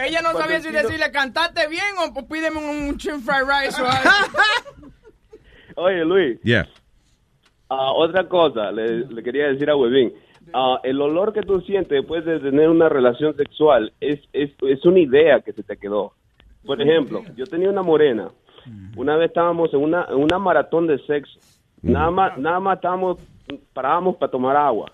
[0.04, 3.80] Ella no sabía si decirle, cantaste bien o pues, pídeme un, un chin fried rice
[3.82, 4.10] o algo.
[5.76, 6.68] Oye, Luis, Yeah.
[7.68, 10.12] ah, otra cosa, le, le quería decir a Webin.
[10.52, 14.84] Ah, el olor que tú sientes después de tener una relación sexual es, es, es
[14.84, 16.12] una idea que se te quedó.
[16.64, 18.30] Por ejemplo, yo tenía una morena.
[18.96, 21.38] Una vez estábamos en una, en una maratón de sexo.
[21.82, 23.18] Nada más, nada más estábamos,
[23.72, 24.92] parábamos para tomar agua.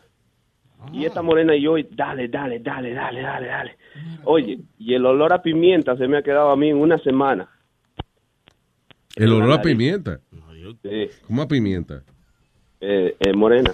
[0.93, 3.77] Y esta morena y yo, dale, dale, dale, dale, dale, dale.
[4.25, 7.49] Oye, y el olor a pimienta se me ha quedado a mí en una semana.
[9.15, 10.21] El olor a pimienta.
[10.83, 12.03] Sí, ¿Cómo a pimienta?
[12.81, 13.73] eh, eh, morena.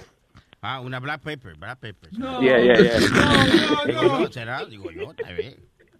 [0.61, 2.09] Ah, una black pepper, black pepper.
[2.17, 2.39] No.
[2.41, 2.99] Yeah, yeah, yeah.
[3.85, 4.65] Digo yo, ¿será?
[4.65, 5.55] Digo yo, está bien.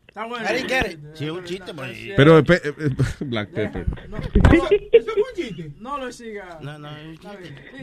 [0.08, 0.48] Está bueno.
[1.16, 1.98] Sí, es un chiste, pues.
[2.16, 2.72] Pero eh, pe- eh,
[3.22, 3.88] Black Pepper.
[5.80, 6.60] No lo siga.
[6.62, 6.90] No, no.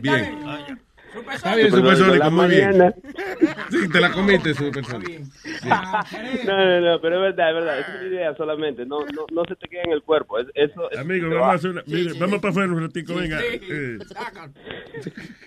[0.01, 0.39] Bien.
[0.39, 0.79] Super
[1.35, 2.69] Está bien, Supersónico, la muy bien.
[2.79, 2.95] mañana.
[3.71, 5.23] Sí, te la comiste, Supersónico.
[5.65, 7.79] No, no, no, pero es verdad, es verdad.
[7.81, 8.85] Es una idea solamente.
[8.87, 10.39] No, no, no se te queda en el cuerpo.
[10.39, 11.53] Es, eso, Amigo, vamos va.
[11.53, 13.39] a hacer una, mire, vamos para afuera un ratico, venga.
[13.41, 13.61] Sí.
[13.71, 13.99] Eh,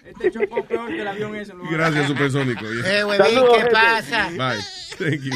[0.05, 1.53] Este chocó peor que el avión ese.
[1.53, 2.65] lo- Gracias, Supersónico.
[2.65, 4.29] Eh, huevín, ¿qué pasa?
[4.31, 4.61] Bye.
[4.97, 5.31] Thank you.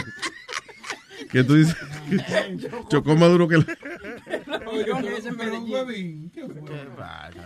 [1.31, 1.75] ¿Qué tú dices?
[2.89, 3.65] Chocó más duro que el...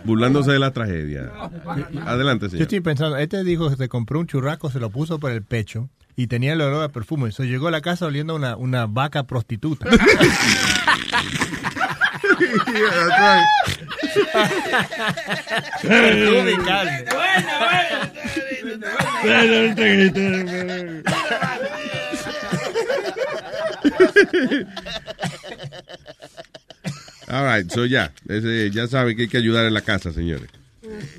[0.04, 1.30] Burlándose de la tragedia.
[2.06, 2.62] Adelante, Yo señor.
[2.62, 5.88] estoy pensando, este dijo que se compró un churrasco, se lo puso por el pecho
[6.16, 7.28] y tenía el olor a perfume.
[7.30, 9.86] Eso llegó a la casa oliendo a una, una vaca prostituta.
[27.32, 28.12] All right, so ya.
[28.28, 30.50] Ese, ya sabe que hay que ayudar en la casa, señores.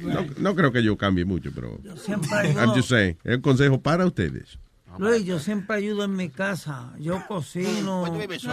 [0.03, 1.79] No, no creo que yo cambie mucho, pero...
[1.95, 2.75] siempre I'm ayudo.
[2.75, 3.17] just saying.
[3.23, 4.59] Es un consejo para ustedes.
[4.99, 6.93] Luis, yo siempre ayudo en mi casa.
[6.99, 8.05] Yo cocino.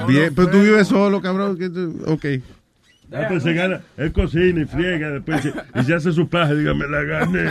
[0.09, 1.59] Bien, pero tú vives solo, cabrón.
[2.07, 2.25] Ok.
[3.13, 6.55] Ah, pues se gana, él cocina y friega, después se- y se hace su paja,
[6.55, 7.51] dígame, la gané.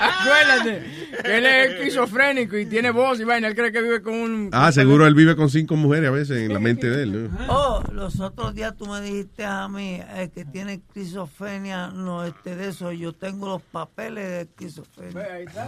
[0.00, 0.82] Acuérdate
[1.22, 3.48] que él es esquizofrénico y tiene voz y vaina.
[3.48, 4.48] Él cree que vive con un.
[4.52, 7.30] Ah, seguro él vive con cinco mujeres a veces en la mente de él.
[7.30, 7.38] ¿no?
[7.48, 12.56] Oh, los otros días tú me dijiste a mí eh, que tiene esquizofrenia, no este
[12.56, 12.92] de eso.
[12.92, 15.22] Yo tengo los papeles de esquizofrenia.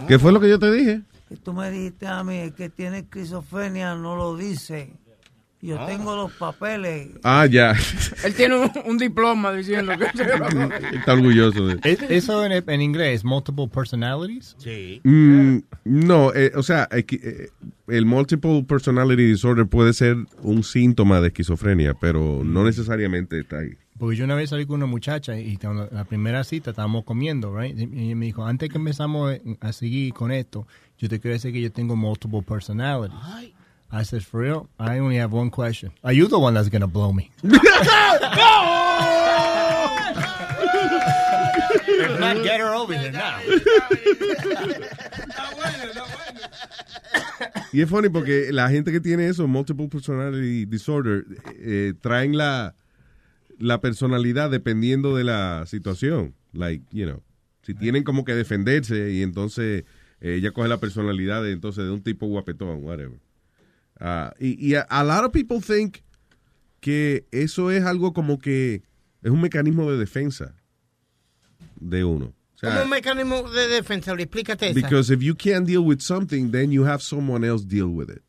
[0.07, 1.01] ¿Qué fue lo que yo te dije?
[1.29, 4.91] Que tú me dijiste a mí que tiene esquizofrenia, no lo dice.
[5.65, 7.09] Yo tengo los papeles.
[7.23, 7.73] Ah, ya.
[8.23, 10.05] Él tiene un, un diploma diciendo que.
[10.97, 14.55] Está orgulloso de ¿Es- ¿Eso en, en inglés, multiple personalities?
[14.59, 15.01] Sí.
[15.03, 17.49] Mm, no, eh, o sea, eh,
[17.87, 23.71] el multiple personality disorder puede ser un síntoma de esquizofrenia, pero no necesariamente está ahí.
[23.97, 27.57] Porque yo una vez salí con una muchacha y cuando la primera cita estábamos comiendo,
[27.57, 27.77] right?
[27.79, 30.67] Y ella me dijo, antes que empezamos a seguir con esto,
[30.97, 33.17] yo te quiero decir que yo tengo multiple personalities.
[33.91, 35.91] I said, for real, I only have one question.
[36.03, 37.31] Are you the one that's going to blow me?
[41.87, 43.39] If not, get her over here now.
[47.71, 51.25] Y es funny porque la gente que tiene eso, multiple personality disorder,
[51.59, 52.75] eh, traen la,
[53.59, 56.35] la personalidad dependiendo de la situación.
[56.53, 57.21] Like, you know,
[57.63, 59.83] si tienen como que defenderse y entonces
[60.21, 63.19] eh, ella coge la personalidad de, entonces de un tipo guapetón, whatever.
[63.99, 65.99] Ah, y, y a, a lot of people think
[66.81, 68.83] que eso es algo como que
[69.23, 70.55] es un mecanismo de defensa
[71.79, 72.25] de uno.
[72.55, 74.75] O sea, Como un mecanismo de defensa, explícate esa.
[74.75, 78.21] Because if you can't deal with something, then you have someone else deal with it.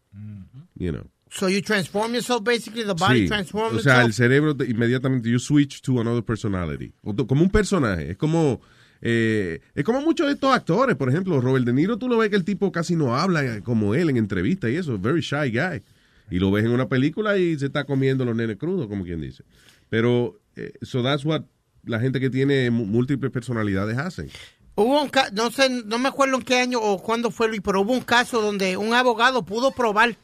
[0.79, 1.07] You know.
[1.31, 3.29] So you transform yourself, basically, the body Sí.
[3.29, 4.17] transforms O sea, el itself?
[4.17, 6.93] cerebro te- inmediatamente you switch to another personality.
[7.03, 8.11] O to- Como un personaje.
[8.13, 8.61] Es como
[9.03, 12.31] eh, es como muchos de estos actores, por ejemplo, Robert De Niro, tú lo ves
[12.31, 15.51] que el tipo casi no habla eh, como él en entrevistas y eso, very shy
[15.51, 15.83] guy.
[16.31, 19.21] Y lo ves en una película y se está comiendo los nenes crudos, como quien
[19.21, 19.45] dice.
[19.89, 21.43] Pero eh, so that's what
[21.85, 24.29] la gente que tiene múltiples personalidades hacen.
[24.75, 27.61] Hubo un ca- no sé, no me acuerdo en qué año o cuándo fue, Luis,
[27.65, 30.17] pero hubo un caso donde un abogado pudo probar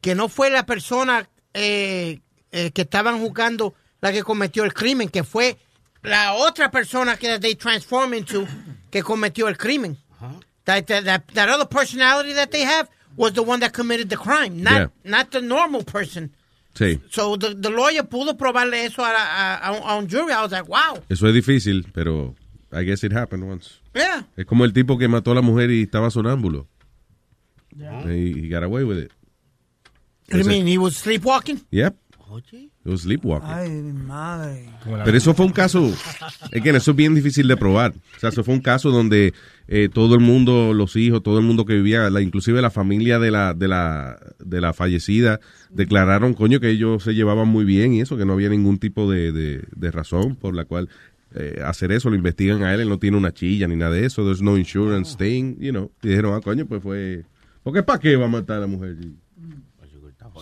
[0.00, 2.20] que no fue la persona eh,
[2.50, 5.58] eh, que estaban juzgando la que cometió el crimen, que fue
[6.02, 8.46] la otra persona que they transform into
[8.90, 9.96] que cometió el crimen.
[10.64, 14.16] That, that, that, that other personality that they have was the one that committed the
[14.16, 14.86] crime, not, Yeah.
[15.04, 16.30] not the normal person.
[16.74, 17.00] Sí.
[17.10, 20.32] So the, the lawyer pudo probarle eso a, a, a un- a un jury.
[20.32, 20.98] I was like, wow.
[21.10, 22.34] Eso es difícil, pero
[22.72, 23.80] I guess it happened once.
[23.94, 24.22] Yeah.
[24.36, 26.66] Es como el tipo que mató a la mujer y estaba sonámbulo.
[28.06, 29.10] He, he got away with it.
[30.30, 30.66] What do you mean?
[30.66, 31.60] He was sleepwalking?
[31.70, 31.96] Yep.
[32.84, 33.48] It was sleepwalking.
[33.48, 34.68] Ay, mi madre.
[35.04, 35.92] Pero eso fue un caso,
[36.50, 37.94] es que eso es bien difícil de probar.
[38.16, 39.34] O sea, eso fue un caso donde
[39.68, 43.20] eh, todo el mundo, los hijos, todo el mundo que vivía, la, inclusive la familia
[43.20, 45.38] de la, de la, de la fallecida,
[45.70, 49.08] declararon, coño, que ellos se llevaban muy bien y eso, que no había ningún tipo
[49.08, 50.88] de, de, de razón por la cual
[51.36, 52.10] eh, hacer eso.
[52.10, 54.24] Lo investigan a él, él no tiene una chilla ni nada de eso.
[54.24, 55.92] There's no insurance thing, you know.
[56.02, 57.24] Y dijeron, ah, coño, pues fue,
[57.62, 58.96] porque ¿para qué va a matar a la mujer?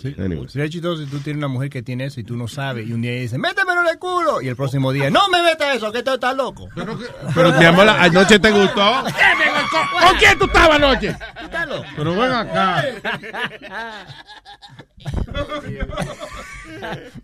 [0.00, 0.14] Sí.
[0.18, 0.48] Anyway.
[0.48, 2.92] Sería chistoso si tú tienes una mujer que tiene eso y tú no sabes y
[2.92, 4.40] un día dice, métemelo en el culo.
[4.40, 6.68] Y el próximo día, no me metas eso, que tú estás loco.
[7.34, 9.02] Pero mi amor, anoche te gustó.
[9.02, 11.16] ¿Con quién tú estabas anoche?
[11.96, 12.84] Pero ven acá.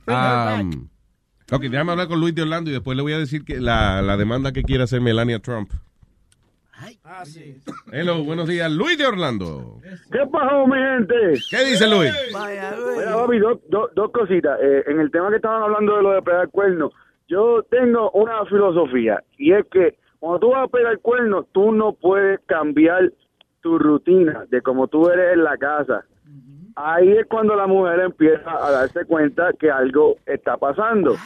[0.07, 0.89] Um,
[1.51, 4.03] ok, déjame hablar con Luis de Orlando y después le voy a decir que la,
[4.03, 5.71] la demanda que quiere hacer Melania Trump.
[7.05, 7.57] Ah, sí.
[7.91, 9.81] Hello, buenos días, Luis de Orlando.
[10.13, 11.15] ¿Qué pasó, mi gente?
[11.51, 12.13] ¿Qué dice Luis?
[12.29, 14.59] Mira, papi, dos, cositas.
[14.61, 16.93] Eh, en el tema que estaban hablando de lo de pegar cuernos,
[17.29, 21.95] yo tengo una filosofía y es que cuando tú vas a pegar cuernos, tú no
[21.95, 23.11] puedes cambiar
[23.63, 26.05] tu rutina de como tú eres en la casa.
[26.75, 31.17] Ahí es cuando la mujer empieza a darse cuenta que algo está pasando.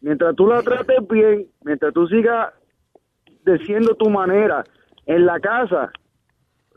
[0.00, 2.54] Mientras tú la trates bien, mientras tú sigas
[3.44, 4.64] diciendo tu manera
[5.06, 5.90] en la casa,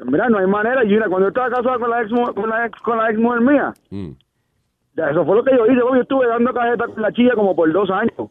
[0.05, 2.79] mira, no hay manera, Gina, cuando yo estaba casado con la ex, con la ex,
[2.81, 3.73] con la ex mujer mía,
[4.95, 7.55] ya, eso fue lo que yo hice, yo estuve dando cajeta con la chilla como
[7.55, 8.29] por dos años.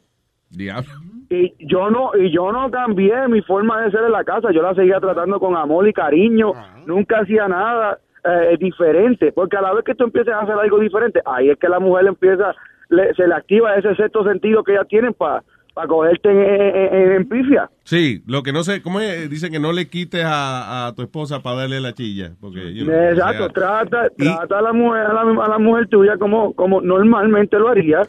[0.51, 0.91] Diablo.
[1.29, 4.63] Y yo no y yo no cambié mi forma de ser en la casa, yo
[4.63, 6.53] la seguía tratando con amor y cariño,
[6.87, 10.79] nunca hacía nada eh, diferente, porque a la vez que tú empieces a hacer algo
[10.79, 12.55] diferente, ahí es que la mujer empieza,
[12.91, 15.43] le- se le activa ese sexto sentido que ellas tienen para
[15.87, 17.69] cogerte en, en- pifia.
[17.85, 19.29] Sí, lo que no sé, ¿cómo es?
[19.29, 22.33] Dice que no le quites a, a tu esposa para darle la chilla.
[22.41, 23.53] Porque, you know, Exacto, o sea,
[23.85, 27.69] trata, trata a la mujer, a la, a la mujer tuya como, como normalmente lo
[27.69, 28.03] haría,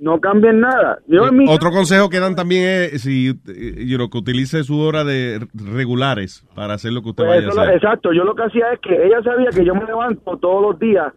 [0.00, 0.98] no cambien nada.
[1.06, 4.78] Yo mi Otro consejo que dan también es si, eh, you know, que utilice su
[4.80, 7.76] hora de regulares para hacer lo que usted Pues vaya a lo- hacer.
[7.76, 10.78] exacto, yo lo que hacía es que ella sabía que yo me levanto todos los
[10.80, 11.12] días,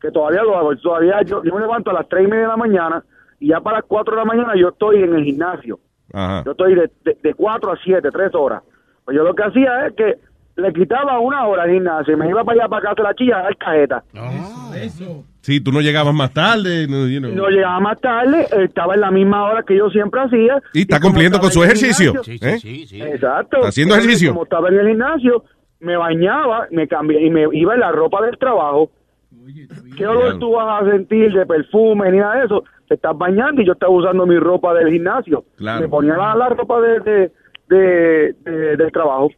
[0.00, 2.48] que todavía lo hago, todavía yo, yo me levanto a las tres y media de
[2.48, 3.04] la mañana
[3.40, 5.78] y ya para las cuatro de la mañana yo estoy en el gimnasio.
[6.12, 6.42] Ajá.
[6.44, 8.62] Yo estoy de, de, de cuatro a siete, tres horas.
[9.04, 10.14] Pues yo lo que hacía es que
[10.56, 13.14] le quitaba una hora al gimnasio y me iba para allá para casa de la
[13.14, 14.04] chilla a dar cajeta.
[15.42, 16.86] Sí, tú no llegabas más tarde.
[16.88, 17.30] No, you know.
[17.32, 20.60] No llegaba más tarde, estaba en la misma hora que yo siempre hacía.
[20.72, 22.12] Y está cumpliendo con su ejercicio.
[22.22, 22.58] gimnasio-
[22.88, 23.12] Sí, ¿eh?
[23.14, 23.56] Exacto.
[23.58, 24.30] Está haciendo ejercicio.
[24.32, 25.44] Como estaba en el gimnasio,
[25.80, 28.90] me bañaba, me cambié y me iba en la ropa del trabajo.
[29.96, 32.64] ¿Qué olor tú vas a sentir de perfume ni nada de eso?
[32.88, 35.44] Te estás bañando y yo estaba usando mi ropa del gimnasio.
[35.56, 35.80] Claro.
[35.82, 37.32] Me ponía la, la ropa de, de,
[37.68, 39.30] de- de- del trabajo.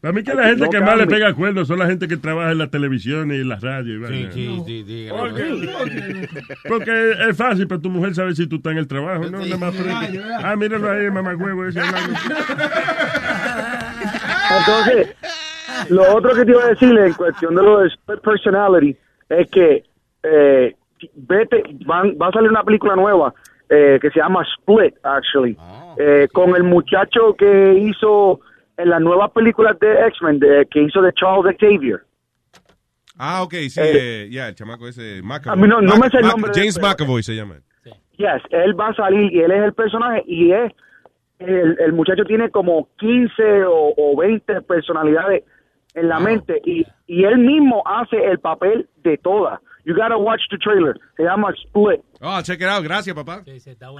[0.00, 2.52] Para mí que la gente que más le pega cuernos son la gente que trabaja
[2.52, 3.94] en la televisión y en la radio.
[3.96, 4.32] y vaina.
[4.32, 5.08] sí, sí, sí.
[5.10, 6.28] Porque,
[6.68, 9.40] porque es fácil para tu mujer saber si tú estás en el trabajo, ¿no?
[9.40, 9.74] Nada más
[10.42, 11.66] ah, míralo ahí, mamá huevo.
[11.66, 11.80] Ese.
[14.58, 15.14] Entonces,
[15.90, 17.90] lo otro que te iba a decirle en cuestión de lo de
[18.24, 18.96] personality
[19.30, 19.84] es que
[20.22, 20.74] eh,
[21.14, 23.32] vete, van, va a salir una película nueva
[23.70, 25.56] eh, que se llama Split, actually,
[25.96, 28.40] eh, con el muchacho que hizo
[28.76, 32.00] en las nuevas películas de X-Men, de- que hizo de Charles Xavier.
[33.18, 35.52] Ah, ok, sí, eh, ya, el chamaco ese, McAvoy.
[35.58, 37.56] A mí no- no me sé el nombre James McAvoy se llama.
[38.16, 40.72] Yes, él va a salir y él es el personaje y es
[41.38, 45.44] el, el muchacho tiene como 15 o, o 20 personalidades
[45.94, 49.60] en la mente y, y él mismo hace el papel de todas.
[49.84, 50.94] You gotta watch the trailer.
[51.16, 52.00] Se llama Split.
[52.20, 52.84] Oh, check it out.
[52.84, 53.42] Gracias, papá.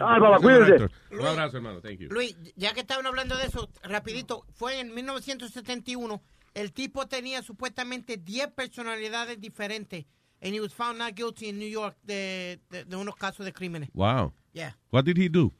[0.00, 0.88] Ah, papá, cuídese.
[1.10, 1.80] Un abrazo, hermano.
[1.80, 2.08] Thank you.
[2.10, 6.20] Luis, ya que estaban hablando de eso, rapidito, fue en 1971,
[6.54, 10.04] el tipo tenía supuestamente 10 personalidades diferentes
[10.42, 13.52] and he was found not guilty in New York de, de, de unos casos de
[13.52, 13.90] crímenes.
[13.94, 14.32] Wow.
[14.52, 14.74] Yeah.
[14.90, 15.52] What did he do?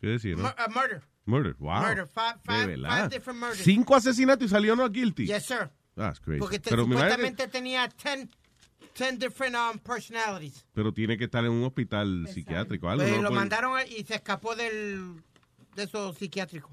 [0.00, 0.36] ¿Qué decir?
[0.36, 1.02] Mur- uh, murder.
[1.26, 1.54] Murder.
[1.58, 1.80] Wow.
[1.82, 2.06] Murder.
[2.06, 3.58] Five, five, five different murders.
[3.64, 5.26] Cinco asesinatos y salió no guilty.
[5.26, 5.70] Yes, sir.
[5.96, 6.40] That's crazy.
[6.40, 8.28] Porque te- pero, supuestamente tenía 10
[8.96, 10.64] 10 different um, personalities.
[10.72, 12.88] pero tiene que estar en un hospital psiquiátrico.
[12.88, 15.14] Algo, Pues no lo puede- mandaron y se escapó del
[15.74, 16.70] de esos psiquiátricos.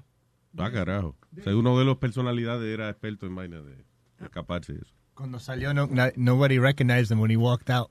[0.58, 1.16] Ah, carajo.
[1.38, 3.84] O sea, uno de los personalidades era experto en vaina de
[4.20, 4.94] escaparse de eso.
[5.14, 7.90] Cuando salió, no, na- nobody recognized him when he walked out.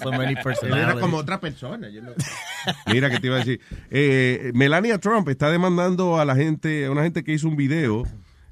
[0.00, 0.92] so many personalities.
[0.92, 1.88] Era como otra persona.
[2.86, 3.60] Mira que te iba a decir.
[3.90, 8.04] Eh, Melania Trump está demandando a la gente, a una gente que hizo un video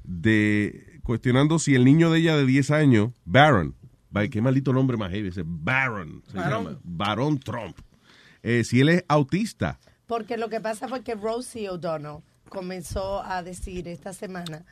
[0.03, 3.75] de cuestionando si el niño de ella de 10 años, Baron,
[4.11, 6.63] vaya, qué maldito nombre más heavy ese, Baron, se Barón.
[6.65, 7.77] llama, Barón Trump,
[8.43, 9.79] eh, si él es autista.
[10.05, 12.19] Porque lo que pasa fue que Rosie O'Donnell
[12.49, 14.63] comenzó a decir esta semana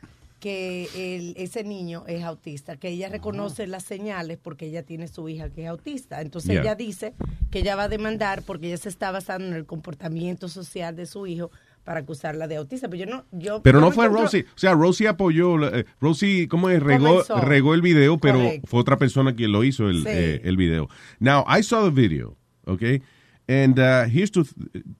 [0.46, 5.28] que el- ese niño es autista, que ella reconoce las señales porque ella tiene su
[5.28, 6.22] hija que es autista.
[6.22, 6.62] Entonces Yeah.
[6.62, 7.16] ella dice
[7.50, 11.08] que ella va a demandar porque ella se está basando en el comportamiento social de
[11.08, 11.50] su hijo
[11.84, 12.88] para acusarla de autista.
[12.90, 16.70] Pero yo no, yo Pero no fue Rosie, o sea, Rosie apoyó, eh, Rosie, ¿cómo
[16.70, 16.80] es?
[16.84, 20.10] Regó, regó el video, pero fue otra persona quien lo hizo el, Sí.
[20.10, 20.90] eh, el video.
[21.20, 23.02] Now, I saw the video, okay?
[23.48, 24.46] And uh, here's two,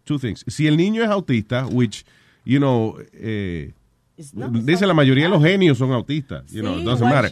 [0.06, 0.44] two things.
[0.48, 2.04] Si el niño es autista, which,
[2.46, 3.74] you know, eh,
[4.18, 7.32] dice la mayoría de los genios son autistas, you know, Sí, it doesn't matter.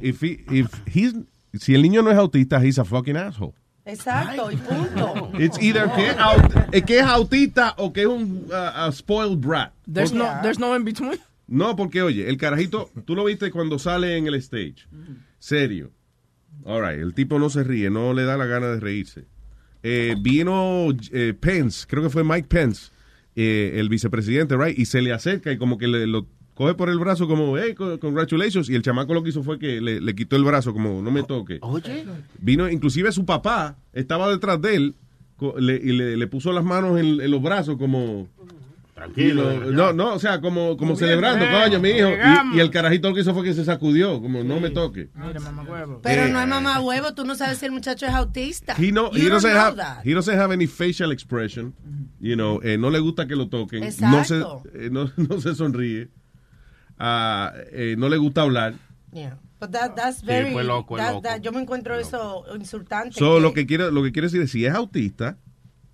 [0.00, 1.14] If, he- if he's,
[1.54, 3.54] si el niño no es autista, he's a fucking asshole.
[3.84, 5.30] Exacto, y punto.
[5.38, 8.54] It's either que, es aut- eh, que es autista o que es un uh,
[8.86, 9.72] a spoiled brat.
[9.92, 11.18] There's no, there's no in between.
[11.46, 14.88] No, porque oye, el carajito, tú lo viste cuando sale en el stage.
[15.38, 15.92] Serio.
[16.64, 19.26] All right, el tipo no se ríe, no le da la gana de reírse.
[19.84, 22.90] Eh, vino eh, Pence, creo que fue Mike Pence,
[23.36, 24.76] eh, el vicepresidente, right?
[24.78, 27.74] Y se le acerca y como que le, lo coge por el brazo como, hey,
[27.74, 28.68] co- congratulations.
[28.70, 31.10] Y el chamaco lo que hizo fue que le, le quitó el brazo como, no
[31.10, 31.58] me toque.
[31.60, 32.04] Oye.
[32.40, 34.94] Vino, inclusive su papá estaba detrás de él
[35.58, 38.26] le- y le, le puso las manos en, en los brazos como...
[38.96, 39.52] Tranquilo.
[39.72, 42.08] No, no, o sea, como, como celebrando, bien, coño, mi hijo.
[42.54, 45.10] Y, y el carajito lo que hizo fue que se sacudió, como no me toque.
[45.14, 46.00] Mira, mamá huevo.
[46.02, 48.74] Pero Eh, no es mamá huevo, tú no sabes si el muchacho es autista.
[48.78, 49.98] He, no, he, doesn't know have, that.
[50.02, 51.74] he doesn't have any facial expression.
[52.20, 53.84] You know, eh, no le gusta que lo toquen.
[54.00, 54.38] No se,
[54.74, 56.08] eh, no, no se sonríe.
[56.98, 58.74] Eh, no le gusta hablar.
[59.12, 59.36] Yeah.
[59.60, 61.22] But that, that's Sí, very, fue loco, that- loco.
[61.28, 63.12] that- yo me encuentro eso insultante.
[63.18, 65.36] So, que- lo que quiero, lo que quiero decir es, si es autista,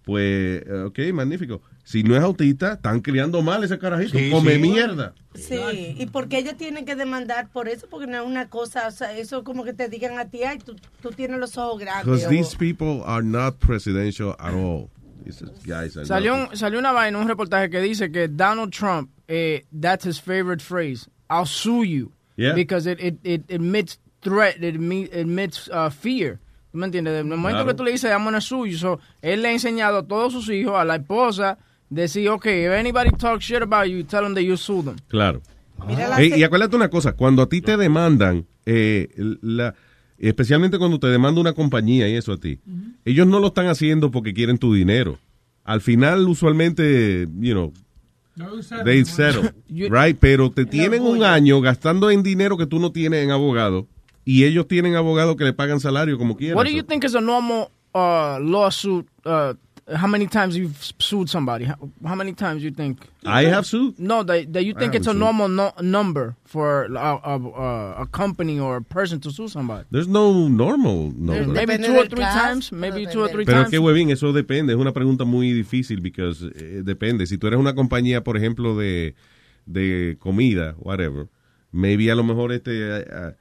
[0.05, 1.63] pues, eh, ok, magnífico.
[1.85, 4.17] Si no es autista, están criando mal ese carajito.
[4.19, 4.59] Sí, Come sí.
[4.61, 5.15] mierda.
[5.35, 8.91] Sí, y porque ella tiene que demandar por eso, porque no es una cosa, o
[8.91, 11.81] sea, eso es como que te digan a ti, ay, tú, tú tienes los ojos
[11.81, 12.05] grandes.
[12.07, 14.91] Because these people are not presidential at all.
[15.25, 18.73] These guys are Salió, not- un, salió una vaina, un reportaje que dice que Donald
[18.73, 21.09] Trump, eh, that's his favorite phrase.
[21.31, 22.13] I'll sue you.
[22.37, 22.55] Yeah.
[22.55, 26.39] Because it, it, it emits threat, it emits uh, fear.
[26.73, 27.21] ¿Tú me entiendes?
[27.21, 27.67] En el momento Claro.
[27.67, 30.33] que tú le dices, I'm gonna sue you, so, él le ha enseñado a todos
[30.33, 31.59] sus hijos, a la esposa,
[31.95, 34.97] decir, okay, if anybody talks shit about you, tell them that you sue them.
[35.09, 35.43] Claro.
[35.87, 39.09] Mira la Eh, y acuérdate una cosa, cuando a ti te demandan, eh,
[39.43, 39.75] la,
[40.19, 42.61] especialmente cuando te demanda una compañía y eso a ti,
[43.05, 45.19] ellos no lo están haciendo porque quieren tu dinero.
[45.65, 47.73] Al final, usualmente, you know,
[48.85, 50.17] they settle, right?
[50.19, 53.87] Pero te tienen un año gastando en dinero que tú no tienes en abogado
[54.25, 56.57] y ellos tienen abogados que le pagan salario como quieran.
[56.57, 59.07] What do you think is a normal uh, lawsuit?
[59.25, 59.55] Uh,
[59.95, 61.65] how many times you've sued somebody?
[61.65, 63.07] How, how many times you think?
[63.25, 63.99] I have sued?
[63.99, 65.21] No, that, that you think it's a sued.
[65.21, 69.85] normal no, number for a, a, a, a company or a person to sue somebody.
[69.91, 71.53] There's no normal number.
[71.53, 72.73] Maybe two or three times.
[72.73, 73.71] Maybe two or three Pero times.
[73.71, 77.27] qué huevín, eso depende, es una pregunta muy difícil because eh, depende.
[77.27, 79.15] Si tú eres una compañía, por ejemplo, de,
[79.67, 81.29] de comida, whatever,
[81.71, 83.37] maybe a lo mejor este, eh,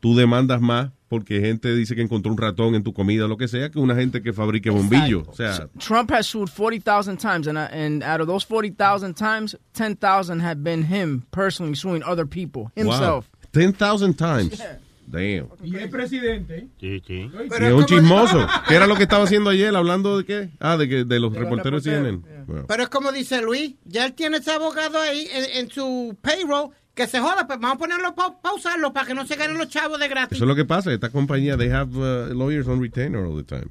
[0.00, 3.36] tú demandas más porque gente dice que encontró un ratón en tu comida o lo
[3.36, 5.28] que sea que una gente que fabrique bombillos.
[5.28, 9.56] O sea, Trump has sued 40,000 times, and, uh, and out of those 40,000 times,
[9.74, 13.28] 10,000 have been him personally suing other people, himself.
[13.30, 14.60] wow, 10,000 times.
[15.06, 15.48] Damn.
[15.62, 16.68] Y es presidente.
[16.80, 17.30] Sí, sí.
[17.30, 18.46] Y es un chismoso.
[18.68, 19.74] ¿Qué era lo que estaba haciendo ayer?
[19.76, 20.48] ¿Hablando de qué?
[20.58, 22.22] Ah, de, que, de los reporteros de CNN.
[22.46, 22.64] Bueno.
[22.66, 26.70] Pero es como dice Luis, ya él tiene ese abogado ahí en, en su payroll
[26.94, 29.68] que se joda, pues vamos a ponerlo para usarlo para que no se ganen los
[29.68, 30.36] chavos de gratis.
[30.36, 30.92] Eso es lo que pasa.
[30.92, 33.70] Esta compañía, they have uh, lawyers on retainer all the time.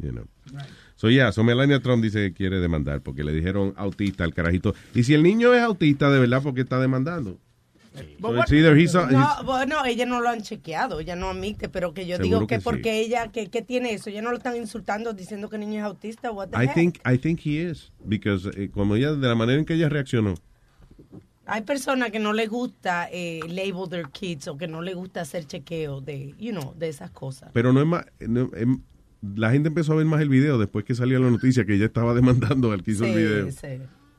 [0.00, 0.24] You know.
[0.96, 4.74] So, yeah, so Melania Trump dice que quiere demandar porque le dijeron autista al carajito.
[4.94, 7.38] Y si el niño es autista, de verdad, ¿por qué está demandando?
[8.20, 8.32] So
[8.74, 12.06] he's a- he's- No, bueno, ella no lo han chequeado, ella no admite, pero que
[12.06, 12.64] yo Seguro digo que, que sí.
[12.64, 15.80] porque ella, que, que tiene eso, ella no lo están insultando diciendo que el niño
[15.80, 16.74] es autista, what the I heck?
[16.74, 17.92] think, I think he is.
[18.04, 20.34] Because eh, como ella, de la manera en que ella reaccionó.
[21.46, 25.22] Hay personas que no les gusta eh, label their kids o que no les gusta
[25.22, 27.50] hacer chequeo de, you know, de esas cosas.
[27.52, 28.06] Pero no es más.
[28.20, 28.80] no- em-
[29.36, 31.86] la gente empezó a ver más el video después que salió la noticia que ella
[31.86, 33.46] estaba demandando al que hizo el video.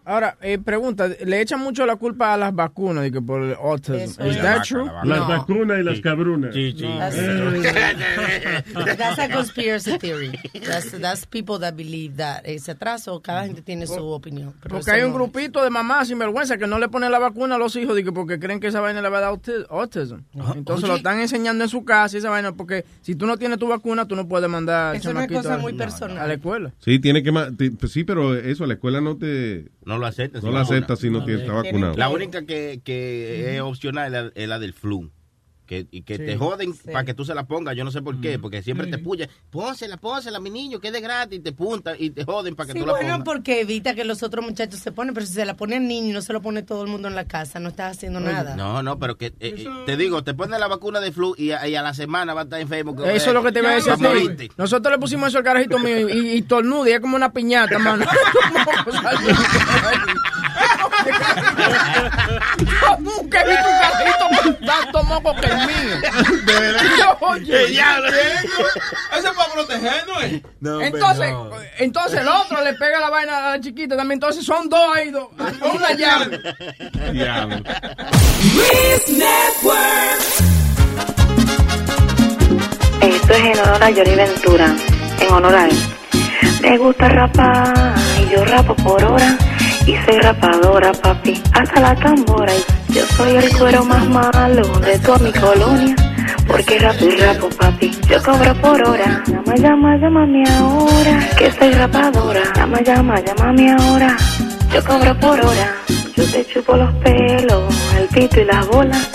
[0.06, 3.94] Ahora, eh, pregunta, le echan mucho la culpa a las vacunas que por el autism.
[3.96, 4.42] Eso ¿Is es.
[4.42, 4.90] that true?
[5.06, 6.54] Las vacunas y las cabrunas.
[6.54, 6.86] Sí, sí.
[8.98, 10.32] That's a conspiracy theory.
[10.66, 12.42] That's, that's people that believe that.
[12.46, 14.54] Ese atraso, cada gente tiene su opinión.
[14.62, 17.20] pero Porque eso hay un no- grupito de mamás sinvergüenza que no le ponen la
[17.20, 19.66] vacuna a los hijos que porque creen que esa vaina le va a dar auti-
[19.70, 20.20] autism.
[20.56, 20.88] Entonces oye.
[20.92, 23.68] lo están enseñando en su casa y esa vaina porque si tú no tienes tu
[23.68, 26.18] vacuna tú no puedes mandar Es una cosa a- muy personal.
[26.18, 26.74] a la escuela.
[26.80, 27.32] Sí, tiene que.
[27.80, 29.70] pues sí, pero eso, la escuela no te.
[29.86, 30.40] No lo acepta.
[30.40, 31.96] No sin lo acepta si no tiene- está vacunado.
[31.98, 35.12] La única que, que es opcional es la, es la del flu.
[35.66, 36.26] Que, y que Sí.
[36.26, 36.90] te joden Sí.
[36.92, 39.30] para que tú se la pongas, yo no sé por qué, porque siempre te puya,
[39.50, 42.68] pónsela, pónsela, mi niño, que es de gratis, y te punta y te joden para
[42.68, 43.26] que Sí, tú la bueno, pongas.
[43.26, 46.10] porque evita que los otros muchachos se ponen, pero si se la pone al niño
[46.10, 48.56] y no se lo pone todo el mundo en la casa, no estás haciendo nada.
[48.58, 51.52] No, no, pero que eh, eh, te digo, te pones la vacuna de flu y
[51.52, 52.96] a, y a la semana va a estar enfermo.
[53.06, 54.52] Eso es lo que te iba a decir.
[54.58, 58.06] Nosotros le pusimos eso al carajito mío y, y y es como una piñata, mano.
[63.00, 65.96] Nunca he visto un carajito con tanto moco que el mío.
[66.46, 67.18] De verdad.
[67.22, 68.08] Oye, diablo.
[68.10, 70.44] Eso es para protegernos, eh.
[70.82, 71.34] entonces,
[71.78, 74.18] entonces el otro le pega la vaina a la chiquita también.
[74.18, 75.28] Entonces son dos ahí, dos,
[75.60, 76.40] con una llave.
[83.02, 84.76] Esto es en honor a Johnny Ventura,
[85.20, 85.78] en honor a él.
[86.62, 89.38] Me gusta rapar y yo rapo por hora
[89.86, 92.54] y soy rapadora, papi, hasta la tambora.
[92.90, 95.96] Yo soy el cuero más malo de toda mi colonia,
[96.48, 99.24] porque rapo y rapo, papi, yo cobro por hora.
[99.28, 102.42] Llama, llama, llámame ahora, que soy rapadora.
[102.56, 104.18] Llama, llama, llámame ahora,
[104.72, 105.76] yo cobro por hora.
[106.16, 109.10] Yo te chupo los pelos, el pito y las bolas.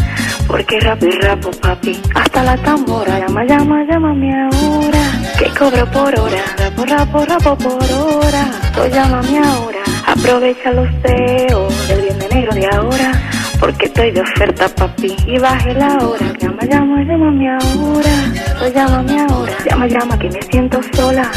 [0.47, 3.19] Porque rapo y rapo, papi, hasta la tambora.
[3.19, 4.99] Llama, llama, llámame ahora,
[5.39, 6.43] que cobro por hora.
[6.59, 8.45] Rapo, rapo, rapo por hora.
[8.74, 9.97] So llámame ahora.
[10.09, 13.12] Aprovecha los dedos del bien de negro de ahora.
[13.60, 16.32] Porque estoy de oferta, papi, y baje la hora.
[16.40, 18.59] Llama, llama, llámame ahora.
[18.59, 19.52] So llámame ahora.
[19.68, 21.30] Llama, llama, que me siento sola.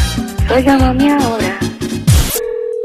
[0.47, 1.57] So llámame ahora.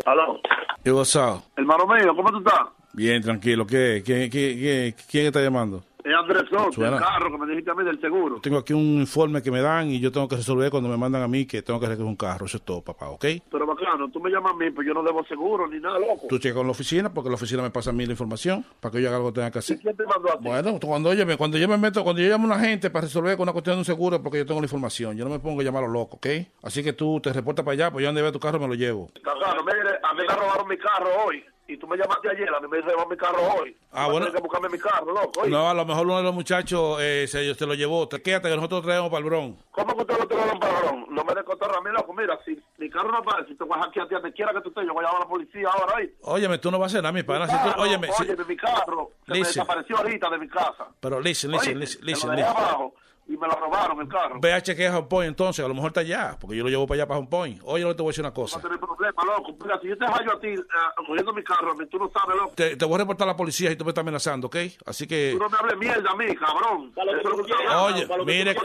[0.06, 0.40] Aló,
[0.82, 1.42] ¿Qué pasó?
[1.56, 2.60] hermano mío, ¿cómo tú estás?
[2.94, 3.66] Bien, tranquilo.
[3.66, 5.84] ¿Qué, qué, qué, qué- quién está llamando?
[6.06, 8.38] Es Andrés Soto, el carro que me dijiste a mí del seguro.
[8.40, 11.20] Tengo aquí un informe que me dan y yo tengo que resolver cuando me mandan
[11.20, 12.46] a mí que tengo que recoger un carro.
[12.46, 13.24] Eso es todo, papá, ¿ok?
[13.50, 16.28] Pero bacano, tú me llamas a mí, pues yo no debo seguro ni nada, loco.
[16.28, 18.92] Tú checas con la oficina porque la oficina me pasa a mí la información para
[18.92, 19.80] que yo haga algo que tenga que hacer.
[19.80, 20.44] ¿Quién te mandó a ti?
[20.44, 23.06] Bueno, cuando yo, me, cuando yo me meto, cuando yo llamo a una gente para
[23.06, 25.16] resolver con una cuestión de un seguro porque yo tengo la información.
[25.16, 26.26] Yo no me pongo a llamar a los locos, ¿ok?
[26.62, 28.74] Así que tú te reportas para allá, pues yo donde vea tu carro me lo
[28.74, 29.08] llevo.
[29.24, 31.42] Bacano, mire, a mí me robaron mi carro hoy.
[31.68, 33.76] Y tú me llamaste ayer, a mí me robaron mi carro hoy.
[33.90, 34.32] Ah, Vas bueno.
[34.32, 35.40] que buscarme mi carro, loco.
[35.40, 35.50] oye.
[35.50, 38.06] No, a lo mejor uno de los muchachos eh, se, se lo llevó.
[38.08, 39.56] Te quédate que nosotros traemos para el Bron.
[39.72, 41.06] ¿Cómo que usted lo tiraron para Barón?
[41.10, 42.12] No me des cotorra a mí, loco.
[42.14, 44.52] Mira, si mi carro no aparece, si te voy a hackear a ti, donde quiera
[44.52, 46.14] que tú estés, yo voy a llamar a la policía ahora ahí.
[46.22, 47.46] Óyeme, tú no vas a hacer nada, mi pana.
[47.48, 49.54] Si tú- Carro, óyeme, si- mi carro, me Listen.
[49.62, 50.86] desapareció ahorita de mi casa.
[51.00, 52.44] pero listen, Oye, listen, listen, listen, listen.
[52.56, 52.94] abajo
[53.28, 54.38] y me lo robaron el carro.
[54.40, 56.70] Ve a chequear a Home Point entonces, a lo mejor está allá, porque yo lo
[56.70, 57.60] llevo para allá para Home Point.
[57.64, 58.60] Oye, yo te voy a decir una No cosa.
[58.60, 59.52] tener problema, loco.
[59.62, 60.62] Mira, si yo te hallo a ti eh,
[61.06, 62.52] cogiendo mi carro, tú no sabes, loco.
[62.54, 64.56] Te, te voy a reportar a la policía y tú me estás amenazando, ¿ok?
[64.86, 66.92] Así que, Tú no me hables mierda a mí, cabrón.
[66.96, 68.56] Eso es lo que tú estás hablando, Oye, para lo que mire-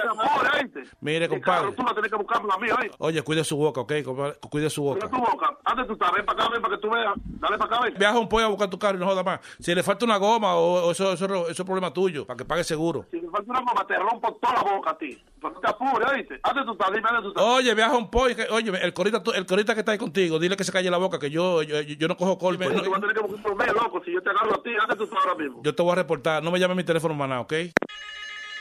[1.02, 1.62] mire, Mi compadre.
[1.62, 2.92] carro, Tú no tienes que buscarme a mí, oye.
[3.00, 3.94] Oye, cuide su boca, ¿ok?
[4.06, 4.38] compadre?
[4.50, 5.10] Cuide su boca.
[5.10, 5.58] tu boca.
[5.66, 7.14] Antes tú estás, ven para acá, ven para que tú veas.
[7.26, 7.94] Dale para acá, ven.
[7.98, 9.40] Viaja a Home Point a buscar tu carro y no joda más.
[9.60, 12.46] Si le falta una goma o, o eso, eso, eso es problema tuyo, para que
[12.46, 13.06] pague seguro.
[13.12, 15.22] Si me falta una goma, te rompo la boca a ti.
[15.42, 17.40] no te.
[17.40, 20.64] Oye, viaja un que- Oye, el corita, el corita que está ahí contigo, dile que
[20.64, 22.58] se calle la boca, que yo, yo, yo no cojo col.
[22.58, 24.96] Coño, tú vas a tener que buscarme, loco, si yo te agarro a ti, ¿dónde
[24.96, 25.62] tú estás ahora mismo?
[25.64, 26.44] Yo te voy a reportar.
[26.44, 27.54] No me llame mi teléfono maná, ¿ok?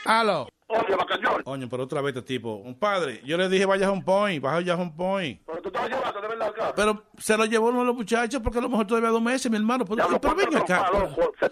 [0.05, 0.47] Aló.
[0.67, 1.43] Oye, bacañón.
[1.43, 2.55] Coño, pero otra vez este tipo.
[2.55, 5.41] Un padre, yo le dije vaya a un point, vaya a un point.
[5.45, 6.73] Pero tú estabas llevando, de verdad, acá.
[6.75, 9.51] Pero se lo llevó uno de los muchachos porque a lo mejor todavía dos meses,
[9.51, 9.83] mi hermano.
[9.85, 10.89] Pero, pero ¿cuántas venga acá.
[10.89, 11.33] trompas, loco?
[11.39, 11.51] Se-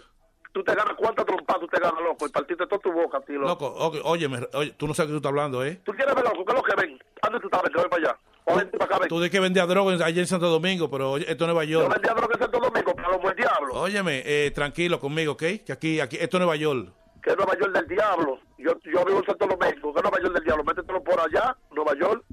[0.60, 3.40] Tú te ganas cuántas trompas tú te ganas, loco, y partiste toda tu boca, tío,
[3.40, 3.48] loco.
[3.48, 5.80] Loco, ok, óyeme, oye, tú no sabes que tú estás hablando, ¿eh?
[5.86, 6.44] ¿Tú quieres ver, loco?
[6.44, 7.00] ¿Qué es lo que ven?
[7.24, 7.64] ¿Dónde tú estás?
[7.64, 8.18] Ven, que ven para allá.
[8.44, 9.08] O vente para acá, ven.
[9.08, 11.80] Tú de que vendía droga ayer en Santo Domingo, pero oye, esto es Nueva Yo
[11.80, 11.94] York.
[11.94, 13.74] vendía droga en Santo Domingo, para los buen diablo.
[13.74, 15.44] Óyeme, eh, tranquilo conmigo, ¿ok?
[15.66, 16.90] Que aquí, aquí, esto es Nueva York.
[17.24, 18.40] que es Nueva York del diablo.
[18.58, 20.64] Yo, yo vivo en Santo Domingo, que es Nueva York del diablo.
[20.66, 22.26] Métetelo por allá, Nueva York,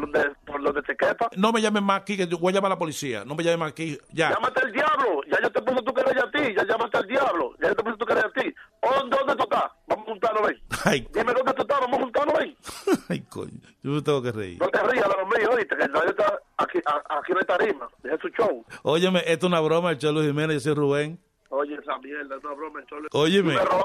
[0.00, 1.28] por donde, por donde te quepa.
[1.36, 3.24] No me llames más aquí, que voy a llamar a la policía.
[3.24, 4.30] No me llames más aquí, ya.
[4.30, 5.20] Llámate al diablo.
[5.30, 6.54] Ya yo te puse tu querella a ti.
[6.56, 7.54] Ya llamaste al diablo.
[7.62, 8.54] Ya yo te puse tu querella a ti.
[8.82, 9.64] ¿Dónde, dónde tú estás?
[9.86, 10.60] Vamos a juntarnos, ven.
[10.84, 11.80] Ay, Dime dónde tú estás.
[11.80, 12.56] Vamos a juntarnos, ven.
[13.08, 13.60] ay, coño.
[13.82, 14.58] Yo me tengo que reír.
[14.60, 17.46] No te rías de los míos, oíste, que nadie está aquí, a- aquí no hay
[17.46, 17.88] tarima.
[18.02, 18.64] Deja su show.
[18.82, 21.20] Óyeme, esto es una broma, el Cholo Jiménez, yo soy Rubén.
[21.50, 23.08] Oye, esa mierda, es una broma, el chole.
[23.12, 23.54] Óyeme.
[23.56, 23.84] Robas,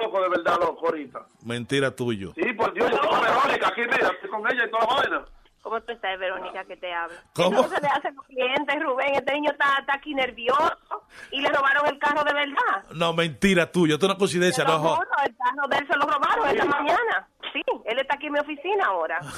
[0.00, 1.26] loco, de verdad, loco, ahorita.
[1.44, 2.32] Mentira tuyo.
[2.36, 5.24] Sí, por Dios, yo con Verónica aquí, mira, estoy con ella y toda la vaina.
[5.62, 7.16] ¿Cómo tú estás, Verónica, que te habla?
[7.34, 7.62] ¿Cómo?
[7.64, 9.14] Se le hace a los clientes, Rubén.
[9.14, 12.84] Este niño está, está aquí nervioso y le robaron el carro de verdad.
[12.94, 13.94] No, mentira tuyo.
[13.94, 14.78] Esto es una coincidencia, no.
[14.78, 17.28] juro, el carro de él se lo robaron esta mañana.
[17.52, 19.20] Sí, él está aquí en mi oficina ahora.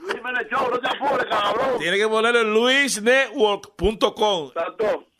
[0.00, 1.78] Luis Show, no te apures, cabrón.
[1.78, 4.50] Tiene que ponerlo en luisnetwork.com.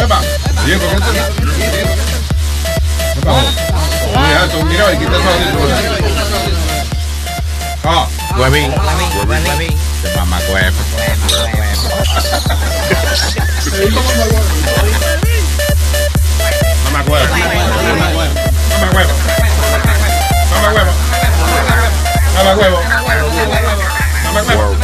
[0.00, 0.20] ¡Epa!
[18.92, 19.12] Huevo.
[20.50, 20.92] Mama huevo.
[22.34, 22.60] Huevo.
[22.60, 23.01] Huevo.
[24.34, 24.76] Mamá huevo.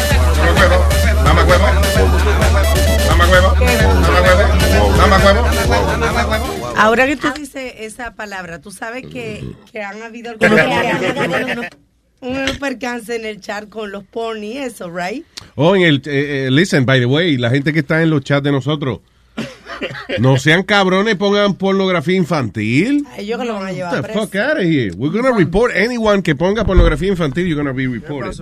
[0.44, 0.78] Mamá huevo.
[1.24, 1.66] Mamá huevo.
[3.08, 3.54] Mamá huevo.
[3.56, 4.96] Mamá huevo.
[4.96, 5.42] Mamá huevo.
[5.98, 6.72] Mamá huevo.
[6.76, 11.66] Ahora que tú dices esa palabra, tú sabes que, que han habido algunos
[12.20, 15.24] unos percances en el chat con los porn y eso, right?
[15.54, 18.22] Oh, en el, eh, eh, listen, by the way, la gente que está en los
[18.22, 19.00] chats de nosotros,
[20.18, 23.06] no sean cabrones, pongan pornografía infantil.
[23.12, 24.20] A ellos que lo van a Get llevar the preso.
[24.20, 24.90] fuck out of here.
[24.96, 27.46] We're gonna report anyone que ponga pornografía infantil.
[27.46, 28.34] You're gonna be reported.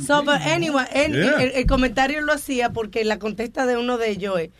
[0.00, 1.42] So, but anyway, en- Yeah.
[1.42, 4.50] el, el comentario lo hacía porque la contesta de uno de ellos es,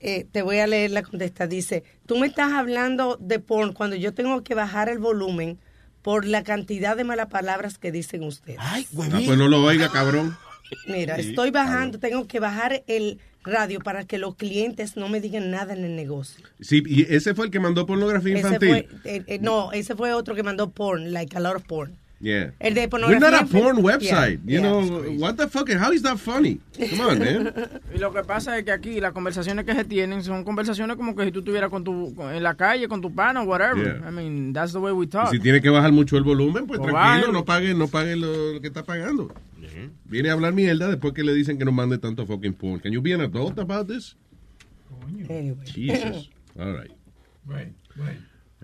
[0.00, 3.96] eh, te voy a leer la contesta, dice, tú me estás hablando de porn cuando
[3.96, 5.58] yo tengo que bajar el volumen
[6.02, 8.58] por la cantidad de malas palabras que dicen ustedes.
[8.60, 10.36] Ah, pues no lo oiga, cabrón.
[10.86, 15.20] Mira, Sí, estoy bajando, tengo que bajar el radio para que los clientes no me
[15.20, 16.44] digan nada en el negocio.
[16.60, 18.68] Sí, y ese fue el que mandó pornografía Ese infantil.
[18.68, 21.96] fue, eh, eh, no, ese fue otro que mandó porn, like a lot of porn.
[22.18, 22.52] Yeah.
[22.60, 23.30] El de We're pornografía.
[23.30, 24.40] not a porn website.
[24.46, 24.60] Yeah, you yeah.
[24.62, 25.68] know, what the fuck?
[25.70, 26.60] How is that funny?
[26.78, 27.52] Come on, man.
[27.94, 31.14] Y lo que pasa es que aquí las conversaciones que se tienen son conversaciones como
[31.14, 33.98] que si tú estuvieras con tu, en la calle con tu pana o whatever.
[34.00, 34.08] Yeah.
[34.08, 35.30] I mean, that's the way we Y talk.
[35.30, 38.54] si tiene que bajar mucho el volumen, pues Pues tranquilo, no pague, no pague lo,
[38.54, 39.30] lo que está pagando.
[40.06, 42.80] Viene a hablar mierda después que le dicen que no mande tanto fucking porn.
[42.80, 44.16] Can you be an adult about this?
[45.64, 46.30] Jesus.
[46.58, 46.90] All right.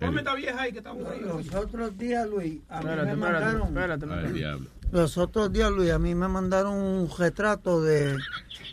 [0.06, 1.26] Ponme esta vieja ahí que está aburrida.
[1.26, 3.68] Los otros días, Luis, a mí me espérate, mandaron...
[3.68, 4.66] espérate, Ay, diablo.
[4.90, 8.16] Los otros días, Luis, a mí me mandaron un retrato de,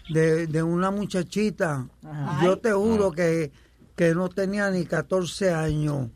[0.10, 1.88] de, de una muchachita.
[2.06, 2.45] Ajá.
[2.45, 3.51] Yo te juro que,
[3.95, 6.10] que no tenía ni 14 años,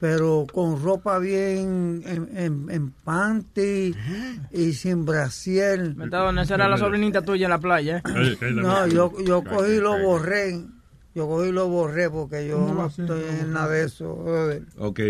[0.00, 3.94] pero con ropa bien en, en, en panty
[4.50, 5.94] y sin brasier.
[5.94, 7.98] Mentadona, esa era la sobrinita tuya en la playa.
[7.98, 8.36] ¿eh?
[8.52, 10.60] No, yo, yo cogí y lo borré.
[11.14, 14.14] Yo cogí y lo borré porque yo no estoy en nada de eso.
[14.14, 14.62] brother.
[14.78, 15.00] Ok.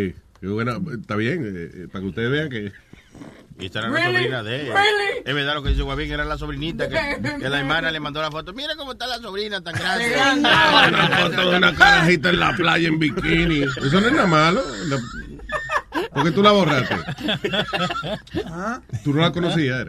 [0.43, 2.73] Bueno, está bien, eh, eh, para que ustedes vean que...
[3.59, 4.73] Y esta era la sobrina de ella.
[4.73, 5.23] Really?
[5.27, 6.97] Es verdad lo que dice Guavín, era la sobrinita que,
[7.39, 8.55] que la hermana le mandó la foto.
[8.55, 10.15] Mira cómo está la sobrina tan grande.
[10.39, 13.65] Una foto de una carajita en la playa en bikini.
[13.65, 14.63] Eso no es nada malo.
[14.89, 16.95] La- ¿Por qué tú la borraste?
[18.47, 18.81] ¿Ah?
[19.05, 19.89] Tú no la conocías.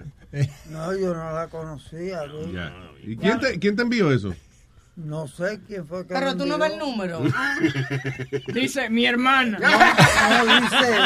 [0.70, 2.24] No, yo no la conocía.
[3.04, 4.36] ¿Y quién te, quién te envió eso?
[5.04, 7.22] No sé quién fue que Pero tú no ves el número.
[8.54, 9.58] Dice mi hermana.
[9.60, 11.00] No, no dice.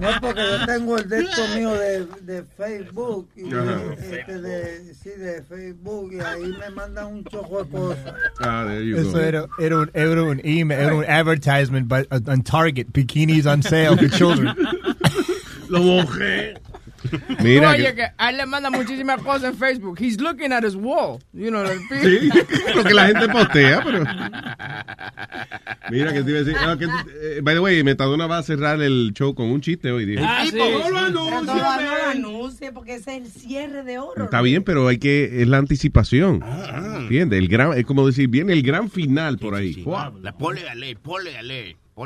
[0.00, 3.28] No, porque yo tengo el de esto mío de, de Facebook.
[3.36, 6.12] Y este de, sí, de Facebook.
[6.12, 8.14] Y ahí me mandan un chojo de cosas.
[8.40, 9.18] Ah, there you Eso go.
[9.18, 13.62] era, era, un, era un email, era un advertisement by, uh, on Target, bikinis on
[13.62, 14.54] sale for children.
[15.68, 16.54] Lo mojé.
[17.42, 19.98] Mira Oye, que- a él le manda muchísimas cosas en Facebook.
[20.00, 21.18] He's looking at his wall.
[21.32, 21.64] You know,
[22.02, 22.28] Sí,
[22.74, 24.04] lo que la gente postea, pero.
[25.90, 26.56] Mira que te iba a decir.
[26.60, 29.90] ah, que, eh, by the way, Metadona va a cerrar el show con un chiste
[29.90, 30.04] hoy.
[30.04, 30.22] dijo.
[30.26, 30.78] Ah, sí, pues, sí.
[30.82, 34.24] no lo anuncie, no lo anuncie porque ese es el cierre de oro.
[34.24, 35.40] Está bien, pero hay que.
[35.42, 36.40] Es la anticipación.
[36.44, 37.38] Ah, ¿Entiendes?
[37.38, 39.82] El gran, es como decir, viene el gran final por ahí.
[39.84, 40.18] Wow.
[40.20, 41.42] La pole a leer, pole a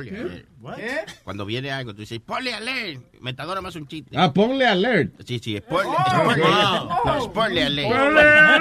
[0.01, 1.05] leer, pole a leer.
[1.24, 2.98] Cuando viene algo, tú dices, pole a leer.
[3.20, 4.16] Metadona más un chiste.
[4.16, 5.14] Ah, ponle alert.
[5.27, 6.24] Sí, sí, es ponle, Oh.
[6.24, 6.89] ponle, Wow.
[7.05, 7.93] no, es ponle a leer.
[7.93, 8.59] Ponle a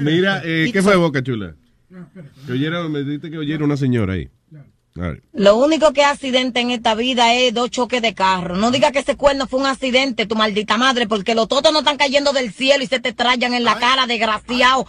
[0.00, 1.54] Mira, eh, ¿qué fue Boca Chula?
[2.46, 4.28] Que oyera, me dijiste que oyera una señora ahí.
[5.32, 8.56] Lo único que es accidente en esta vida es dos choques de carro.
[8.56, 11.80] No diga que ese cuerno fue un accidente, tu maldita madre, porque los totos no
[11.80, 14.86] están cayendo del cielo y se te trayan en la cara, desgraciado.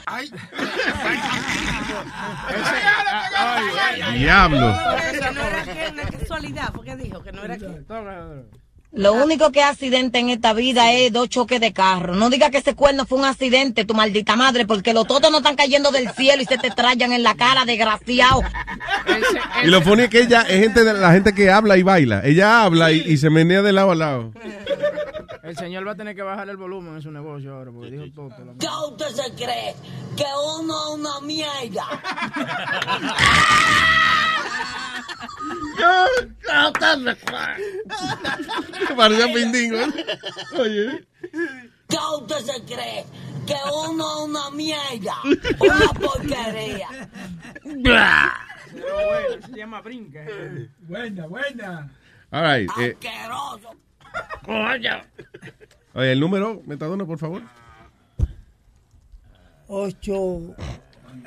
[4.13, 4.69] Diablo.
[4.69, 7.65] Eso no era que una casualidad, porque dijo que no era que.
[8.91, 12.15] Lo único que es accidente en esta vida es dos choques de carro.
[12.15, 15.37] No diga que ese cuerno fue un accidente, tu maldita madre, porque los totos no
[15.37, 18.41] están cayendo del cielo y se te trayan en la cara, desgraciado.
[19.63, 22.21] Y lo funny es que ella es gente de la gente que habla y baila.
[22.25, 24.31] Ella habla y, y se menea de lado a lado.
[25.43, 28.05] El señor va a tener que bajar el volumen en su negocio ahora porque dijo
[28.13, 28.29] todo.
[28.59, 29.75] ¿Qué usted se cree?
[30.17, 30.25] Que
[30.59, 31.85] uno es una mierda.
[38.95, 39.77] Parecía pindingo.
[40.57, 41.07] Oye.
[41.87, 43.05] ¿Qué usted se cree?
[43.47, 43.55] Que
[43.87, 45.15] uno es una mierda.
[45.59, 46.87] Una porquería.
[48.73, 50.19] Pero bueno, se llama brinca.
[50.81, 51.91] Buena, buena.
[52.31, 52.69] All right.
[52.79, 52.95] eh,
[55.93, 57.43] oye, el número, Metadona, por favor.
[59.67, 60.55] 8,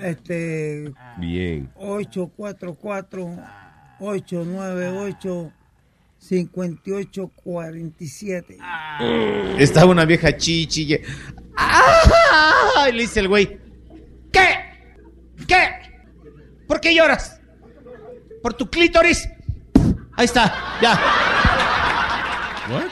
[0.00, 1.70] este, Bien.
[1.76, 3.38] 844
[4.00, 5.52] 898
[6.18, 8.58] 5847.
[9.58, 10.86] Estaba una vieja chichi.
[10.86, 11.02] que-
[11.56, 12.86] ¡Ah!
[12.88, 13.58] Y le dice el güey,
[14.32, 14.48] ¿qué?
[15.46, 15.68] ¿Qué?
[16.66, 17.40] ¿Por qué lloras?
[18.42, 19.28] ¿Por tu clítoris?
[20.16, 20.52] Ahí está,
[20.82, 20.98] ya.
[22.72, 22.90] What?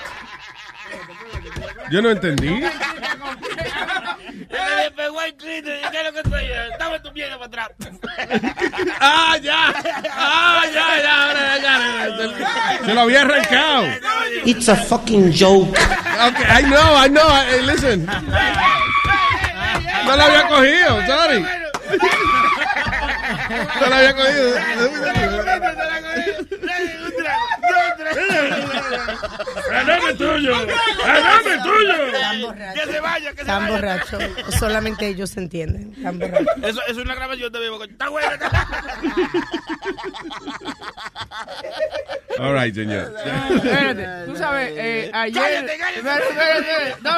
[1.90, 2.60] Yo no entendí.
[4.50, 5.86] le pegó el clítoris.
[5.90, 6.48] ¿Qué es lo que estoy?
[6.78, 7.70] Dame tu mierda para atrás.
[9.00, 9.72] ¡Ah, ya!
[10.12, 11.28] ¡Ah, ya, ya!
[11.28, 11.78] Ahora ya,
[12.38, 12.84] ya.
[12.84, 13.86] Se lo había arrancado.
[14.44, 15.70] It's a fucking joke.
[15.70, 17.28] Okay, I know, I know.
[17.48, 18.06] Hey, listen.
[20.04, 21.44] No lo había cogido, sorry.
[23.80, 24.58] No lo había cogido.
[29.70, 30.52] ¡Ganame tuyo!
[31.06, 31.94] ¡Ganame tuyo!
[32.74, 34.22] Que se vaya, que se Están borrachos.
[34.58, 35.92] Solamente ellos se entienden.
[35.96, 36.46] Están borrachos.
[36.62, 37.72] Eso, eso es una grabación también.
[37.72, 38.38] porque Está buena.
[42.38, 43.14] All right, señor.
[43.54, 45.42] Espérate, tú sabes, eh, ayer.
[45.42, 45.98] Cállate, cállate.
[45.98, 47.10] Espérate, espérate, no,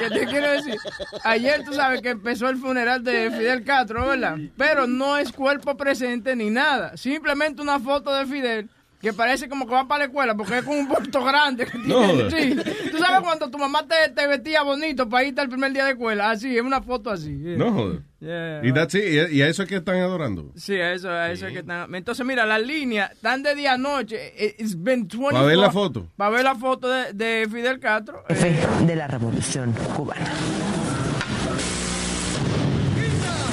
[0.00, 0.76] ¿qué te quiero decir?
[1.24, 4.36] Ayer tú sabes que empezó el funeral de Fidel Castro, ¿verdad?
[4.56, 6.96] Pero no es cuerpo presente ni nada.
[6.96, 8.68] Simplemente una foto de Fidel
[9.00, 11.66] que parece como que va para la escuela porque es con un puerto grande.
[11.66, 12.30] que No tiene.
[12.30, 12.56] sí.
[12.90, 15.92] Tú sabes cuando tu mamá te, te vestía bonito para irte al primer día de
[15.92, 16.30] escuela.
[16.30, 17.38] Así, es una foto así.
[17.38, 17.56] yeah.
[17.56, 18.02] No joder.
[18.20, 18.60] Yeah.
[18.64, 19.30] Y that's it.
[19.30, 20.50] Y a eso es que están adorando.
[20.56, 21.94] Sí, a eso, a eso es que están.
[21.94, 24.32] Entonces, mira, las líneas están de día a noche.
[24.36, 26.08] Eh, It's been 24 Para ver la foto.
[26.16, 28.24] Para ver la foto de, de Fidel Castro.
[28.28, 30.26] Jefe de la Revolución Cubana.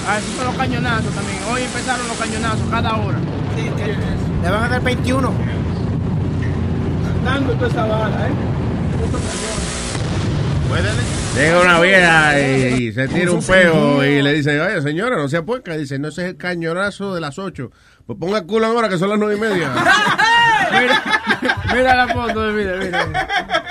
[0.08, 1.38] Ah, esos son los cañonazos también.
[1.52, 3.18] Hoy empezaron los cañonazos cada hora.
[3.88, 5.34] Le van a dar 21.
[7.24, 8.32] Dando toda esa bala, ¿eh?
[11.36, 12.44] Llega una vieja y,
[12.88, 15.76] y se tira un peo y le dice, oye, señora, no sea puerca.
[15.76, 17.72] Dice, no, ese es el cañonazo de las 8.
[18.06, 19.70] Pues ponga el culo ahora que son las nueve y media.
[20.72, 21.04] mira,
[21.74, 23.65] mira la foto de Fidel, mira.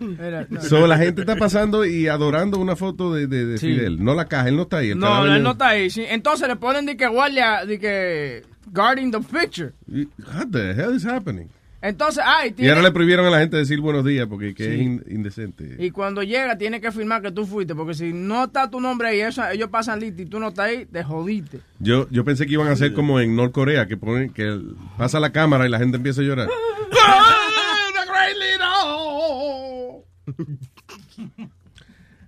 [0.00, 0.60] No.
[0.60, 3.66] So, la gente está pasando y adorando una foto de, de, de Sí.
[3.74, 4.02] Fidel.
[4.02, 4.94] No la caja, él no está ahí.
[4.94, 5.90] No, él no está ahí.
[5.90, 6.04] sí.
[6.08, 8.42] Entonces le ponen de que guardia, de que
[8.72, 9.72] guarding the picture.
[9.88, 11.48] What the hell is happening?
[11.80, 14.64] Entonces, ay, Y tiene- ahora le prohibieron a la gente decir buenos días porque que
[14.64, 14.70] Sí.
[14.70, 15.76] es in- indecente.
[15.78, 19.06] Y cuando llega, tiene que firmar que tú fuiste, porque si no está tu nombre
[19.08, 21.60] ahí, eso- ellos pasan lista y tú no estás ahí, te jodiste.
[21.78, 24.60] Yo, yo pensé que iban a hacer como en Norcorea, que ponen que
[24.96, 26.48] pasa la cámara y la gente empieza a llorar.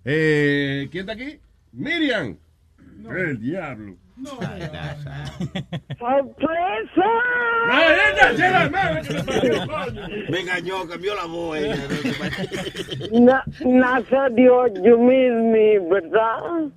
[0.04, 1.38] Eh, ¿Quién está aquí?
[1.72, 2.36] Miriam.
[3.08, 3.94] El diablo.
[10.28, 11.56] Me engañó, cambió la voz.
[11.58, 11.76] ella.
[13.12, 16.72] Na, Nazario, you miss me, ¿verdad?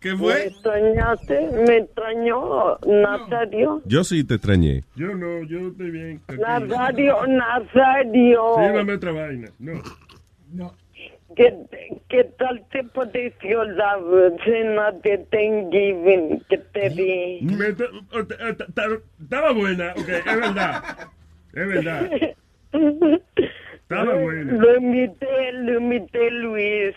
[0.00, 1.48] ¿Qué ¿Me extrañaste?
[1.66, 3.82] ¿Me extrañó, Nazario?
[3.84, 4.84] Yo sí te extrañé.
[4.94, 6.20] Yo no, yo estoy bien.
[6.38, 8.54] Nazario, Nazario.
[8.58, 9.48] Sírvame otra vaina.
[9.58, 10.72] No.
[11.34, 11.52] ¿Qué,
[12.08, 13.98] ¿Qué tal te pareció la
[14.44, 17.46] cena de Thanksgiving que te di?
[19.20, 20.82] Estaba buena, ok, es verdad.
[21.52, 22.10] Es verdad.
[23.82, 24.52] Estaba buena.
[24.52, 26.94] Lo invité, lo invité Luis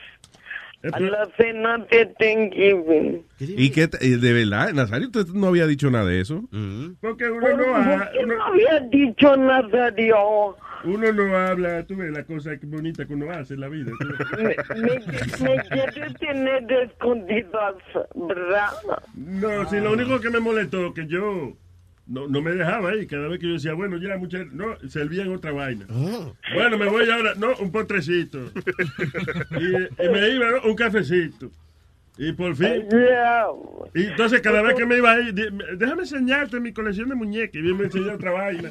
[0.92, 3.24] a la cena de Thanksgiving.
[3.40, 3.88] ¿Y qué?
[3.88, 6.44] de verdad, Nazario, usted no había dicho nada de eso.
[7.02, 10.56] Porque uno ¿Por no, ha- qué uno, no había dicho Nazario?
[10.84, 13.92] uno no habla, tú ves la cosa que bonita que uno hace en la vida.
[14.38, 17.76] Me, me, me quiere tener escondidas,
[18.16, 18.70] ¿verdad?
[19.16, 21.54] No, si lo único que me molestó que yo
[22.12, 23.08] no, no me dejaba ahí.
[23.08, 25.86] Cada vez que yo decía, bueno, ya, muchas, no, servían otra vaina.
[26.54, 28.40] Bueno, me voy ahora, no, un potrecito.
[29.52, 30.70] y, y me iba, ¿no?
[30.70, 31.50] un cafecito.
[32.18, 32.86] Y por fin.
[33.96, 35.32] Y entonces cada vez que me iba ahí,
[35.78, 37.56] déjame enseñarte mi colección de muñecas.
[37.56, 38.70] Y bien me enseñó otra vaina.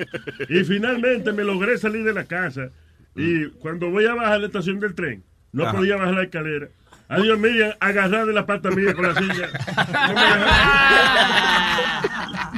[0.48, 2.70] Y finalmente me logré salir de la casa.
[3.16, 5.78] Y cuando voy a bajar la estación del tren, no Ajá.
[5.78, 6.68] podía bajar la escalera.
[7.08, 9.48] Adiós, mía, agarrar de la pata mía con la silla.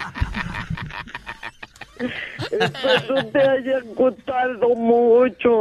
[2.51, 5.53] Espero te haya gustado mucho.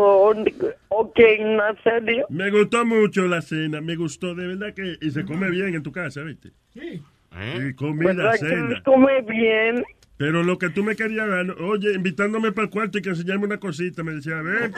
[0.89, 2.25] Ok, Nazario.
[2.29, 5.83] Me gustó mucho la cena, me gustó de verdad que y se come bien en
[5.83, 6.51] tu casa, ¿viste?
[6.73, 7.01] Sí.
[7.33, 8.75] Y comida, ¿Verdad que cena.
[8.75, 9.83] se come bien?
[10.17, 13.45] Pero lo que tú me querías dar, oye, invitándome para el cuarto y que enseñarme
[13.45, 14.71] una cosita, me decía, ven.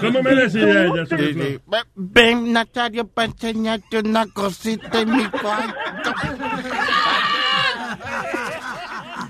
[0.00, 1.06] ¿Cómo me decía ella?
[1.06, 1.58] Sí, sí.
[1.94, 6.12] Ven, Nazario, para enseñarte una cosita en mi cuarto.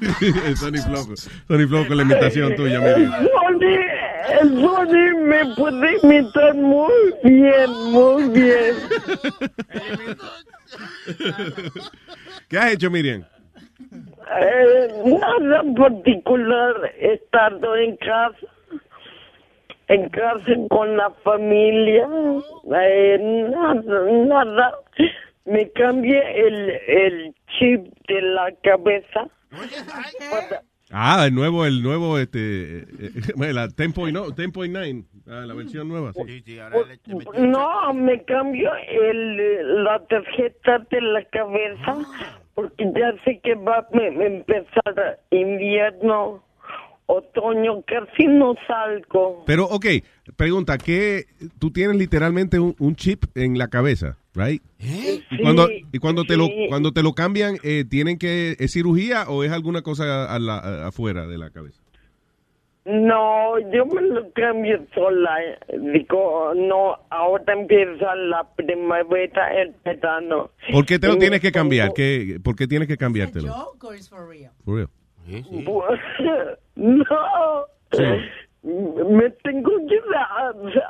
[0.56, 1.16] Sony Floco.
[1.16, 3.12] Sony Floco con la imitación tuya, Miriam.
[3.26, 3.78] Sony,
[4.60, 6.92] Sony me puede imitar muy
[7.22, 8.74] bien, muy bien.
[12.48, 13.24] ¿Qué has hecho, Miriam?
[14.40, 18.46] Eh, nada en particular, he estado en casa,
[19.88, 22.08] en casa con la familia,
[22.74, 23.18] eh,
[23.50, 24.78] nada, nada.
[25.44, 29.28] Me cambié el, el chip de la cabeza.
[30.90, 32.38] Ah, el nuevo, el nuevo, este,
[32.80, 36.12] eh, eh, la 10.9, 10.9, ah, la versión nueva.
[36.12, 36.44] Sí.
[37.38, 41.98] No, me cambió el, la tarjeta de la cabeza
[42.54, 46.44] porque ya sé que va a em- empezar invierno,
[47.06, 49.42] otoño, casi no salgo.
[49.46, 49.86] Pero, ok,
[50.36, 51.24] pregunta, ¿qué?
[51.58, 54.62] Tú tienes literalmente un, un chip en la cabeza, right?
[55.30, 56.66] Y cuando, y cuando te lo sí.
[56.68, 60.58] cuando te lo cambian, eh, ¿tienen que, es cirugía o es alguna cosa a la-
[60.58, 61.80] a- afuera de la cabeza?
[62.86, 65.42] No, yo me lo cambio sola.
[65.42, 65.58] eh.
[65.94, 70.50] Digo, no, ahora empieza la primavera, el verano.
[70.70, 71.94] ¿Por qué te lo tienes que cambiar?
[71.94, 73.54] ¿Qué, ¿Por qué tienes que cambiártelo?
[74.10, 74.88] For real.
[76.76, 77.64] No.
[78.64, 80.00] Me tengo que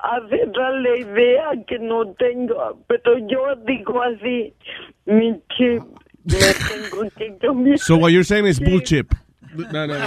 [0.03, 4.55] hacer la idea que no tengo, pero yo digo así,
[5.07, 5.83] mi chip,
[6.23, 7.79] me tengo que cambiar.
[7.79, 9.09] So what you're saying is bullshit.
[9.73, 10.05] No, no, no.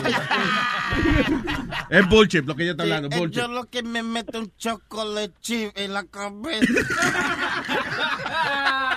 [1.89, 3.35] es bullshit lo que ella está hablando, bullshit.
[3.35, 6.65] Yo lo que me meto un chocolate chip en la cabeza.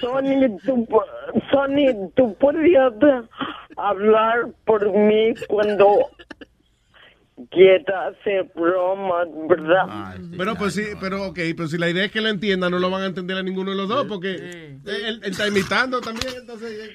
[0.00, 0.58] Sony.
[0.64, 0.86] Tú,
[1.50, 2.92] Sony, tú podrías
[3.76, 6.08] hablar por mí cuando
[7.50, 10.16] quiera hacer bromas, ¿verdad?
[10.36, 12.90] Pero pues sí, pero ok, pero si la idea es que lo entienda, no lo
[12.90, 16.90] van a entender a ninguno de los dos, porque él, él está imitando también, entonces...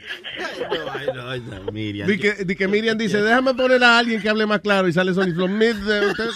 [0.94, 2.08] Ay, no, ay, no, Miriam.
[2.08, 4.94] Di que, di que Miriam dice, déjame poner a alguien que hable más claro y
[4.94, 5.48] sale Sony Flow.
[5.48, 6.30] De- usted-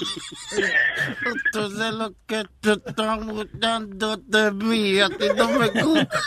[1.45, 6.19] Entonces lo que te están gustando de mí, a ti no me gusta.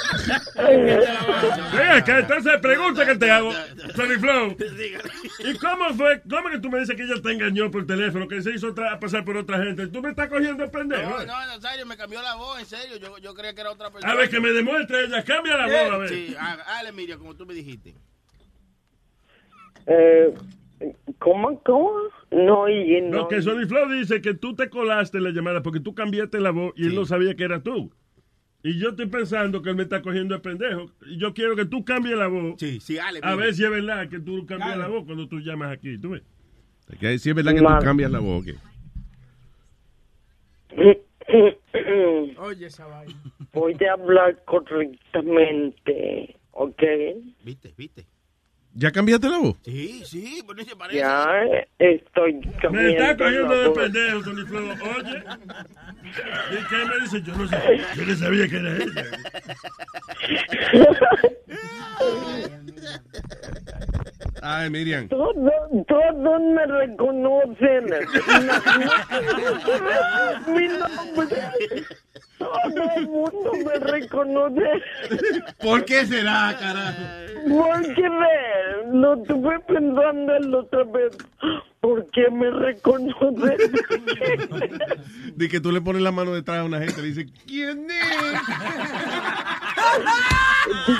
[0.57, 3.53] Ven acá, entonces pregunta que te hago,
[3.95, 4.57] Sonny Flow.
[5.45, 6.21] ¿Y cómo fue?
[6.29, 8.99] ¿Cómo que tú me dices que ella te engañó por teléfono, que se hizo otra-
[9.01, 9.87] pasar por otra gente?
[9.89, 11.11] ¿Tú me estás cogiendo el pendejo?
[11.11, 11.27] No, eh?
[11.27, 12.97] no, Nazario, me cambió la voz, en serio.
[12.99, 14.13] Yo, yo creía que era otra persona.
[14.13, 15.25] A ver, que me demuestre ella.
[15.25, 16.09] Cambia la voz, a ver.
[16.09, 17.95] Sí, ha- hazle, Miriam, como tú me dijiste.
[19.87, 20.35] Eh,
[21.19, 21.93] ¿Cómo, cómo?
[22.31, 23.19] No, y no.
[23.19, 26.41] Lo que Sonny Flow dice que tú te colaste en la llamada porque tú cambiaste
[26.41, 27.93] la voz y él no sabía que era tú.
[28.63, 30.91] Y yo estoy pensando que él me está cogiendo de pendejo.
[31.07, 32.55] Y yo quiero que tú cambies la voz.
[32.59, 33.21] Sí, sí, Ale.
[33.23, 34.83] A ver si es verdad que tú cambias Dale.
[34.83, 35.99] la voz cuando tú llamas aquí.
[35.99, 36.23] ¿Tú ves?
[36.99, 37.85] Que si es verdad que tú Claro.
[37.85, 38.45] cambias la voz.
[38.45, 38.55] ¿qué?
[42.39, 43.15] Oye, esa vaina.
[43.53, 46.83] Voy a hablar correctamente, ¿ok?
[47.45, 47.75] ¿Viste?
[47.77, 48.07] ¿Viste?
[48.73, 49.57] ¿Ya cambiaste la voz?
[49.65, 50.99] Sí, sí, por eso parece.
[51.01, 51.27] Ya
[51.79, 54.71] estoy Me cambiando está cogiendo la de pendejo, Tony Flow.
[54.71, 55.25] Oye.
[56.53, 57.21] ¿Y qué me dice?
[57.23, 57.57] Yo no sé.
[57.97, 59.05] Yo no sabía que era ella.
[64.43, 65.09] Ay, Miriam.
[65.09, 65.35] Todos,
[65.87, 67.85] todos me reconocen.
[70.47, 71.27] Mi nombre.
[72.39, 74.63] Todo el mundo me reconoce.
[75.61, 77.03] ¿Por qué será, carajo?
[77.49, 81.17] Porque ve, lo estuve pensando la otra vez.
[81.81, 83.57] ¿Por qué me reconocen?
[85.35, 87.87] De que tú le pones la mano detrás a una gente y le dices, ¿quién
[87.91, 88.41] es?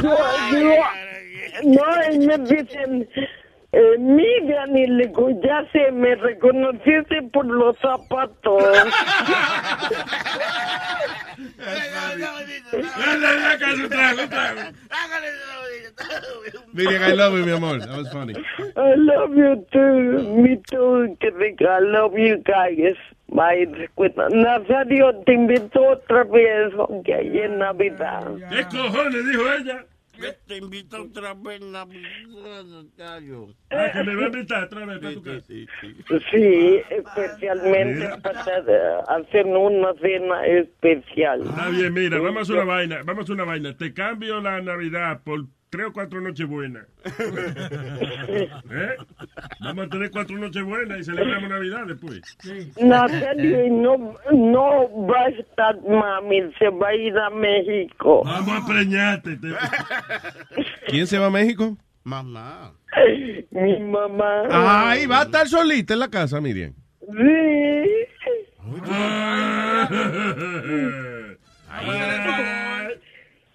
[0.03, 0.17] Yo,
[0.53, 0.75] yo,
[1.65, 1.83] no,
[2.13, 3.09] y me dicen,
[3.73, 8.63] eh, Miriam, y le digo, ya sé, me reconociste por los zapatos.
[16.73, 17.79] Miriam, I love you, mi amor.
[17.79, 18.35] That was funny.
[18.77, 22.97] I love you too, me too, I love you guys.
[23.33, 24.29] Bye, recuerda.
[24.31, 28.27] Nazario, te invito otra vez, aunque hay en Navidad.
[28.51, 29.85] ¿Qué cojones dijo ella?
[30.47, 33.55] Te invito otra vez, Nazario.
[33.71, 35.47] Ah, que me va a invitar otra vez para tu casa.
[36.31, 38.41] Sí, especialmente para
[39.09, 41.43] hacer una cena especial.
[41.43, 43.03] Está bien, mira, vamos a hacer una vaina.
[43.05, 43.77] Vamos a hacer una vaina.
[43.77, 46.85] Te cambio la Navidad por tres o cuatro noches buenas.
[48.71, 48.97] ¿Eh?
[49.61, 52.21] Vamos a tener cuatro noches buenas y celebramos Navidad después.
[52.83, 58.23] Nazario, y no, no va a estar mami, se va a ir a México.
[58.25, 59.37] Vamos a preñarte.
[59.37, 59.55] te-
[60.89, 61.77] ¿Quién se va a México?
[62.03, 62.73] Mamá.
[63.51, 64.43] Mi mamá.
[64.51, 66.73] Ay, va a estar solita en la casa, Miriam.
[67.01, 67.07] Sí.
[71.69, 71.87] Ay,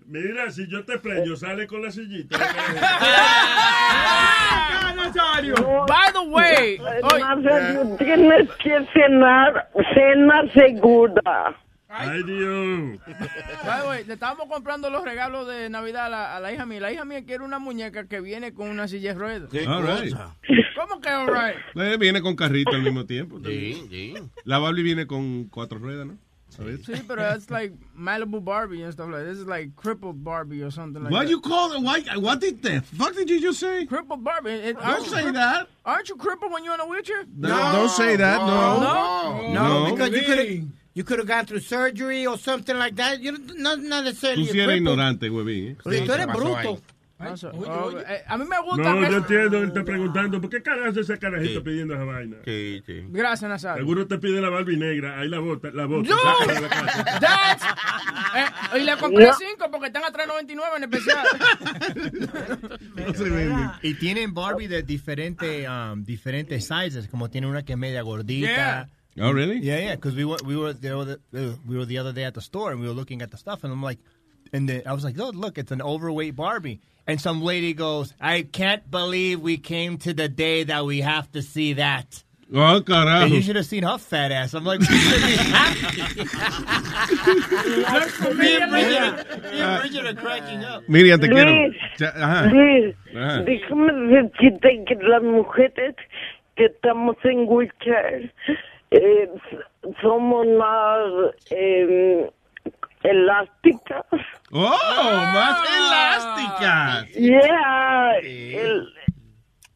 [0.08, 2.38] Mira, si yo te preño, sale con la sillita.
[5.88, 6.78] By the way,
[7.98, 11.56] tienes que cenar, cena segura.
[11.88, 13.00] Ay, Dios.
[13.66, 16.66] By the way, le estábamos comprando los regalos de Navidad a la, a la hija
[16.66, 16.82] mía.
[16.82, 19.50] La hija mía quiere una muñeca que viene con una silla de ruedas.
[19.68, 20.14] All right.
[20.76, 21.56] ¿Cómo que all right?
[21.76, 23.40] Eh, Viene con carrito al mismo tiempo.
[23.46, 24.14] Sí, sí.
[24.44, 26.18] La Barbie viene con cuatro ruedas, ¿no?
[26.58, 26.86] ¿Sabes?
[26.86, 29.30] Sí, pero it's like Malibu Barbie and stuff like that.
[29.30, 31.30] This is like crippled Barbie or something like Why that.
[31.30, 31.82] you call it?
[31.82, 32.02] Why?
[32.18, 33.86] What did the fuck did you just say?
[33.86, 34.52] Crippled Barbie.
[34.52, 35.68] It- Don't aren't you say that.
[35.86, 37.26] Aren't you crippled when you're in a wheelchair?
[37.38, 38.38] No, don't say that.
[38.40, 38.80] No.
[38.80, 39.54] No.
[39.54, 39.92] No, No.
[39.96, 43.20] because you could have you could have gone through surgery or something like that.
[43.20, 44.46] You don't- not, not necessarily.
[44.48, 44.78] Tú sí a eres cripple.
[44.78, 45.72] ignorante, huevín.
[45.72, 45.76] ¿eh?
[45.84, 46.82] Sí, tú eres bruto.
[47.18, 47.48] No sé.
[47.48, 48.94] Oh, eh, a mí me gusta.
[48.94, 52.38] No, yo entiendo, él está preguntando, ¿por qué carajo ese carajito pidiendo esa vaina?
[52.44, 53.06] Sí, sí.
[53.08, 53.84] Gracias, Nazario.
[53.84, 56.10] Seguro te pide la Barbie negra, ahí la bota, la bota.
[56.10, 56.16] ¡Yo!
[56.18, 57.06] sácala de la casa.
[57.22, 57.76] That's-
[58.36, 59.34] eh, y le compré No.
[59.34, 61.26] cinco porque están a 3.99 en especial.
[63.82, 68.48] Y tienen Barbie de diferentes um, diferentes sizes, como tiene una que es media gordita.
[68.48, 68.90] Yeah.
[69.26, 69.62] Oh, really?
[69.62, 69.96] Yeah, yeah.
[69.96, 72.72] Because we were we were the other, we were the other day at the store
[72.74, 74.00] and we were looking at the stuff and I'm like,
[74.52, 76.82] and the, I was like, oh look, it's an overweight Barbie.
[77.08, 81.32] And some lady goes, I can't believe we came to the day that we have
[81.34, 82.24] to see that.
[82.54, 83.26] Oh, carajo.
[83.26, 84.54] And you should have seen her fat ass.
[84.54, 86.26] I'm like, we should be happy.
[88.36, 90.88] Me and Bridget, me and Bridget are cracking up.
[90.88, 91.52] Miriam, te quiero.
[91.52, 92.52] Luis, Ya, Ajá.
[92.52, 93.44] Luis, Ajá.
[93.44, 95.96] déjame decirte que las mujeres
[96.56, 98.32] que estamos en wheelchair
[98.92, 99.30] eh,
[100.02, 102.30] somos más eh,
[103.10, 104.06] elásticas.
[104.52, 104.70] Oh,
[105.34, 107.14] más elásticas.
[107.16, 108.88] Yeah, el-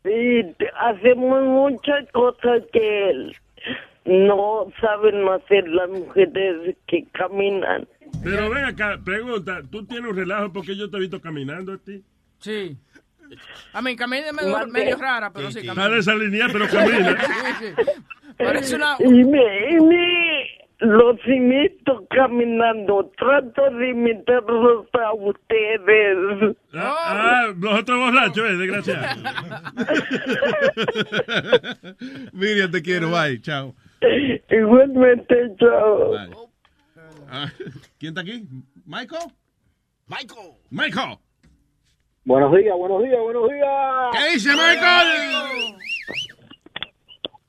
[0.05, 3.31] y hacemos muchas cosas que
[4.05, 7.87] no saben hacer las mujeres que caminan.
[8.23, 11.77] Pero ven acá, pregunta, ¿tú tienes un relajo porque yo te he visto caminando a
[11.77, 12.03] ti?
[12.39, 12.75] Sí.
[13.73, 15.95] A mí, camina medio, medio rara, pero sí, Está camina.
[15.95, 17.17] desalineada, pero camina.
[17.59, 17.91] Sí, sí.
[18.37, 18.95] Parece una...
[18.99, 20.47] Y me, y me
[20.79, 26.57] los imito caminando, trato de imitarlos a ustedes.
[26.73, 29.21] Ah, ah, los otros borrachos, eh, desgraciado.
[32.33, 33.09] Miriam, te quiero.
[33.11, 33.41] Bye.
[33.41, 33.75] Chao.
[34.49, 36.11] Igualmente, chao.
[36.11, 36.35] Bye.
[37.29, 37.51] Ah,
[37.99, 38.47] ¿Quién está aquí?
[38.85, 39.31] ¿Michael?
[40.07, 40.53] Michael.
[40.69, 41.17] Michael.
[42.25, 43.67] Buenos días, buenos días, buenos días.
[44.11, 45.75] ¿Qué dice Michael?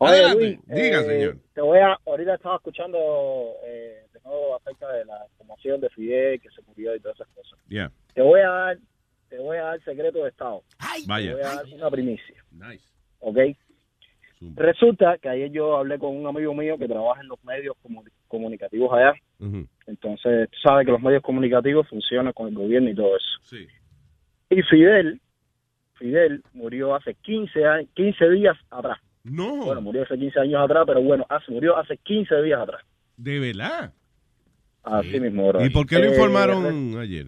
[0.01, 0.35] Oye.
[0.35, 1.37] Luis, Diga, eh, señor.
[1.55, 2.99] Te voy a, ahorita estaba escuchando
[3.67, 7.29] eh, de nuevo acerca de la información de Fidel, que se murió y todas esas
[7.35, 7.59] cosas.
[7.69, 7.91] Yeah.
[8.15, 8.79] Te voy a dar,
[9.29, 10.63] te voy a dar secreto de Estado.
[11.07, 11.29] Vaya.
[11.29, 12.45] Te voy a dar una primicia.
[12.51, 12.85] Nice.
[13.21, 13.39] ¿Ok?
[14.57, 18.11] Resulta que ayer yo hablé con un amigo mío que trabaja en los medios comu-
[18.27, 19.13] comunicativos allá.
[19.87, 23.27] Entonces, tú sabes que los medios comunicativos funcionan con el gobierno y todo eso.
[23.43, 23.67] Sí.
[24.49, 25.21] Y Fidel,
[25.95, 28.99] Fidel murió hace 15, años, 15 días atrás.
[29.25, 29.65] No.
[29.67, 32.83] Bueno, murió hace 15 años atrás, pero bueno, hace, murió hace 15 días atrás.
[33.17, 33.93] De verdad.
[34.83, 35.65] Así mismo, bro.
[35.65, 37.27] ¿Y por qué lo Eh, informaron ayer?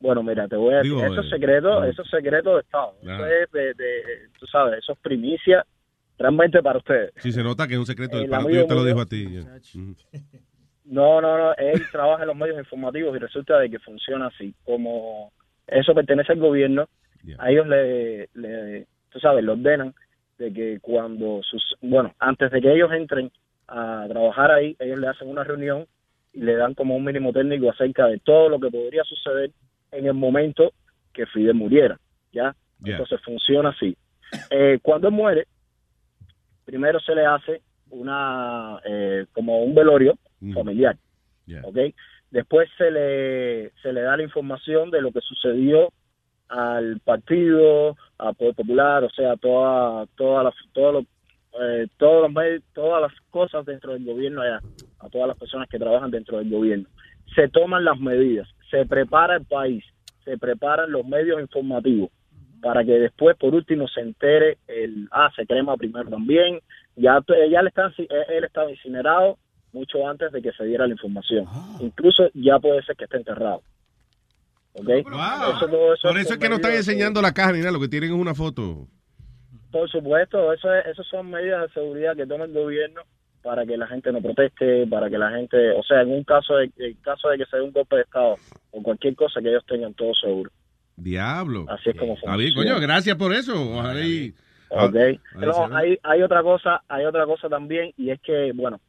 [0.00, 1.84] Bueno, mira, te voy a decir, Digo, eso es eh, secreto, mm.
[1.84, 2.94] eso es secreto de Estado.
[3.02, 3.30] Eso Ajá.
[3.42, 5.64] es de, de- tú sabes, eso es primicia
[6.18, 7.12] realmente para ustedes.
[7.16, 9.00] Si se nota que es un secreto, el El pana amigo tuyo te lo dijo
[9.00, 9.26] a ti.
[10.84, 14.54] No, no, no, él trabaja en los medios informativos y resulta de que funciona así.
[14.64, 15.32] Como
[15.66, 16.88] eso pertenece al gobierno,
[17.38, 19.94] a ellos le, le, tú sabes, le ordenan
[20.38, 23.30] de que cuando sus, bueno, antes de que ellos entren
[23.66, 25.86] a trabajar ahí, ellos le hacen una reunión
[26.32, 29.50] y le dan como un mínimo técnico acerca de todo lo que podría suceder
[29.90, 30.72] en el momento
[31.12, 31.98] que Fidel muriera,
[32.32, 32.54] ¿ya?
[32.84, 33.96] Entonces funciona así.
[34.50, 35.46] Eh, cuando muere,
[36.64, 40.16] primero se le hace una, eh, como un velorio
[40.54, 40.96] familiar,
[41.64, 41.78] ¿ok?
[42.30, 45.90] Después se le, se le da la información de lo que sucedió
[46.48, 51.04] al partido, a Poder Popular, o sea, toda, toda la, todo lo-
[51.60, 52.44] eh, todos los
[52.74, 54.60] todas las cosas dentro del gobierno allá,
[55.00, 56.86] a todas las personas que trabajan dentro del gobierno.
[57.34, 59.84] Se toman las medidas, se prepara el país,
[60.24, 62.10] se preparan los medios informativos
[62.60, 66.60] para que después, por último, se entere el, ah, se crema primero también,
[66.96, 67.20] ya,
[67.50, 69.38] ya le están, él estaba incinerado
[69.72, 71.44] mucho antes de que se diera la información.
[71.80, 73.62] Incluso ya puede ser que esté enterrado.
[74.84, 78.16] Por eso es que no están enseñando la caja ni nada, lo que tienen es
[78.16, 78.86] una foto.
[79.70, 83.02] Por supuesto, eso es, esas son medidas de seguridad que toma el gobierno
[83.42, 86.56] para que la gente no proteste, para que la gente, o sea, en un caso
[86.56, 88.36] de, en caso de que se dé un golpe de estado
[88.70, 90.50] o cualquier cosa que ellos tengan todo seguro.
[90.96, 91.66] Diablo.
[91.68, 92.54] Así es como funciona.
[92.54, 93.54] coño, gracias por eso.
[93.78, 94.34] Ojalá y-
[94.70, 94.96] Ok.
[95.34, 98.80] Ah, No, hay, hay otra cosa, hay otra cosa también y es que, bueno,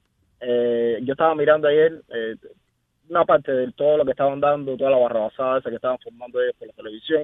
[0.42, 2.36] eh, yo estaba mirando ayer eh,
[3.10, 6.42] una parte de todo lo que estaban dando, toda la barrabasada esa que estaban formando
[6.42, 7.24] ellos por la televisión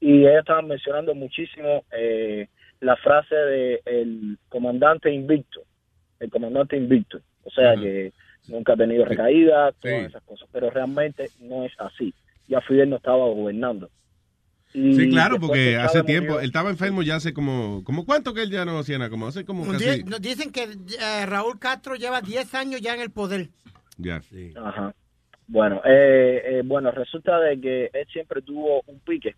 [0.00, 2.48] y ellos estaban mencionando muchísimo eh,
[2.80, 5.60] la frase de el comandante invicto,
[6.20, 8.12] el comandante invicto, o sea que
[8.48, 12.12] nunca ha tenido recaídas, todas esas cosas, pero realmente no es así.
[12.46, 13.88] Ya Fidel no estaba gobernando.
[14.74, 18.04] Y Sí, claro, porque que hace tiempo, murió- él estaba enfermo ya hace como, como
[18.04, 19.08] ¿cuánto que él ya no hacía nada?
[19.08, 23.00] Como hace como Un casi, dicen que eh, Raúl Castro lleva 10 años ya en
[23.00, 23.48] el poder.
[23.96, 24.20] ya.
[24.56, 24.94] Ajá.
[25.46, 29.34] Bueno, eh, eh, bueno, resulta de que él siempre tuvo un pique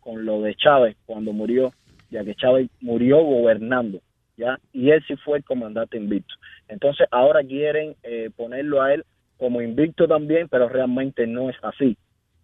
[0.00, 1.72] con lo de Chávez cuando murió,
[2.10, 4.00] ya que Chávez murió gobernando,
[4.36, 4.58] ¿ya?
[4.72, 6.34] Y él sí fue el comandante invicto.
[6.68, 9.04] Entonces ahora quieren eh, ponerlo a él
[9.38, 11.96] como invicto también, pero realmente no es así,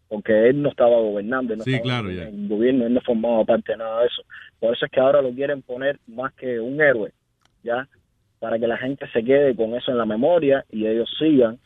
[0.09, 3.01] porque él no estaba gobernando, él no Sí, estaba claro, en el gobierno, él no
[3.01, 4.23] formaba parte de nada de eso.
[4.59, 7.13] Por eso es que ahora lo quieren poner más que un héroe,
[7.63, 7.89] ¿ya?
[8.39, 11.59] Para que la gente se quede con eso en la memoria y ellos sigan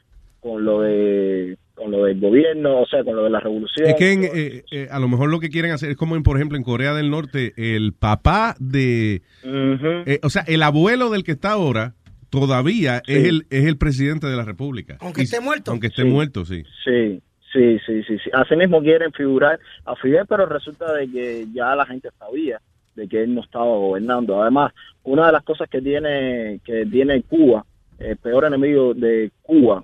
[0.44, 3.88] con lo de con lo del gobierno, o sea, con lo de la revolución.
[3.88, 6.22] Es que en, eh, eh, a lo mejor lo que quieren hacer es como, en,
[6.22, 9.22] por ejemplo, en Corea del Norte, el papá de...
[9.42, 11.94] eh, o sea, el abuelo del que está ahora
[12.30, 13.12] todavía Sí.
[13.14, 14.98] es, el, es el presidente de la República.
[15.00, 15.72] Aunque Y- esté muerto.
[15.72, 16.08] Aunque esté Sí.
[16.08, 16.62] muerto, sí.
[16.84, 17.20] Sí,
[17.52, 18.30] sí, sí, sí, sí.
[18.32, 22.60] Así mismo quieren figurar a Fidel, pero resulta de que ya la gente sabía
[22.94, 24.40] de que él no estaba gobernando.
[24.40, 24.72] Además,
[25.02, 27.64] una de las cosas que tiene que tiene Cuba,
[27.98, 29.82] el peor enemigo de Cuba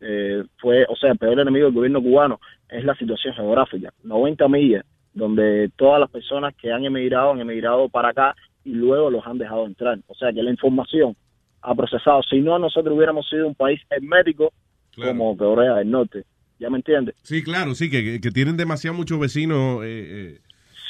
[0.00, 3.92] eh, fue, o sea, el peor enemigo del gobierno cubano es la situación geográfica.
[4.02, 9.10] 90 millas, donde todas las personas que han emigrado han emigrado para acá y luego
[9.10, 9.98] los han dejado entrar.
[10.06, 11.16] O sea, que la información
[11.62, 12.22] ha procesado.
[12.22, 14.52] Si no, nosotros hubiéramos sido un país hermético
[14.94, 16.24] como Corea del Norte.
[16.58, 17.14] ¿Ya me entiendes?
[17.22, 20.38] Sí, claro, sí, que, que tienen demasiado muchos vecinos eh, eh,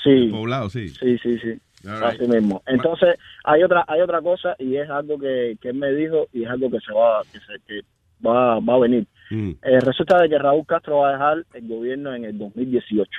[0.05, 0.29] Sí.
[0.31, 0.89] poblados, sí.
[0.89, 1.59] Sí, sí, sí.
[1.89, 2.21] All right.
[2.21, 2.63] Así mismo.
[2.67, 6.45] Entonces, hay otra hay otra cosa y es algo que, que él me dijo y
[6.45, 7.81] es algo que se va que, se, que
[8.25, 9.07] va, va a venir.
[9.31, 9.51] Mm.
[9.63, 13.11] Eh, resulta de que Raúl Castro va a dejar el gobierno en el 2018.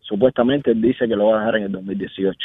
[0.00, 2.38] Supuestamente él dice que lo va a dejar en el 2018.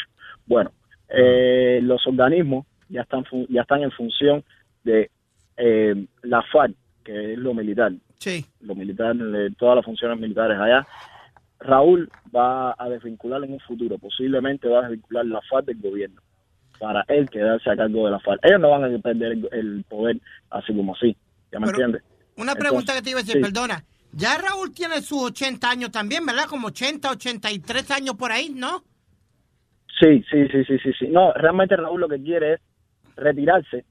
[0.45, 0.71] Bueno,
[1.09, 4.43] eh, los organismos ya están ya están en función
[4.83, 5.09] de
[5.57, 7.91] eh, la FARC, que es lo militar.
[8.19, 8.45] Sí.
[8.61, 10.87] Lo militar, eh, todas las funciones militares allá.
[11.59, 16.21] Raúl va a desvincular en un futuro, posiblemente va a desvincular la FARC del gobierno
[16.79, 18.39] para él quedarse a cargo de la FARC.
[18.43, 20.17] Ellos no van a perder el, el poder
[20.51, 21.17] así como así,
[21.57, 22.03] ¿ya me Pero, entiendes?
[22.37, 23.41] Una pregunta que te iba a decir, sí.
[23.41, 23.83] perdona.
[24.11, 26.45] Ya Raúl tiene sus 80 años también, ¿verdad?
[26.47, 28.83] Como 80, 83 años por ahí, ¿no?
[29.99, 31.07] Sí, sí, sí, sí, sí, sí.
[31.07, 32.59] No, realmente Raúl lo que quiere es
[33.15, 33.85] retirarse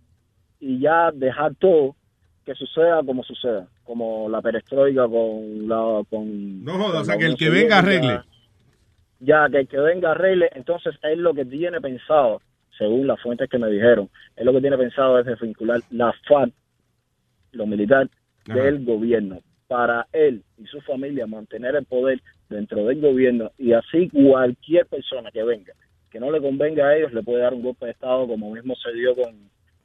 [0.60, 1.96] y ya dejar todo
[2.44, 6.02] que suceda como suceda, como la perestroika con la...
[6.08, 8.20] Con, No jodas, con o sea, que el que venga arregle.
[9.18, 12.40] Ya, que el que venga arregle, entonces es lo que tiene pensado,
[12.78, 16.52] según las fuentes que me dijeron, es lo que tiene pensado es desvincular la FARC,
[17.56, 18.08] lo militar,
[18.48, 18.62] Ajá.
[18.62, 24.08] del gobierno, para él y su familia mantener el poder dentro del gobierno y así
[24.10, 25.72] cualquier persona que venga,
[26.10, 28.74] que no le convenga a ellos, le puede dar un golpe de Estado como mismo
[28.76, 29.34] se dio con,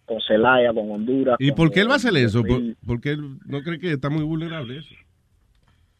[0.05, 1.37] con Zelaya, con Honduras.
[1.39, 2.41] ¿Y con- por qué él va a hacer eso?
[2.41, 2.77] ¿Por, 2000.
[2.85, 4.93] porque él no cree que está muy vulnerable eso?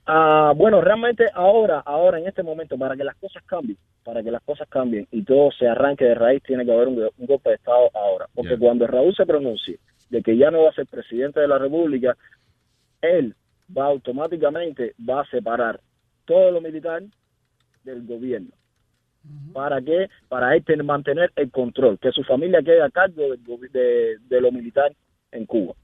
[0.06, 4.32] Ah, bueno, realmente ahora, ahora en este momento, para que las cosas cambien, para que
[4.32, 7.50] las cosas cambien y todo se arranque de raíz, tiene que haber un, un golpe
[7.50, 8.26] de Estado ahora.
[8.34, 9.78] Porque cuando Raúl se pronuncie
[10.10, 12.18] de que ya no va a ser presidente de la República,
[13.02, 13.36] él
[13.78, 15.80] va automáticamente, va a separar
[16.26, 17.04] todo lo militar
[17.84, 18.50] del gobierno.
[19.54, 20.10] ¿Para qué?
[20.28, 24.42] Para él tener- mantener el control, que su familia quede a cargo gobi- de, de
[24.42, 24.92] lo militar
[25.32, 25.76] en Cuba.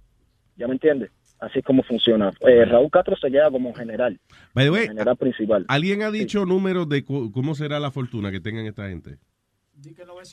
[0.57, 1.11] ¿Ya me entiendes?
[1.39, 2.33] Así es como funciona.
[2.47, 4.19] Eh, Raúl Castro se queda como general,
[4.53, 5.65] By the way, general principal.
[5.67, 9.17] ¿alguien ha dicho números de cómo será la fortuna que tengan esta gente?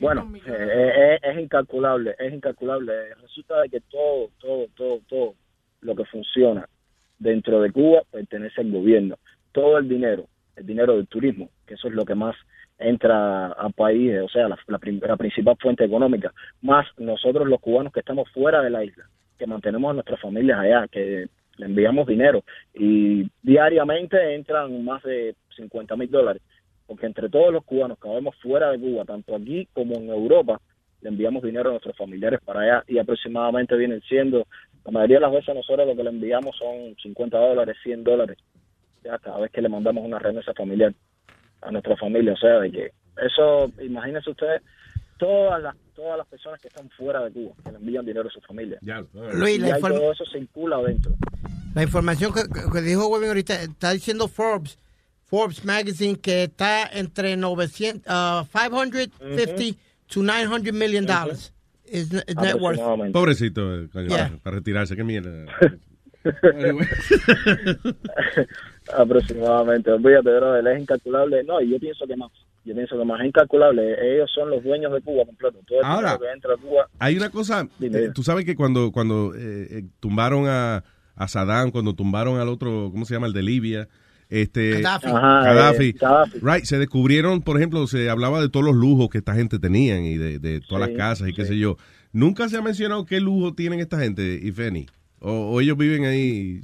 [0.01, 3.15] Bueno, eh, eh, es, incalculable, es incalculable.
[3.21, 5.35] Resulta de que todo, todo, todo, todo
[5.83, 6.67] lo que funciona
[7.19, 9.19] dentro de Cuba pertenece al gobierno.
[9.53, 10.27] Todo el dinero,
[10.57, 12.35] el dinero del turismo, que eso es lo que más
[12.79, 16.33] entra al país, o sea, la, la la principal fuente económica,
[16.63, 19.05] más nosotros los cubanos que estamos fuera de la isla,
[19.39, 22.43] que mantenemos a nuestras familias allá, que le enviamos dinero.
[22.75, 26.43] Y diariamente entran más de 50 mil dólares
[26.87, 30.61] porque entre todos los cubanos que vemos fuera de Cuba, tanto aquí como en Europa,
[31.01, 34.47] le enviamos dinero a nuestros familiares para allá y aproximadamente vienen siendo,
[34.85, 38.39] la mayoría de las veces nosotros lo que le enviamos son 50 dólares, 100 dólares,
[39.03, 40.93] ya cada vez que le mandamos una remesa familiar
[41.63, 42.91] a nuestra familia, o sea, de que
[43.25, 44.63] eso, imagínense ustedes,
[45.19, 48.33] todas las todas las personas que están fuera de Cuba, que le envían dinero a
[48.33, 48.79] su familia.
[49.33, 51.13] Luis, y la inform- todo eso circula adentro.
[51.75, 54.77] La información que, dijo Webin ahorita está diciendo Forbes,
[55.25, 59.79] Forbes Magazine, que está entre 900, uh, 550
[60.09, 61.53] to 900 million dollars.
[61.87, 62.81] Is, is net worth.
[63.13, 64.33] Pobrecito, eh, coño, Yeah.
[64.43, 65.45] para, retirarse, qué mierda.
[68.97, 69.91] aproximadamente.
[69.91, 71.45] Olvídate, brother, es incalculable.
[71.45, 72.31] No, y yo pienso que más.
[72.65, 73.95] Yo pienso que más incalculable.
[74.15, 75.59] Ellos son los dueños de Cuba completo.
[75.67, 76.89] Todo el Ahora, que entra a Cuba.
[76.99, 80.83] Hay una cosa, Dime, eh, tú sabes que cuando, cuando eh, eh, tumbaron a,
[81.15, 83.27] a Saddam, cuando tumbaron al otro, ¿cómo se llama?
[83.27, 83.89] El de Libia.
[84.31, 85.07] Este, Gaddafi.
[85.09, 85.89] Ajá, Gaddafi.
[85.91, 86.39] eh, Gaddafi.
[86.41, 90.05] Right, se descubrieron, por ejemplo, se hablaba de todos los lujos que esta gente tenían
[90.05, 91.77] y de, de todas Sí, las casas y qué sé yo.
[92.13, 94.87] Nunca se ha mencionado qué lujo tienen esta gente, if any.
[95.21, 96.63] O, o ellos viven ahí,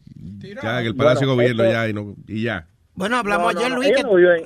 [0.63, 2.67] ya en el Palacio Bueno, de Gobierno esto- ya y, no, y ya.
[2.95, 4.45] Bueno, hablamos No, no, ayer, no, Luis, ellos que no viven,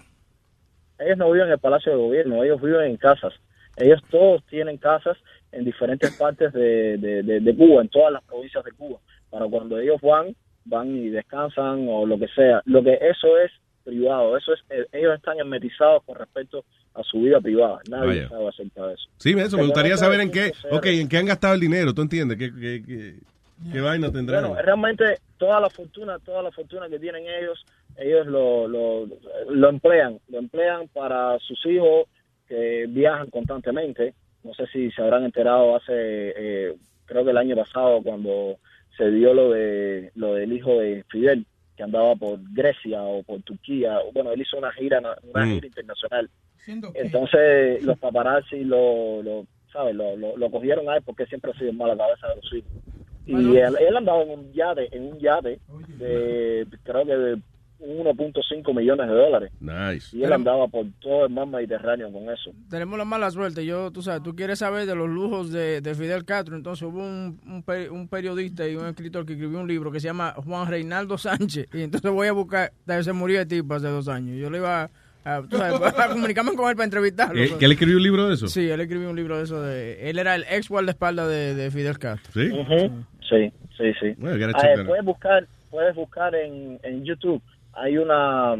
[0.98, 3.32] ellos no viven en el Palacio de Gobierno, ellos viven en casas.
[3.76, 5.16] Ellos todos tienen casas
[5.52, 8.98] en diferentes partes de, de, de- de Cuba, en todas las provincias de Cuba.
[9.30, 10.34] Para cuando ellos van,
[10.64, 12.62] van y descansan o lo que sea.
[12.66, 13.50] Lo que eso es
[13.84, 16.64] privado, eso es, eh, ellos están hermetizados con respecto
[16.94, 17.80] a su vida privada.
[17.90, 18.28] Nadie Vaya.
[18.28, 19.08] sabe acerca de eso.
[19.18, 20.76] Sí, eso, me gustaría saber en qué, punto cero.
[20.76, 22.38] ok, en qué han gastado el dinero, ¿tú entiendes?
[22.38, 23.14] ¿Qué, qué, qué,
[23.72, 24.44] qué vaina tendrán?
[24.48, 27.66] Bueno, realmente toda la fortuna, toda la fortuna que tienen ellos,
[27.98, 29.06] ellos lo, lo,
[29.50, 32.06] lo emplean, lo emplean para sus hijos
[32.48, 34.14] que viajan constantemente.
[34.42, 36.74] No sé si se habrán enterado hace, eh,
[37.06, 38.56] creo que el año pasado cuando
[38.96, 41.46] se dio lo de lo del hijo de Fidel
[41.76, 43.98] que andaba por Grecia o por Turquía.
[44.12, 45.54] Bueno, él hizo una gira, una Mm.
[45.54, 46.30] gira internacional.
[46.94, 49.94] Entonces los paparazzi lo, lo ¿sabes?
[49.96, 52.70] Lo, lo, lo cogieron a él porque siempre ha sido mala cabeza de los hijos.
[53.26, 55.58] Y él, él andaba en un yate, en un yate
[55.98, 57.38] de, creo que de
[57.80, 59.52] 1.5 millones de dólares.
[59.60, 60.16] Nice.
[60.16, 62.50] Y él andaba por todo el mar Mediterráneo con eso.
[62.70, 63.64] Tenemos la mala suerte.
[63.66, 66.56] Yo, tú sabes, tú quieres saber de los lujos de, de Fidel Castro.
[66.56, 70.00] Entonces hubo un, un, pe- un periodista y un escritor que escribió un libro que
[70.00, 71.68] se llama Juan Reinaldo Sánchez.
[71.72, 72.72] Y entonces voy a buscar,
[73.02, 74.36] se murió de tipo hace dos años.
[74.38, 74.90] Yo le iba
[75.24, 77.42] a, tú sabes, a comunicarme con él para entrevistarlo.
[77.42, 78.48] ¿Eh, ¿Que él escribió un libro de eso?
[78.48, 79.60] Sí, él escribió un libro de eso.
[79.62, 82.32] De, él era el ex guardaespaldas de, de Fidel Castro.
[82.32, 82.50] ¿Sí?
[83.28, 84.14] Sí, sí, sí.
[84.18, 87.42] Bueno, Ah, puedes buscar, puedes buscar en, en YouTube.
[87.76, 88.54] Hay una,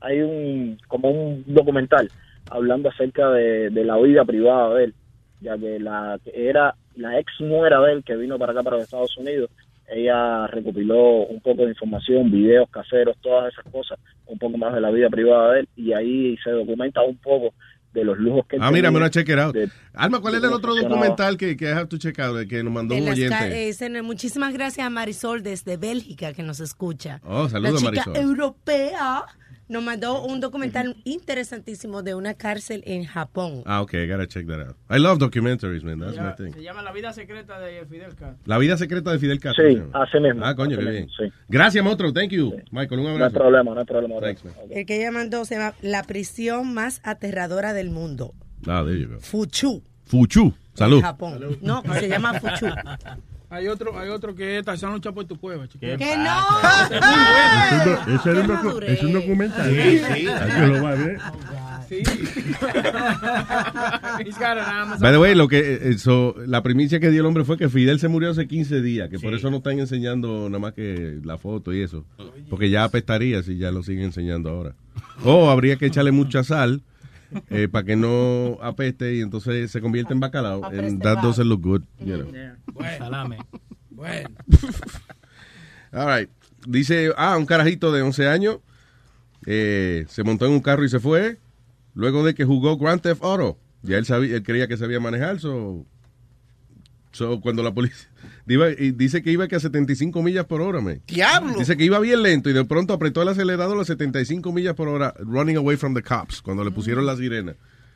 [0.00, 2.10] hay un como un documental
[2.50, 4.94] hablando acerca de, la vida privada de él,
[5.40, 8.76] ya que la que era la ex nuera de él que vino para acá para
[8.76, 9.50] los Estados Unidos.
[9.90, 14.82] Ella recopiló un poco de información, videos caseros, todas esas cosas, un poco más de
[14.82, 17.54] la vida privada de él y ahí se documenta un poco
[17.98, 19.54] de los lujos que Ah, mira, me a check it out.
[19.54, 22.62] de- Alma, ¿cuál era el otro documental que, que I have to check out, que
[22.62, 23.68] nos mandó De un oyente?
[23.68, 27.20] es en- muchísimas gracias a Marisol desde Bélgica que nos escucha.
[27.24, 28.16] Oh, saludos, La chica Marisol.
[28.30, 29.24] europea
[29.68, 33.62] nos mandó un documental interesantísimo de una cárcel en Japón.
[33.66, 34.76] Ah, ok, gotta check that out.
[34.90, 36.00] I love documentaries, man.
[36.00, 36.52] That's my thing.
[36.54, 38.36] Se llama La vida secreta de Fidel Castro.
[38.46, 39.68] La vida secreta de Fidel Castro.
[39.68, 40.44] Sí, así mismo.
[40.44, 41.08] Ah, coño, qué bien.
[41.48, 42.12] Gracias, Motro.
[42.12, 43.00] Thank you, Michael.
[43.00, 43.34] Un No hay abrazo.
[43.38, 44.20] problema, no hay problema.
[44.20, 44.54] Thanks, man.
[44.70, 48.34] El que ella mandó se llama La prisión más aterradora del mundo.
[48.66, 49.20] Ah, there you go.
[49.20, 49.82] Fuchu.
[50.06, 50.54] Fuchu.
[50.74, 50.98] Salud.
[50.98, 51.58] En Japón.
[51.60, 52.66] No, se llama Fuchu.
[53.50, 55.96] Hay otro, hay otro que es Tarzán lucha por tu cueva, chiquito.
[55.96, 56.36] ¡Que no!
[58.14, 59.70] Es un- docu- es documental.
[59.70, 60.24] Sí, sí.
[60.24, 61.18] Lo va a ver.
[61.88, 62.02] Sí.
[64.24, 65.00] He's got an Amazon.
[65.00, 67.68] By the way, lo que, eh, eso, la primicia que dio el hombre fue que
[67.70, 71.18] Fidel se murió hace 15 días, que por eso no están enseñando nada más que
[71.24, 72.04] la foto y eso.
[72.50, 74.74] Porque ya apestaría si ya lo siguen enseñando ahora.
[75.24, 76.82] O habría que echarle mucha sal
[77.50, 80.64] eh, para que no apeste y entonces se convierte en bacalao.
[80.64, 81.82] And that doesn't look good.
[82.00, 82.56] you know.
[82.72, 82.98] Bueno.
[82.98, 83.38] Salame.
[83.90, 84.30] Bueno.
[85.92, 86.30] All right.
[86.66, 88.58] Dice, ah, un carajito de 11 años
[89.46, 91.38] eh, se montó en un carro y se fue
[91.94, 93.58] luego de que jugó Grand Theft Auto.
[93.82, 95.86] Ya él, sabía, él creía que sabía manejar, so,
[97.12, 98.07] so cuando la policía...
[98.54, 101.00] iba- y dice que iba que a 75 millas por hora, man.
[101.06, 101.54] ¡Diablo!
[101.58, 104.88] Dice que iba bien lento y de pronto apretó el acelerador a 75 millas por
[104.88, 107.54] hora, running away from the cops, cuando le pusieron la sirena.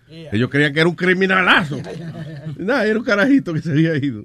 [0.08, 1.78] Ellos creían que era un criminalazo.
[2.58, 4.24] Nada, era un carajito que se había ido.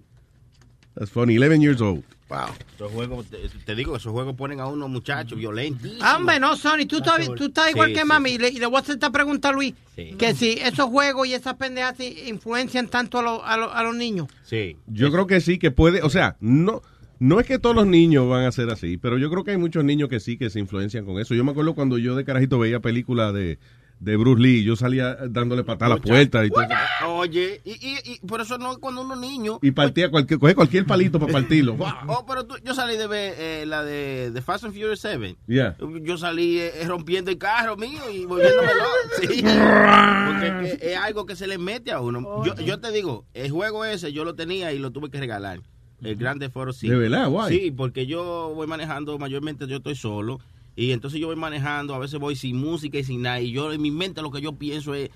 [0.98, 2.03] That's funny, 11 years old.
[2.30, 2.48] Wow.
[2.76, 5.91] Esos juegos, te, te digo, esos juegos ponen a unos muchachos violentos.
[6.02, 8.06] Hombre, no, Sony, tú estás, tú estás igual Sí, que sí.
[8.07, 8.32] mami.
[8.32, 9.74] Y le, y le voy a hacer esta pregunta a Luis.
[9.95, 11.95] Que si esos juegos y esas pendejas
[12.28, 14.28] influencian tanto a, los- a, los- a los niños.
[14.44, 14.76] Sí.
[14.88, 16.82] Yo creo que sí, que puede, o sea, no,
[17.19, 19.57] no es que todos los niños van a ser así, pero yo creo que hay
[19.57, 21.34] muchos niños que sí, que se influencian con eso.
[21.34, 23.57] Yo me acuerdo cuando yo de carajito veía películas de,
[23.99, 26.64] de Bruce Lee, yo salía dándole patada a la puerta y, todo,
[27.07, 29.57] Oye, y, y, y por eso no cuando uno niño.
[29.61, 31.76] y partía cualquier, coge cualquier palito para partirlo.
[32.07, 35.36] Oh, pero tú- yo salí de ver eh, la de, de Fast and Furious 7.
[35.48, 35.76] Yeah.
[36.03, 38.84] Yo salí eh, rompiendo el carro mío y volviéndomelo.
[39.19, 39.44] sí.
[39.44, 42.44] Porque es, que es algo que se le mete a uno.
[42.45, 45.60] Yo, yo te digo, el juego ese yo lo tenía y lo tuve que regalar.
[46.03, 46.88] El Grande Foro sí.
[46.88, 47.28] ¿De verdad?
[47.30, 47.57] Guay.
[47.57, 50.40] Sí, porque yo voy manejando, mayormente yo estoy solo.
[50.78, 53.41] Y entonces yo voy manejando, a veces voy sin música y sin nada.
[53.41, 55.10] Y yo en mi mente lo que yo pienso es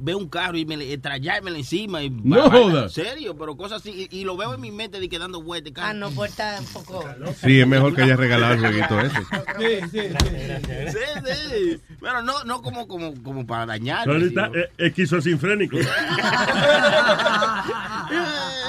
[0.00, 2.96] veo un carro y me trayármelo encima y No jodas.
[2.98, 5.40] en serio pero cosas así y, y lo veo en mi mente de que dando
[5.40, 7.04] vueltas Ah, no, pues está un poco.
[7.42, 9.18] Sí, es mejor que haya regalado el jueguito ese.
[9.58, 10.90] Sí, sí, sí.
[10.90, 11.80] Sí, sí.
[12.00, 14.10] Pero no, no como, como, como para dañar.
[14.10, 15.78] Está eh, esquizosinfrénico.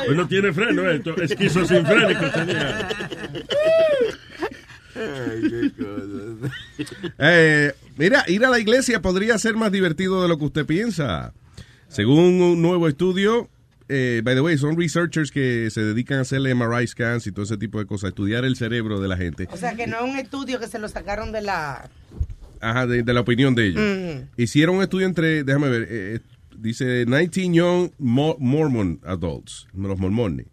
[0.06, 2.88] Pues no tiene freno esto, esquizosinfrénico tenía.
[7.20, 11.34] Eh, mira, ir a la iglesia podría ser más divertido de lo que usted piensa.
[11.88, 13.50] Según un nuevo estudio,
[13.90, 17.44] eh, by the way, son researchers que se dedican a hacerle MRI scans y todo
[17.44, 19.48] ese tipo de cosas, estudiar el cerebro de la gente.
[19.52, 21.90] O sea, que no es un estudio que se lo sacaron de la.
[22.62, 23.82] Ajá, de, de la opinión de ellos.
[23.82, 24.42] Mm.
[24.42, 26.20] Hicieron un estudio entre, déjame ver, eh, eh,
[26.58, 30.48] dice 19 young Mo- Mormon adults, los mormones.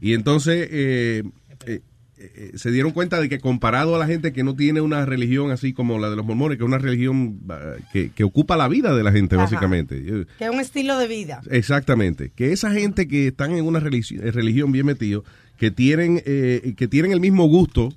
[0.00, 1.22] Y entonces eh,
[2.24, 5.04] eh, eh, se dieron cuenta de que comparado a la gente que no tiene una
[5.06, 7.40] religión así como la de los mormones, que es una religión
[7.92, 9.44] que, que ocupa la vida de la gente, Ajá.
[9.44, 9.96] básicamente.
[9.96, 11.40] Eh, Que es un estilo de vida.
[11.50, 12.30] Exactamente.
[12.34, 15.24] Que esa gente que están en una religi- eh, religión bien metido,
[15.58, 17.92] que tienen, eh, que tienen el mismo gusto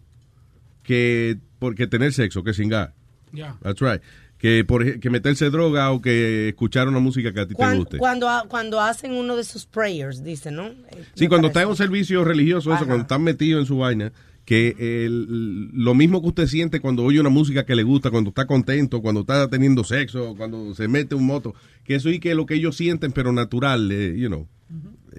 [0.84, 2.94] que, porque tener sexo, que singar.
[3.34, 3.58] Ya.
[3.62, 4.02] That's right.
[4.38, 7.98] Que, por, que meterse droga o que escuchar una música que a ti te guste.
[7.98, 10.68] cuando, cuando hacen uno de sus prayers, dice, ¿no?
[10.68, 10.76] Eh,
[11.16, 11.48] Sí, me cuando parece.
[11.48, 14.12] está en un servicio religioso, eso, cuando están metidos en su vaina,
[14.46, 18.30] que el- lo mismo que usted siente cuando oye una música que le gusta, cuando
[18.30, 22.30] está contento, cuando está teniendo sexo, cuando se mete un moto, que eso y que
[22.32, 24.48] es lo que ellos sienten, pero natural, eh, you know,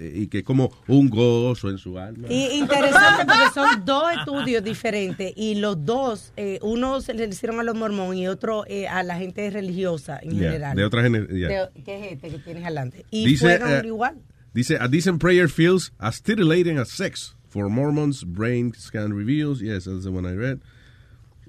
[0.01, 2.27] y que es como un gozo en su alma.
[2.29, 7.59] Y interesante porque son dos estudios diferentes y los dos, eh, uno se le hicieron
[7.59, 10.75] a los mormones y otro eh, a la gente religiosa en Yeah, general.
[10.77, 11.47] de otra gener- yeah.
[11.47, 13.05] De- ¿Qué es este que tienes adelante?
[13.11, 14.15] Y Dice, fueron eh, igual.
[14.53, 17.35] Dice, a decent prayer feels as stimulating as sex.
[17.49, 19.59] For Mormons, brain scan reveals.
[19.61, 20.59] Yes, that's the one I read.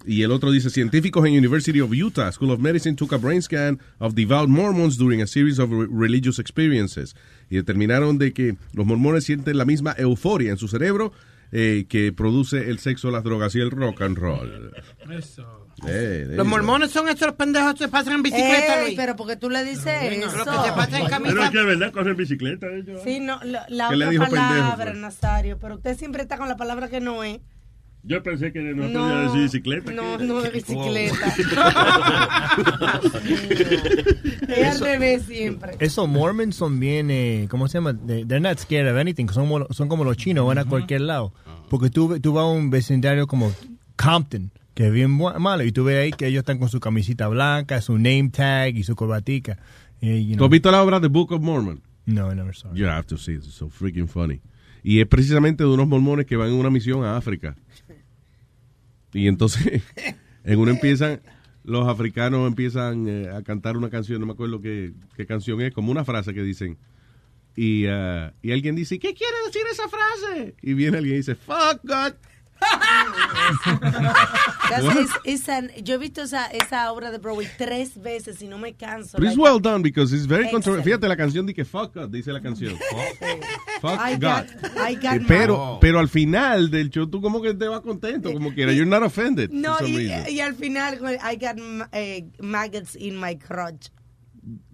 [0.07, 3.43] Y el otro dice, científicos en University of Utah School of Medicine took a brain
[3.43, 7.15] scan of devout Mormons during a series of re- religious experiences.
[7.51, 11.13] Y determinaron de que los mormones sienten la misma euforia en su cerebro
[11.53, 14.73] eh, que produce el sexo, las drogas y el rock and roll.
[15.11, 15.67] Eso.
[15.89, 19.49] Eh, Los mormones son estos pendejos que se pasan en bicicleta, Ey, pero porque tú
[19.49, 20.21] le dices eso.
[20.27, 21.45] Los que se pasan en Pero camisa.
[21.47, 23.01] es que de verdad corren bicicleta ellos.
[23.03, 24.97] Sí, no, la, la ¿Qué le otra pendejo, palabra, pues?
[24.99, 27.41] Nazario, pero usted siempre está con la palabra que no es.
[28.03, 29.93] Yo pensé que no, No, podía decir bicicleta.
[29.93, 31.35] No, no de bicicleta.
[34.49, 35.73] es al revés siempre.
[35.81, 37.95] Esos Mormons son bien, eh, ¿cómo se llama?
[37.95, 39.27] They- They're not scared of anything.
[39.29, 41.33] Son como, son como los chinos, van a cualquier lado.
[41.69, 43.53] Porque tú, tú vas a un vecindario como
[43.97, 45.65] Compton, que es bien malo.
[45.65, 48.83] Y tú ves ahí que ellos están con su camisita blanca, su name tag y
[48.83, 49.59] su corbatica.
[50.01, 51.81] Eh, you ¿Tú has visto la obra The Book of Mormon?
[52.07, 52.77] No, I never saw it.
[52.79, 53.45] You have to see it.
[53.45, 54.41] It's so freaking funny.
[54.83, 57.55] Y es precisamente de unos mormones que van en una misión a África.
[59.13, 59.83] Y entonces,
[60.45, 61.21] en uno empiezan,
[61.65, 65.73] los africanos empiezan eh, a cantar una canción, no me acuerdo qué, qué canción es,
[65.73, 66.79] como una frase que dicen.
[67.57, 70.55] Y, ah, y alguien dice, ¿qué quiere decir esa frase?
[70.63, 72.15] Y viene alguien y dice, fuck God.
[74.71, 78.75] Esa- esa- yo he visto esa, esa obra de Broadway tres veces y no me
[78.75, 79.19] canso.
[79.19, 80.85] But it's Like, well done because it's very controversial.
[80.85, 82.77] Fíjate, la canción dice fuck God, dice la canción.
[83.81, 84.21] Fuck I God.
[84.21, 87.67] got- I got Eh, my- pero, pero al final del show tú como que te
[87.67, 88.73] vas contento, como quiera.
[88.73, 89.51] You're not offended.
[89.51, 91.57] No, y, y al final, I got
[91.93, 93.89] eh, maggots in my crotch.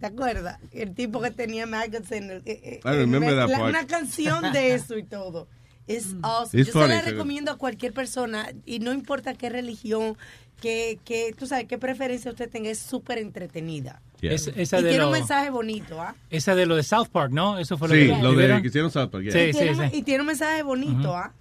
[0.00, 0.58] ¿Te acuerdas?
[0.72, 2.36] El tipo que tenía maggots en el.
[2.46, 3.70] eh, eh, I remember en that la- part.
[3.70, 5.48] Una canción de eso y todo.
[5.86, 6.60] Es awesome.
[6.62, 10.16] It's Yo se la recomiendo a cualquier persona y no importa qué religión,
[10.60, 14.00] que, que tú sabes qué preferencia usted tenga, es súper entretenida.
[14.22, 16.14] Es- esa y de tiene un mensaje bonito, ¿ah?
[16.30, 17.58] Esa de lo de South Park, ¿no?
[17.58, 19.24] Eso fue lo Sí, que lo de que hicieron South Park.
[19.24, 19.32] yeah.
[19.32, 19.96] Sí, y, sí, tiene, sí.
[19.98, 21.32] y tiene un mensaje bonito, ¿ah?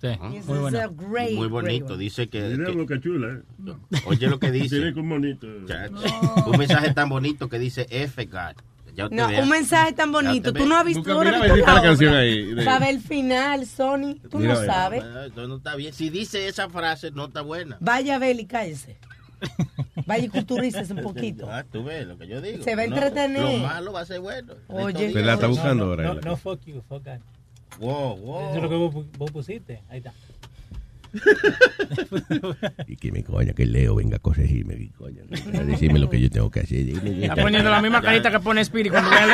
[0.00, 0.78] Sí, muy bueno.
[1.10, 2.42] great, bonito, dice que...
[2.42, 3.28] Mira, que- boca chula,
[3.66, 3.72] ¿eh?
[4.04, 4.76] Oye lo que dice.
[4.76, 5.46] Tiene como bonito.
[5.46, 8.56] Un mensaje tan bonito que dice F God.
[8.96, 9.42] Ya usted No, vea.
[9.42, 10.52] un mensaje tan bonito.
[10.52, 14.14] Tú no has visto, no has mira, la canción ahí de- Sabe el final, Sony.
[14.30, 14.72] Tú Mira, no mira.
[14.74, 15.04] sabes.
[15.04, 15.92] Entonces no está bien.
[15.92, 17.76] Si dice esa frase, no está buena.
[17.80, 18.96] Vaya a ver y cállese.
[20.06, 21.46] Vaya y culturícese un poquito.
[21.50, 22.64] Ah, tú ves lo que yo digo.
[22.64, 23.42] Se va a No, entretener.
[23.42, 24.54] Lo malo va a ser bueno.
[24.68, 25.12] Oye.
[25.12, 26.04] Se la está buscando no, ahora.
[26.14, 27.18] No, no, fuck you, fuck God.
[27.78, 28.46] Wow, wow.
[28.48, 29.82] Eso es lo que vos pusiste.
[29.90, 30.14] Ahí está.
[32.86, 35.22] Y que me coña, que Leo venga a corregirme, que coña.
[35.54, 36.88] A decirme lo que yo tengo que hacer.
[36.88, 39.26] Está poniendo la misma carita que pone Spirit cuando ve a.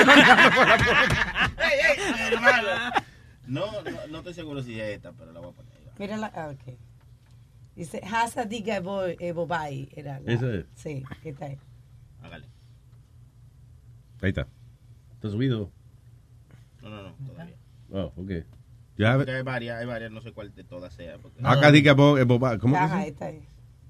[3.46, 5.72] No, no, no estoy seguro si es esta, pero la voy a poner.
[5.98, 6.26] Mira la.
[6.34, 6.74] Ah, ok.
[7.76, 9.88] Dice Hasa Diga Ebobai.
[9.94, 10.66] Era la- Esa es.
[10.74, 11.58] Sí, ¿qué está ahí?
[12.22, 12.46] Hágale.
[14.20, 14.46] Ahí está.
[15.14, 15.70] ¿Está subido?
[16.82, 17.56] No, no, no, todavía.
[17.90, 18.30] Oh, ok.
[19.02, 21.18] Ya, Porque hay varias, hay varias, no sé cuál de todas sea.
[21.18, 23.46] porque- acá diga bo- eh, boba- ¿Cómo que Ajá, está ahí.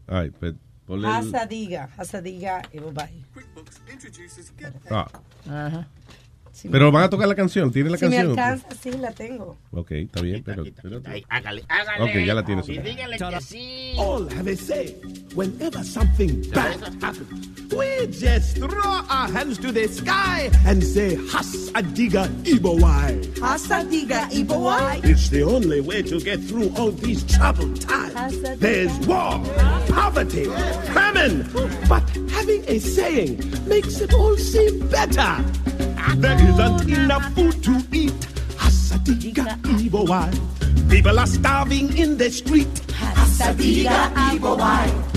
[0.07, 0.55] Ay, pues,
[0.87, 1.89] ponle el- Hasa Diga.
[1.97, 3.25] Hasa Diga Ebobai.
[4.91, 5.09] Ah.
[5.49, 5.89] Ajá.
[6.53, 8.39] Sí, Pero van a tocar la canción, ¿tiene la Si me canción?
[8.39, 9.57] alcanza, sí, la tengo.
[9.71, 10.65] Ok, está bien, pero...
[10.83, 12.05] pero- Ahí, hágale, hágale.
[12.05, 12.69] Ok, ya la tienes.
[12.69, 13.95] Y dígale que sí.
[13.97, 14.95] All have a say.
[15.35, 18.69] Whenever something bad happens, we just throw
[19.09, 23.39] our hands to the sky and say, Has Adiga Ibowai.
[23.41, 25.03] Hasa Diga Ebobai.
[25.05, 28.39] It's the only way to get through all these troubled times.
[28.59, 29.41] There's war,
[29.89, 30.45] poverty,
[30.93, 31.49] famine.
[31.89, 35.43] But having a saying makes it all seem better.
[36.17, 38.13] There isn't enough food to eat.
[38.59, 40.31] Hasadiga Ibowai.
[40.91, 42.73] People are starving in the street.
[43.01, 45.13] Hasadiga Ibowai.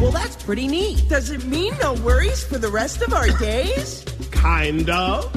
[0.00, 1.08] Well, that's pretty neat.
[1.08, 4.04] Does it mean no worries for the rest of our days?
[4.30, 5.32] Kind of.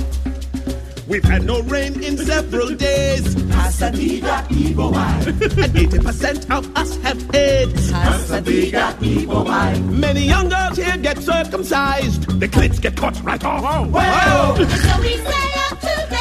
[1.10, 3.36] We've had no rain in several days.
[3.50, 5.26] Hasadiga Ibowai.
[5.64, 7.92] And 80% of us have AIDS.
[7.92, 9.90] Hasadiga Ibowai.
[9.90, 12.40] Many young girls here get circumcised.
[12.40, 13.64] The clits get cut right off.
[13.66, 14.56] Oh, wow.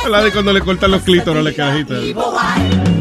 [0.08, 2.97] La de cuando le cortan los clítoros a la carajita.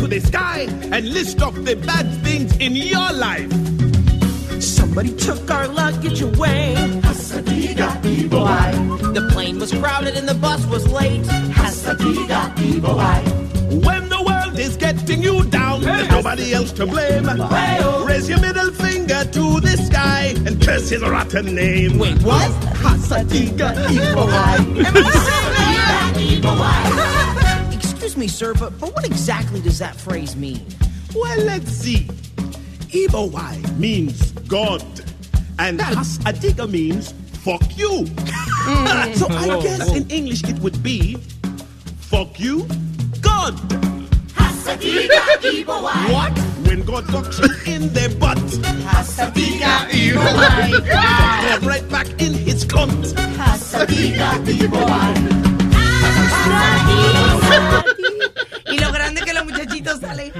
[0.00, 0.60] To the sky,
[0.92, 3.52] and list off the bad things in your life.
[4.62, 6.74] Somebody took our luggage away.
[7.04, 9.12] Hasadiga Ibowai.
[9.12, 11.24] The plane was crowded and the bus was late.
[11.52, 13.84] Hasadiga Ibowai.
[13.84, 17.26] When the world is getting you down, there's nobody else to blame.
[18.06, 21.98] Raise your middle finger to the sky and curse his rotten name.
[21.98, 22.50] Wait, what?
[22.84, 24.80] Hasadiga Ibowai.
[28.10, 30.66] Excuse me, sir, but, but what exactly does that phrase mean?
[31.14, 32.08] Well, let's see.
[32.90, 34.82] Ibowai means God,
[35.60, 37.12] and Hasadiga means
[37.44, 38.06] fuck you.
[38.66, 39.14] Mm.
[39.14, 39.62] so I oh.
[39.62, 41.18] guess in English it would be
[42.00, 42.66] fuck you,
[43.20, 43.54] God.
[44.34, 45.20] Hasadiga
[45.62, 46.12] Ibowai.
[46.12, 46.36] What?
[46.66, 48.38] When God fucks you in the butt.
[48.38, 50.72] Hasadiga Ibowai.
[50.72, 51.48] Ibowai.
[51.48, 53.14] Fuck right back in his cunt.
[59.80, 60.32] muchachitos salen.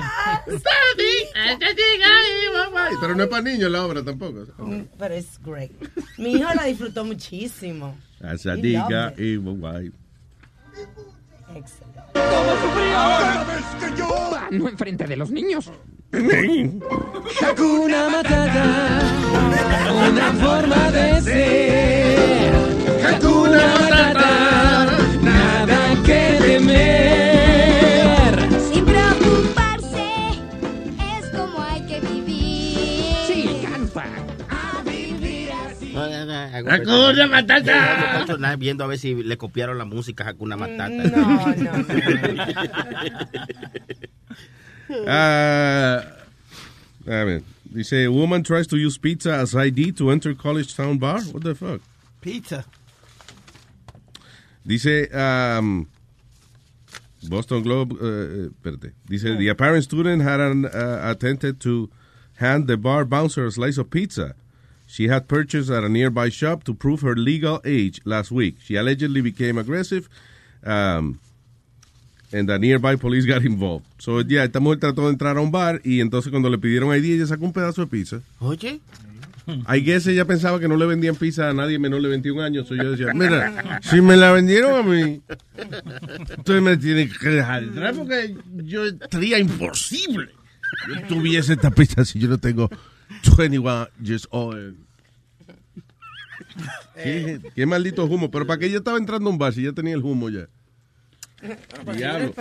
[3.01, 4.47] Pero no es para niños la obra tampoco.
[4.59, 5.71] Mm, Pero es great.
[6.19, 7.97] Mi hijo la disfrutó muchísimo.
[8.23, 9.39] Asa He diga loved y
[13.81, 15.71] que llora, no enfrente de los niños.
[17.43, 19.01] Hakuna Matata,
[20.09, 22.53] una forma de ser.
[23.07, 24.97] Hakuna Matata,
[36.67, 38.57] Hakuna Matata.
[38.57, 40.89] Viendo a ver si le copiaron la música a Hakuna Matata.
[40.89, 41.85] No, no.
[45.07, 46.03] Ah,
[47.07, 47.43] a ver,
[47.73, 51.21] dice, woman tries to use pizza as ID to enter college town bar.
[51.33, 51.81] What the fuck?
[52.21, 52.65] Pizza.
[54.67, 55.87] Dice, um,
[57.29, 58.93] Boston Globe, uh, espérate.
[59.09, 61.89] Dice, the apparent student had an, uh, attempted to
[62.37, 64.35] hand the bar bouncer a slice of pizza
[64.91, 68.57] she had purchased at a nearby shop to prove her legal age last week.
[68.61, 70.09] She allegedly became aggressive,
[70.65, 71.21] um,
[72.33, 73.87] and the nearby police got involved.
[73.99, 76.93] So, ya, esta mujer trató de entrar a un bar y entonces cuando le pidieron
[76.93, 78.21] ID, ella sacó un pedazo de pizza.
[78.41, 78.81] Oye.
[79.67, 82.69] I guess ella pensaba que no le vendían pizza a nadie menor de 21 años.
[82.69, 85.21] So yo decía, mira, si me la vendieron a mí,
[85.57, 90.31] entonces me tienen que dejar entrar porque yo estaría imposible.
[90.89, 92.71] Yo tuviese esta pizza si yo no tengo
[93.23, 94.77] 21 years old.
[96.95, 98.31] ¿Qué, qué maldito humo.
[98.31, 100.49] Pero para que ella estaba entrando a un bar si ya tenía el humo ya.
[101.95, 102.35] Diablo.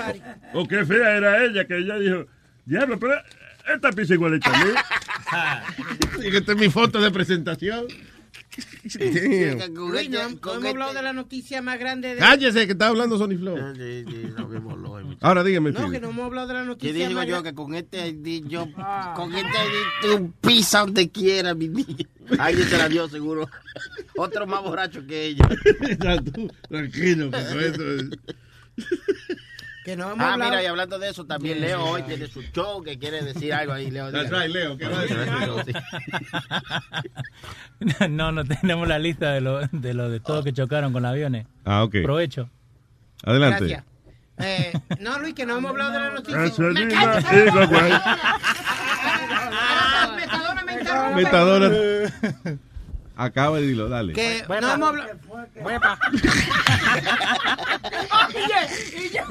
[0.53, 2.25] O qué fea era ella, que ella dijo,
[2.65, 3.13] diablo, pero
[3.73, 4.71] esta pizza igualita a mí.
[6.25, 7.85] Y que esta es mi foto de presentación.
[9.75, 12.19] Luis, no, no hemos hablado de la noticia más grande de...
[12.19, 13.57] Cállese, que está hablando Sony Flow.
[15.21, 15.71] Ahora dígame.
[15.71, 17.43] No, que no hemos hablado de la ¿Qué noticia digo más yo?
[17.43, 18.67] Que con este ID, yo,
[19.15, 22.05] con este ID, tú pisa donde quiera, mi niña.
[22.37, 23.47] Alguien se la dio seguro.
[24.17, 25.47] Otro más borracho que ella.
[26.69, 28.09] Tranquilo, que con eso es-
[29.89, 30.51] Que no hemos Ah, hablado...
[30.51, 33.73] mira, y hablando de eso, también Leo hoy tiene su show que quiere decir algo
[33.73, 34.11] ahí, Leo.
[34.11, 35.75] That's right, Leo, ¿qué va a decir?
[38.11, 41.47] No, no tenemos la lista de lo de, lo de todos que chocaron con aviones.
[41.65, 41.95] Ah, ok.
[42.03, 42.51] Provecho.
[43.23, 43.65] Adelante.
[43.67, 43.83] Gracias.
[44.37, 46.39] Eh, no, Luis, que no hemos hablado de la noticia.
[49.51, 51.15] Ah, Metadona me interrumpe.
[51.15, 52.59] Metadona.
[53.21, 54.13] Acaba de decirlo, dale.
[54.13, 55.09] Que no hemos hablado...
[55.61, 55.77] Oye,
[58.95, 59.23] y yo,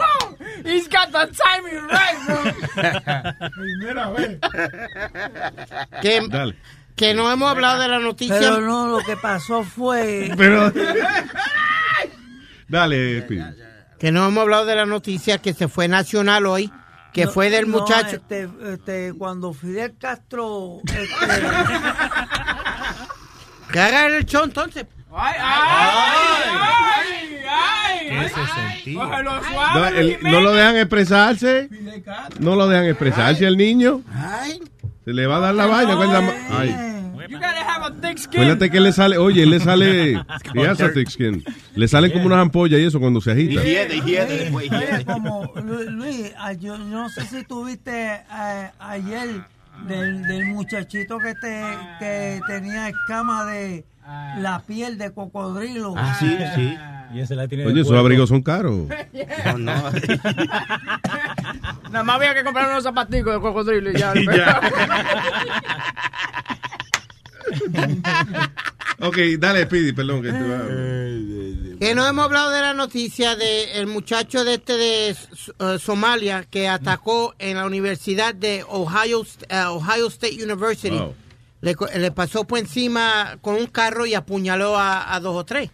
[0.63, 2.37] he's got the timing right, bro.
[3.51, 4.39] Primera vez.
[6.03, 6.55] Que, Dale.
[6.97, 8.39] que no hemos hablado de la noticia...
[8.39, 10.33] Pero no, lo que pasó fue...
[10.37, 10.71] Pero.
[12.69, 13.43] Dale, Speedy.
[13.99, 16.71] Que no hemos hablado de la noticia que se fue nacional hoy,
[17.15, 18.17] que No, fue del no, muchacho...
[18.17, 20.81] este, este, cuando Fidel Castro...
[20.85, 21.09] este,
[23.73, 24.87] Que haga el show entonces.
[25.15, 28.09] Ay, ay, ay, ay.
[28.09, 29.01] ¿Qué se sentía?
[29.01, 31.69] Cógelo No, suave, el- no lo dejan expresarse.
[32.41, 34.03] No lo dejan expresarse al niño.
[34.15, 34.61] Ay.
[35.05, 35.93] Se le va a dar la vaina.
[35.95, 36.95] acuérdate- Ay.
[37.29, 38.41] You gotta have a thick skin.
[38.41, 40.13] Acuérdate que le sale, oye, él le sale,
[40.55, 41.45] he has a thick skin.
[41.75, 43.61] Le salen como unas ampollas y eso cuando se agita.
[43.61, 49.43] Oye, como Lu- Luis, ah, yo, yo no sé si tuviste eh, ayer
[49.87, 51.63] del, del muchachito que te
[51.99, 53.85] que tenía escama de
[54.39, 55.95] la piel de cocodrilo.
[55.97, 56.77] Ah, sí, sí.
[57.13, 58.87] Y ese la tiene Oye, de esos abrigos son caros.
[59.47, 59.73] No, no.
[61.91, 64.13] Nada más había que comprar unos zapaticos de cocodrilo y ya.
[64.17, 64.61] Y ya.
[69.01, 70.23] Ok, dale, Speedy, perdón.
[70.23, 75.11] Que te va- Que no hemos hablado de la noticia del muchacho de este de
[75.11, 80.97] eh, Somalia que atacó en la universidad de Ohio, eh, Ohio State University.
[80.97, 81.15] Wow.
[81.61, 85.71] Le, pasó por encima con un carro y apuñaló a, a dos o tres.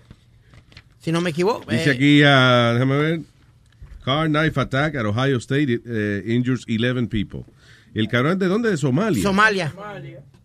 [1.01, 1.71] Si no me equivoco.
[1.71, 3.21] Dice Eh, aquí, ah, déjame ver.
[4.05, 7.45] Car knife attack at Ohio State eh, injures 11 people.
[7.95, 8.71] ¿El cabrón de dónde?
[8.71, 9.23] De Somalia.
[9.23, 9.73] Somalia.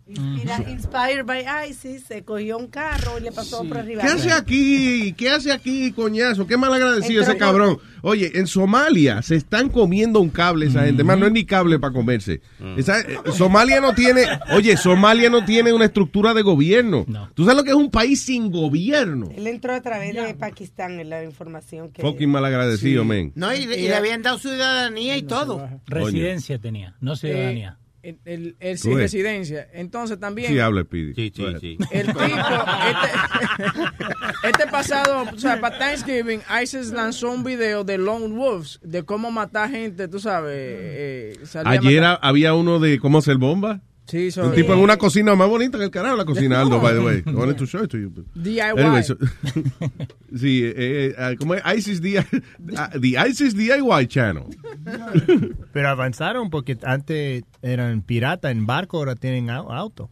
[0.09, 4.01] Inspira- inspired by ISIS, se cogió un carro y le pasó por arriba.
[4.01, 5.13] ¿Qué hace aquí?
[5.13, 6.47] ¿Qué hace aquí, coñazo?
[6.47, 7.77] Qué mal agradecido Entró ese cabrón.
[8.01, 11.03] Oye, en Somalia se están comiendo un cable esa gente.
[11.03, 12.41] Más no es ni cable para comerse.
[12.77, 17.05] Esa- eh, Somalia no tiene, oye, Somalia no tiene una estructura de gobierno.
[17.35, 19.29] ¿Tú sabes lo que es un país sin gobierno?
[19.35, 22.01] Él entró a través de Pakistán en la información que...
[22.01, 23.31] Fucking mal agradecido, men.
[23.35, 25.69] No, y, y le habían dado ciudadanía y todo.
[25.85, 27.77] Residencia tenía, no ciudadanía.
[28.25, 29.67] El, el, sin residencia.
[29.73, 30.51] Entonces también.
[30.51, 31.13] Sí, habla, Speedy.
[31.13, 31.59] Sí, sí, Go ahead.
[31.59, 31.77] sí.
[31.91, 33.67] El tipo, este,
[34.49, 39.31] este pasado, o sea, para Thanksgiving, ISIS lanzó un video de Lone Wolves, de cómo
[39.31, 40.53] matar gente, tú sabes.
[40.55, 43.81] eh, a Ayer había uno de cómo hacer bomba.
[44.09, 46.93] Sí, Un tipo en una cocina más bonita que el carajo la cocina Aldo, by
[46.93, 47.23] the way.
[47.25, 48.09] I wanted to show it to you.
[48.35, 48.59] DIY.
[48.79, 49.17] Anyway, so-
[50.35, 51.61] sí, eh, eh, ¿cómo es?
[51.77, 52.25] ISIS DIY,
[52.77, 54.45] ah, The ISIS DIY Channel.
[55.73, 60.09] Pero avanzaron porque antes eran piratas en barco, ahora tienen au- auto.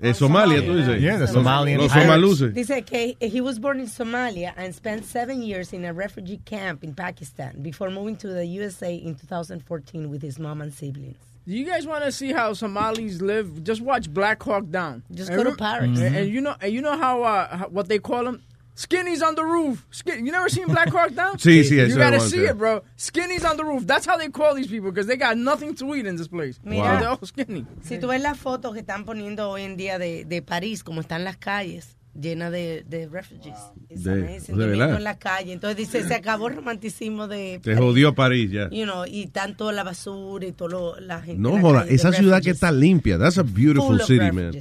[0.00, 1.00] Es Somalia, tú dices.
[1.00, 2.52] Yeah, the Somalian Los somaluces.
[2.52, 6.82] Dice que he was born in Somalia and spent seven years in a refugee camp
[6.84, 11.16] in Pakistan before moving to the USA in 2014 with his mom and siblings.
[11.46, 13.62] Do you guys want to see how Somalis live?
[13.62, 15.02] Just watch Black Hawk Down.
[15.12, 16.00] Just go to Paris.
[16.00, 18.42] And, and you know, and you know how, uh, how what they call them?
[18.76, 19.86] Skinnies on the roof.
[19.90, 21.36] Skin, you never seen Black Hawk Down?
[21.38, 22.82] Sí, sí, You gotta see it, bro.
[22.96, 23.86] Skinnies on the roof.
[23.86, 26.58] That's how they call these people because they got nothing to eat in this place.
[26.64, 26.98] Mira.
[26.98, 27.66] They're all skinny.
[27.82, 31.00] Si tú ves las fotos que están poniendo hoy en día de, de París, como
[31.00, 33.54] están las calles llenas de, de refugees.
[33.90, 34.56] De- amazing.
[34.56, 34.96] de verdad.
[34.96, 35.52] en la calle.
[35.52, 38.68] Entonces dice, se acabó el romanticismo de Te jodió París ya.
[38.70, 41.40] You know, y tanto la basura y todo lo, la gente.
[41.40, 42.54] No joda, calle, esa ciudad que refugees.
[42.56, 43.18] está limpia.
[43.18, 44.52] That's a beautiful Full city, man.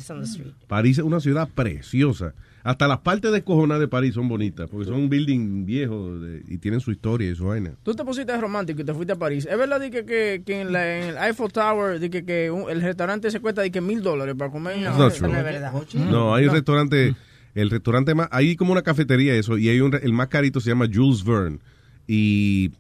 [0.68, 2.34] París es una ciudad preciosa.
[2.66, 6.80] Hasta las partes descojonadas de París son bonitas, porque son building viejos de- y tienen
[6.80, 7.74] su historia y su vaina.
[7.84, 9.46] Tú te pusiste romántico y te fuiste a París.
[9.52, 12.50] ¿Es verdad de que, que, que en, la- en el Eiffel Tower de que, que
[12.50, 14.82] un- el restaurante se cuesta de que mil dólares para comer?
[14.82, 16.00] That's not true.
[16.10, 17.14] No, hay un restaurante,
[17.56, 20.70] el restaurante más, hay como una cafetería eso, y hay un, el más carito se
[20.70, 21.60] llama Jules Verne,
[22.08, 22.72] y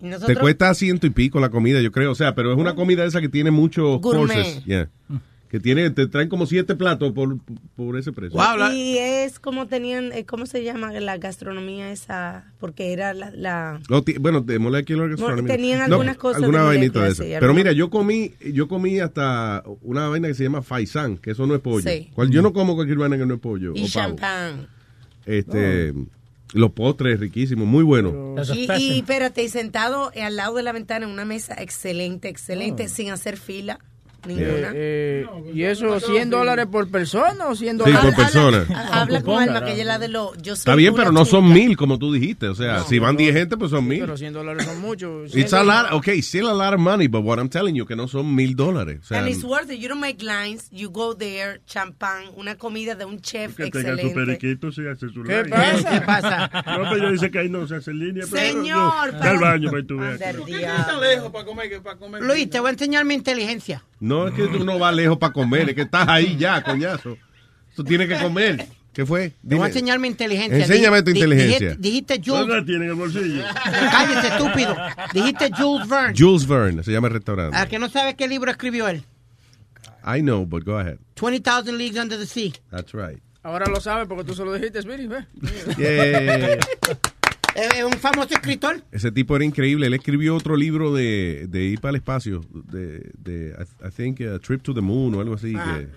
[0.00, 2.58] Y nosotros- te cuesta ciento y pico la comida, yo creo, o sea, pero es
[2.58, 4.34] una comida esa que tiene muchos Gourmet.
[4.36, 4.88] courses, yeah.
[5.50, 7.38] Que tiene, te traen como siete platos por,
[7.74, 8.38] por ese precio.
[8.72, 12.44] Y es como tenían, eh, ¿cómo se llama la gastronomía esa?
[12.60, 13.32] Porque era la...
[13.32, 15.48] la No, bueno, de molecular gastronomy.
[15.48, 17.24] tenían No, algunas cosas Alguna de vainita de molecular, esa.
[17.24, 21.32] sí, Pero mira, yo comí, yo comí hasta una vaina que se llama faisán, que
[21.32, 21.90] eso no es pollo.
[21.90, 22.10] Sí.
[22.14, 23.72] Cual, yo no como cualquier vaina que no es pollo.
[23.74, 24.68] y o champán.
[25.26, 25.92] Este,
[26.52, 28.48] los postres riquísimos, muy buenos.
[28.56, 32.84] Y, y espérate, y sentado al lado de la ventana en una mesa excelente, excelente,
[32.84, 32.88] Oh.
[32.88, 33.80] sin hacer fila
[34.26, 34.70] ninguna.
[34.74, 38.66] Eh, eh, ¿Y eso 100 dólares por persona o 100 Sí, dólares por persona.
[38.74, 40.36] Ha- Habla con Alma, que ella es la de los...
[40.46, 42.48] Está bien, pero no son mil, como tú dijiste.
[42.48, 44.00] O sea, si van 10 gente, pues son mil.
[44.00, 45.34] Pero 100 dólares son muchos.
[45.34, 47.96] It's a lot, okay, still a lot of money, but what I'm telling you, que
[47.96, 49.00] no son mil dólares.
[49.02, 49.78] O sea, And it's worth it.
[49.80, 50.68] You don't make lines.
[50.70, 54.14] You go there, champán, una comida de un chef Que tenga su excelente.
[54.14, 55.50] periquito si hace su ¿Qué line.
[55.50, 55.90] pasa?
[55.92, 56.50] ¿Qué pasa?
[56.78, 58.24] No, pero yo dice que ahí no se hace línea.
[58.30, 60.18] pero Señor, yo- Ve al pero- baño para que tú veas.
[60.18, 60.24] Que-
[61.30, 62.20] para que para.
[62.20, 63.82] Luis, te voy a enseñar mi inteligencia.
[64.00, 67.16] No es que tú no vas lejos para comer, es que estás ahí ya, coñazo.
[67.76, 68.66] Tú tienes que comer.
[68.92, 69.28] ¿Qué fue?
[69.30, 69.66] Te voy a Dime.
[69.68, 70.58] enseñar mi inteligencia.
[70.58, 71.76] Enséñame tu inteligencia.
[71.76, 72.60] Dijiste, dijiste ¿Dónde Jules.
[72.60, 73.42] la tiene en el bolsillo?
[73.92, 74.76] Cállese, estúpido.
[75.14, 76.14] Dijiste Jules Verne.
[76.18, 77.56] Jules Verne, se llama el restaurante.
[77.56, 79.04] ¿A que no sabe qué libro escribió él?
[80.04, 80.98] I know, but go ahead.
[81.20, 82.52] 20,000 Leagues Under the Sea.
[82.70, 83.20] That's right.
[83.42, 85.06] Ahora lo sabes porque tú se lo dijiste, Speedy.
[85.06, 85.24] ve.
[85.78, 86.58] Yeah.
[87.54, 88.82] Es es un famoso escritor.
[88.92, 89.86] Ese tipo era increíble.
[89.86, 94.20] Él escribió otro libro de, de ir para el espacio, de, de I, I think,
[94.22, 95.52] a Trip to the Moon o algo así.
[95.52, 95.88] Que,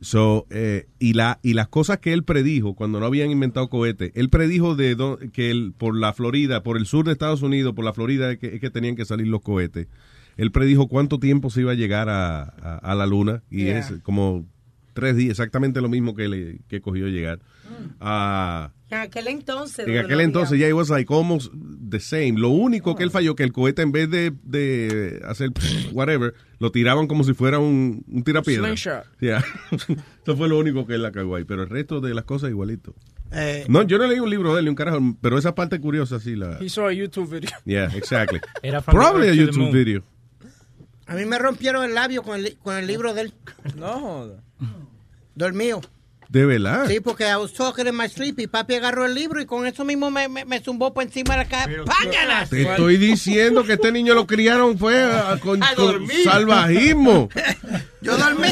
[0.00, 4.12] so, eh, y, la, y las cosas que él predijo cuando no habían inventado cohetes,
[4.14, 7.74] él predijo de do- que él, por la Florida, por el sur de Estados Unidos,
[7.74, 9.88] por la Florida es que, que tenían que salir los cohetes.
[10.36, 13.78] Él predijo cuánto tiempo se iba a llegar a, a- a la luna y Yeah.
[13.80, 14.46] es como
[14.94, 17.40] tres días, exactamente lo mismo que, le, que cogió llegar.
[18.00, 19.86] Ah, En aquel entonces.
[19.86, 21.52] en aquel no entonces ya it was like almost
[21.90, 22.32] the same.
[22.38, 25.50] Lo único que él falló que el cohete en vez de, de hacer
[25.92, 28.64] whatever, lo tiraban como si fuera un, un tirapiedra.
[28.66, 29.04] Slingshot.
[29.20, 29.44] Yeah.
[30.22, 32.50] Eso fue lo único que él la cagó ahí, pero el resto de las cosas
[32.50, 32.94] igualito.
[33.30, 35.78] Eh, No, yo no leí un libro de él ni un carajo, pero esa parte
[35.80, 37.50] curiosa sí la He saw a YouTube video.
[37.66, 38.40] Yeah, exactly.
[38.62, 40.02] Era Probably a YouTube video.
[41.06, 43.32] A mí me rompieron el labio con el, con el libro del
[43.76, 44.42] No joda.
[45.34, 45.80] dormido.
[46.28, 46.84] De verdad.
[46.86, 49.66] Sí, porque I was talking in my sleep y papi agarró el libro y con
[49.66, 51.72] eso mismo me, me, me zumbó por encima de la cara.
[51.86, 52.50] ¡Páñalas!
[52.50, 56.24] Te estoy diciendo que este niño lo criaron fue a- con, A con dormir.
[56.24, 57.30] salvajismo.
[58.00, 58.46] Yo dormí,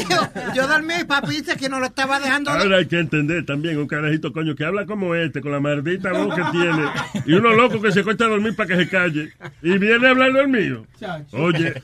[0.53, 2.51] yo dormí y papi dice que no lo estaba dejando.
[2.51, 6.11] Ahora hay que entender también un carajito, coño, que habla como este, con la maldita
[6.11, 6.83] voz que tiene,
[7.25, 9.31] y uno loco que se cuesta a dormir para que se calle,
[9.61, 10.85] y viene a hablar dormido.
[11.31, 11.81] Oye,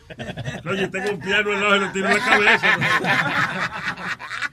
[0.70, 2.78] oye, tengo un piano en el ojo y le tiro en la cabeza.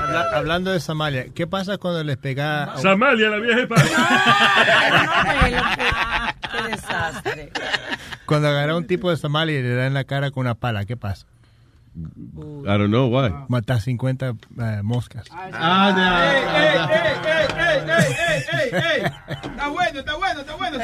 [0.00, 3.84] Habla- hablando de Somalia, ¿qué pasa cuando les pega a Samalia, la vieja espada.
[6.52, 7.50] Qué desastre.
[8.26, 10.54] cuando agarra a un tipo de Somalia y le da en la cara con una
[10.54, 10.84] pala?
[10.84, 11.26] ¿Qué pasa?
[11.96, 13.32] I don't know why.
[13.48, 14.34] Mata 50 eh,
[14.82, 15.24] moscas.
[15.32, 16.76] Ah, ey, ey,
[17.32, 17.80] ey, ey,
[18.28, 19.02] ey, ey, ey.
[19.48, 20.76] Está bueno, está bueno, está bueno.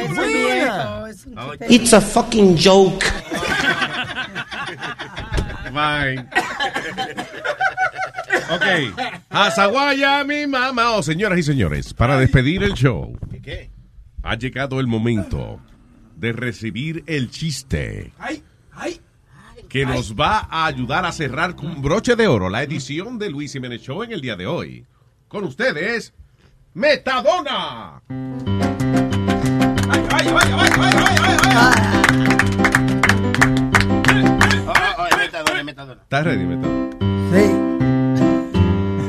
[1.07, 1.67] Es chiste.
[1.69, 3.05] It's a fucking joke.
[5.73, 6.29] Fine.
[8.51, 8.99] Ok.
[9.31, 10.93] Azaguaya, mi mamá.
[10.93, 13.71] Oh, señoras y señores, para despedir el show, ¿Qué?
[14.23, 15.61] ha llegado el momento
[16.17, 18.13] de recibir el chiste.
[18.19, 19.01] Ay, ay.
[19.69, 23.53] que nos va a ayudar a cerrar con broche de oro la edición de Luis
[23.53, 24.87] Jiménez Show en el día de hoy.
[25.29, 26.13] Con ustedes,
[26.75, 28.03] Metadona.
[36.03, 36.91] ¿Estás ready, Metadona?
[37.33, 37.62] Sí.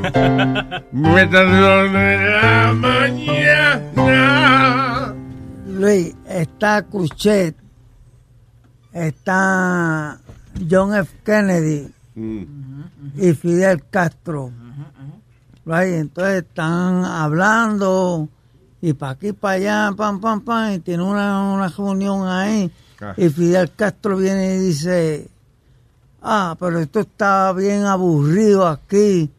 [0.04, 4.04] En la mañana.
[5.66, 7.56] Luis, está Cuchet,
[8.92, 10.20] está
[10.70, 11.10] John F.
[11.24, 14.52] Kennedy y Fidel Castro.
[15.66, 18.28] Right, Entonces están hablando
[18.82, 22.70] y para aquí, para allá, pam, pam, pam, y tiene una, una reunión ahí.
[23.00, 23.14] Ah.
[23.16, 25.30] Y Fidel Castro viene y dice,
[26.22, 29.32] ah, pero esto está bien aburrido aquí.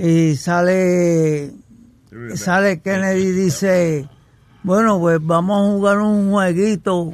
[0.00, 1.52] Y sale,
[2.36, 4.08] sale Kennedy y dice,
[4.62, 7.12] bueno, pues vamos a jugar un jueguito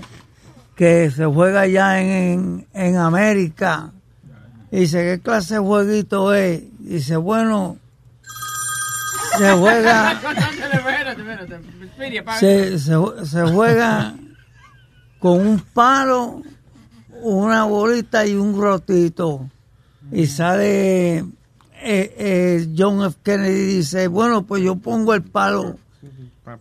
[0.76, 3.90] que se juega allá en, en América.
[4.70, 6.62] Dice, ¿qué clase de jueguito es?
[6.78, 7.78] Dice, bueno,
[9.38, 10.20] se juega,
[13.24, 14.14] se juega
[15.20, 16.42] con un palo,
[17.22, 19.48] una bolita y un rotito.
[20.12, 21.24] Y sale
[21.84, 23.18] eh, eh, John F.
[23.22, 25.76] Kennedy dice, bueno, pues yo pongo el palo.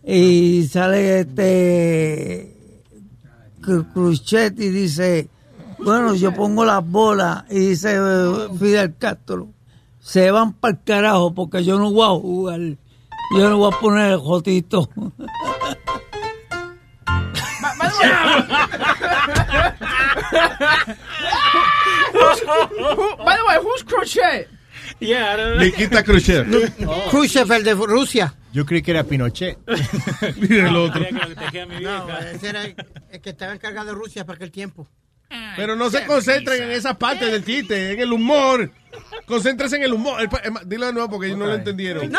[0.02, 2.56] Y sale este
[3.62, 5.28] Khrushchev y dice,
[5.78, 7.44] bueno, yo pongo las bolas.
[7.50, 9.48] Y dice eh, Fidel Castro,
[10.00, 12.60] se van para el carajo porque yo no voy a jugar.
[13.38, 14.90] Yo no voy a poner el jotito.
[22.14, 24.48] By the way, who's Crochet?
[25.06, 26.46] Yeah, I don't Nikita Khrushchev.
[27.10, 28.34] Khrushchev, el de Rusia.
[28.52, 29.58] Yo creí que era Pinochet.
[30.36, 31.04] Mira el otro.
[31.80, 32.76] No, ese era el,
[33.10, 34.88] el que estaba encargado de Rusia para aquel tiempo.
[35.56, 38.70] Pero no se concentren en esa parte del chiste, en el humor.
[39.26, 40.20] Concéntrense en el humor.
[40.20, 42.12] El eh, Dilo de nuevo porque ellos no lo entendieron.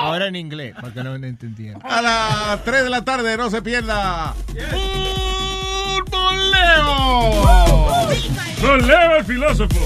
[0.00, 1.80] Ahora en inglés, porque no me entendían.
[1.82, 4.34] A las 3 de la tarde, no se pierda.
[6.38, 8.08] ¡Fútbol Leo!
[8.60, 9.76] ¡Con Leo el filósofo!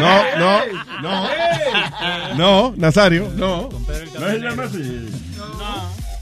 [0.00, 0.60] No, no,
[1.02, 1.28] no.
[2.36, 3.68] No, Nazario, no.
[3.70, 5.10] No se llama así.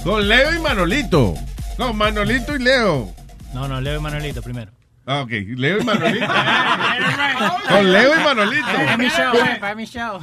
[0.05, 1.35] Con Leo y Manolito.
[1.77, 3.13] Con Manolito y Leo.
[3.53, 4.73] No, no, Leo y Manuelito primero.
[5.07, 5.31] Ah, ok.
[5.57, 6.27] Leo y Manolito.
[7.69, 8.67] Con Leo y Manolito.
[8.67, 10.21] Para mi show, eh, para mi show.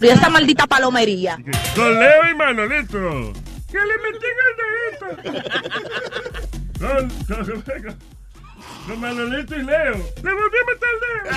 [0.00, 1.38] Y esa maldita palomería.
[1.76, 3.32] Con Leo y Manolito.
[3.70, 5.16] Que le metí el
[6.82, 7.22] dedito.
[8.86, 9.94] Con Manolito y Leo.
[10.22, 11.32] Le volví a meter el dedo.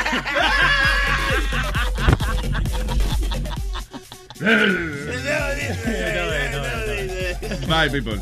[7.68, 8.20] Bye, people.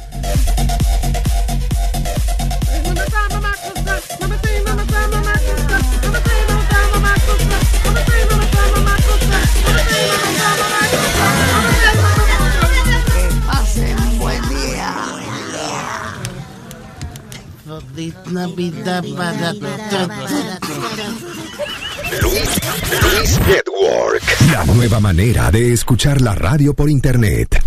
[22.22, 24.24] Luis Network.
[24.52, 27.58] La nueva manera de escuchar la radio por internet.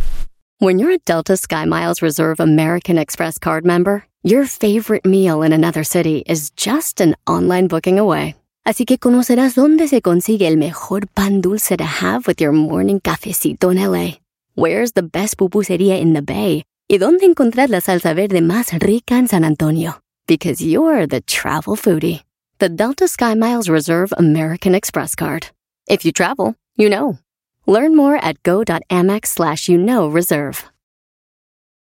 [0.58, 5.84] When you're a Delta SkyMiles Reserve American Express card member, your favorite meal in another
[5.84, 8.36] city is just an online booking away.
[8.64, 13.00] Así que conocerás dónde se consigue el mejor pan dulce to have with your morning
[13.00, 14.18] cafecito en LA.
[14.54, 16.64] Where's the best pupusería in the Bay?
[16.88, 20.00] Y dónde encontrar la salsa verde más rica en San Antonio.
[20.28, 22.22] Because you're the travel foodie.
[22.58, 25.48] The Delta SkyMiles Reserve American Express card.
[25.88, 27.18] If you travel, you know.
[27.66, 30.64] Learn more at go.amex slash you know reserve.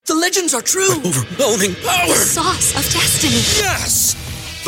[0.05, 0.95] The legends are true.
[1.05, 2.07] overwhelming power!
[2.07, 3.43] The Sauce of destiny.
[3.63, 4.28] Yes!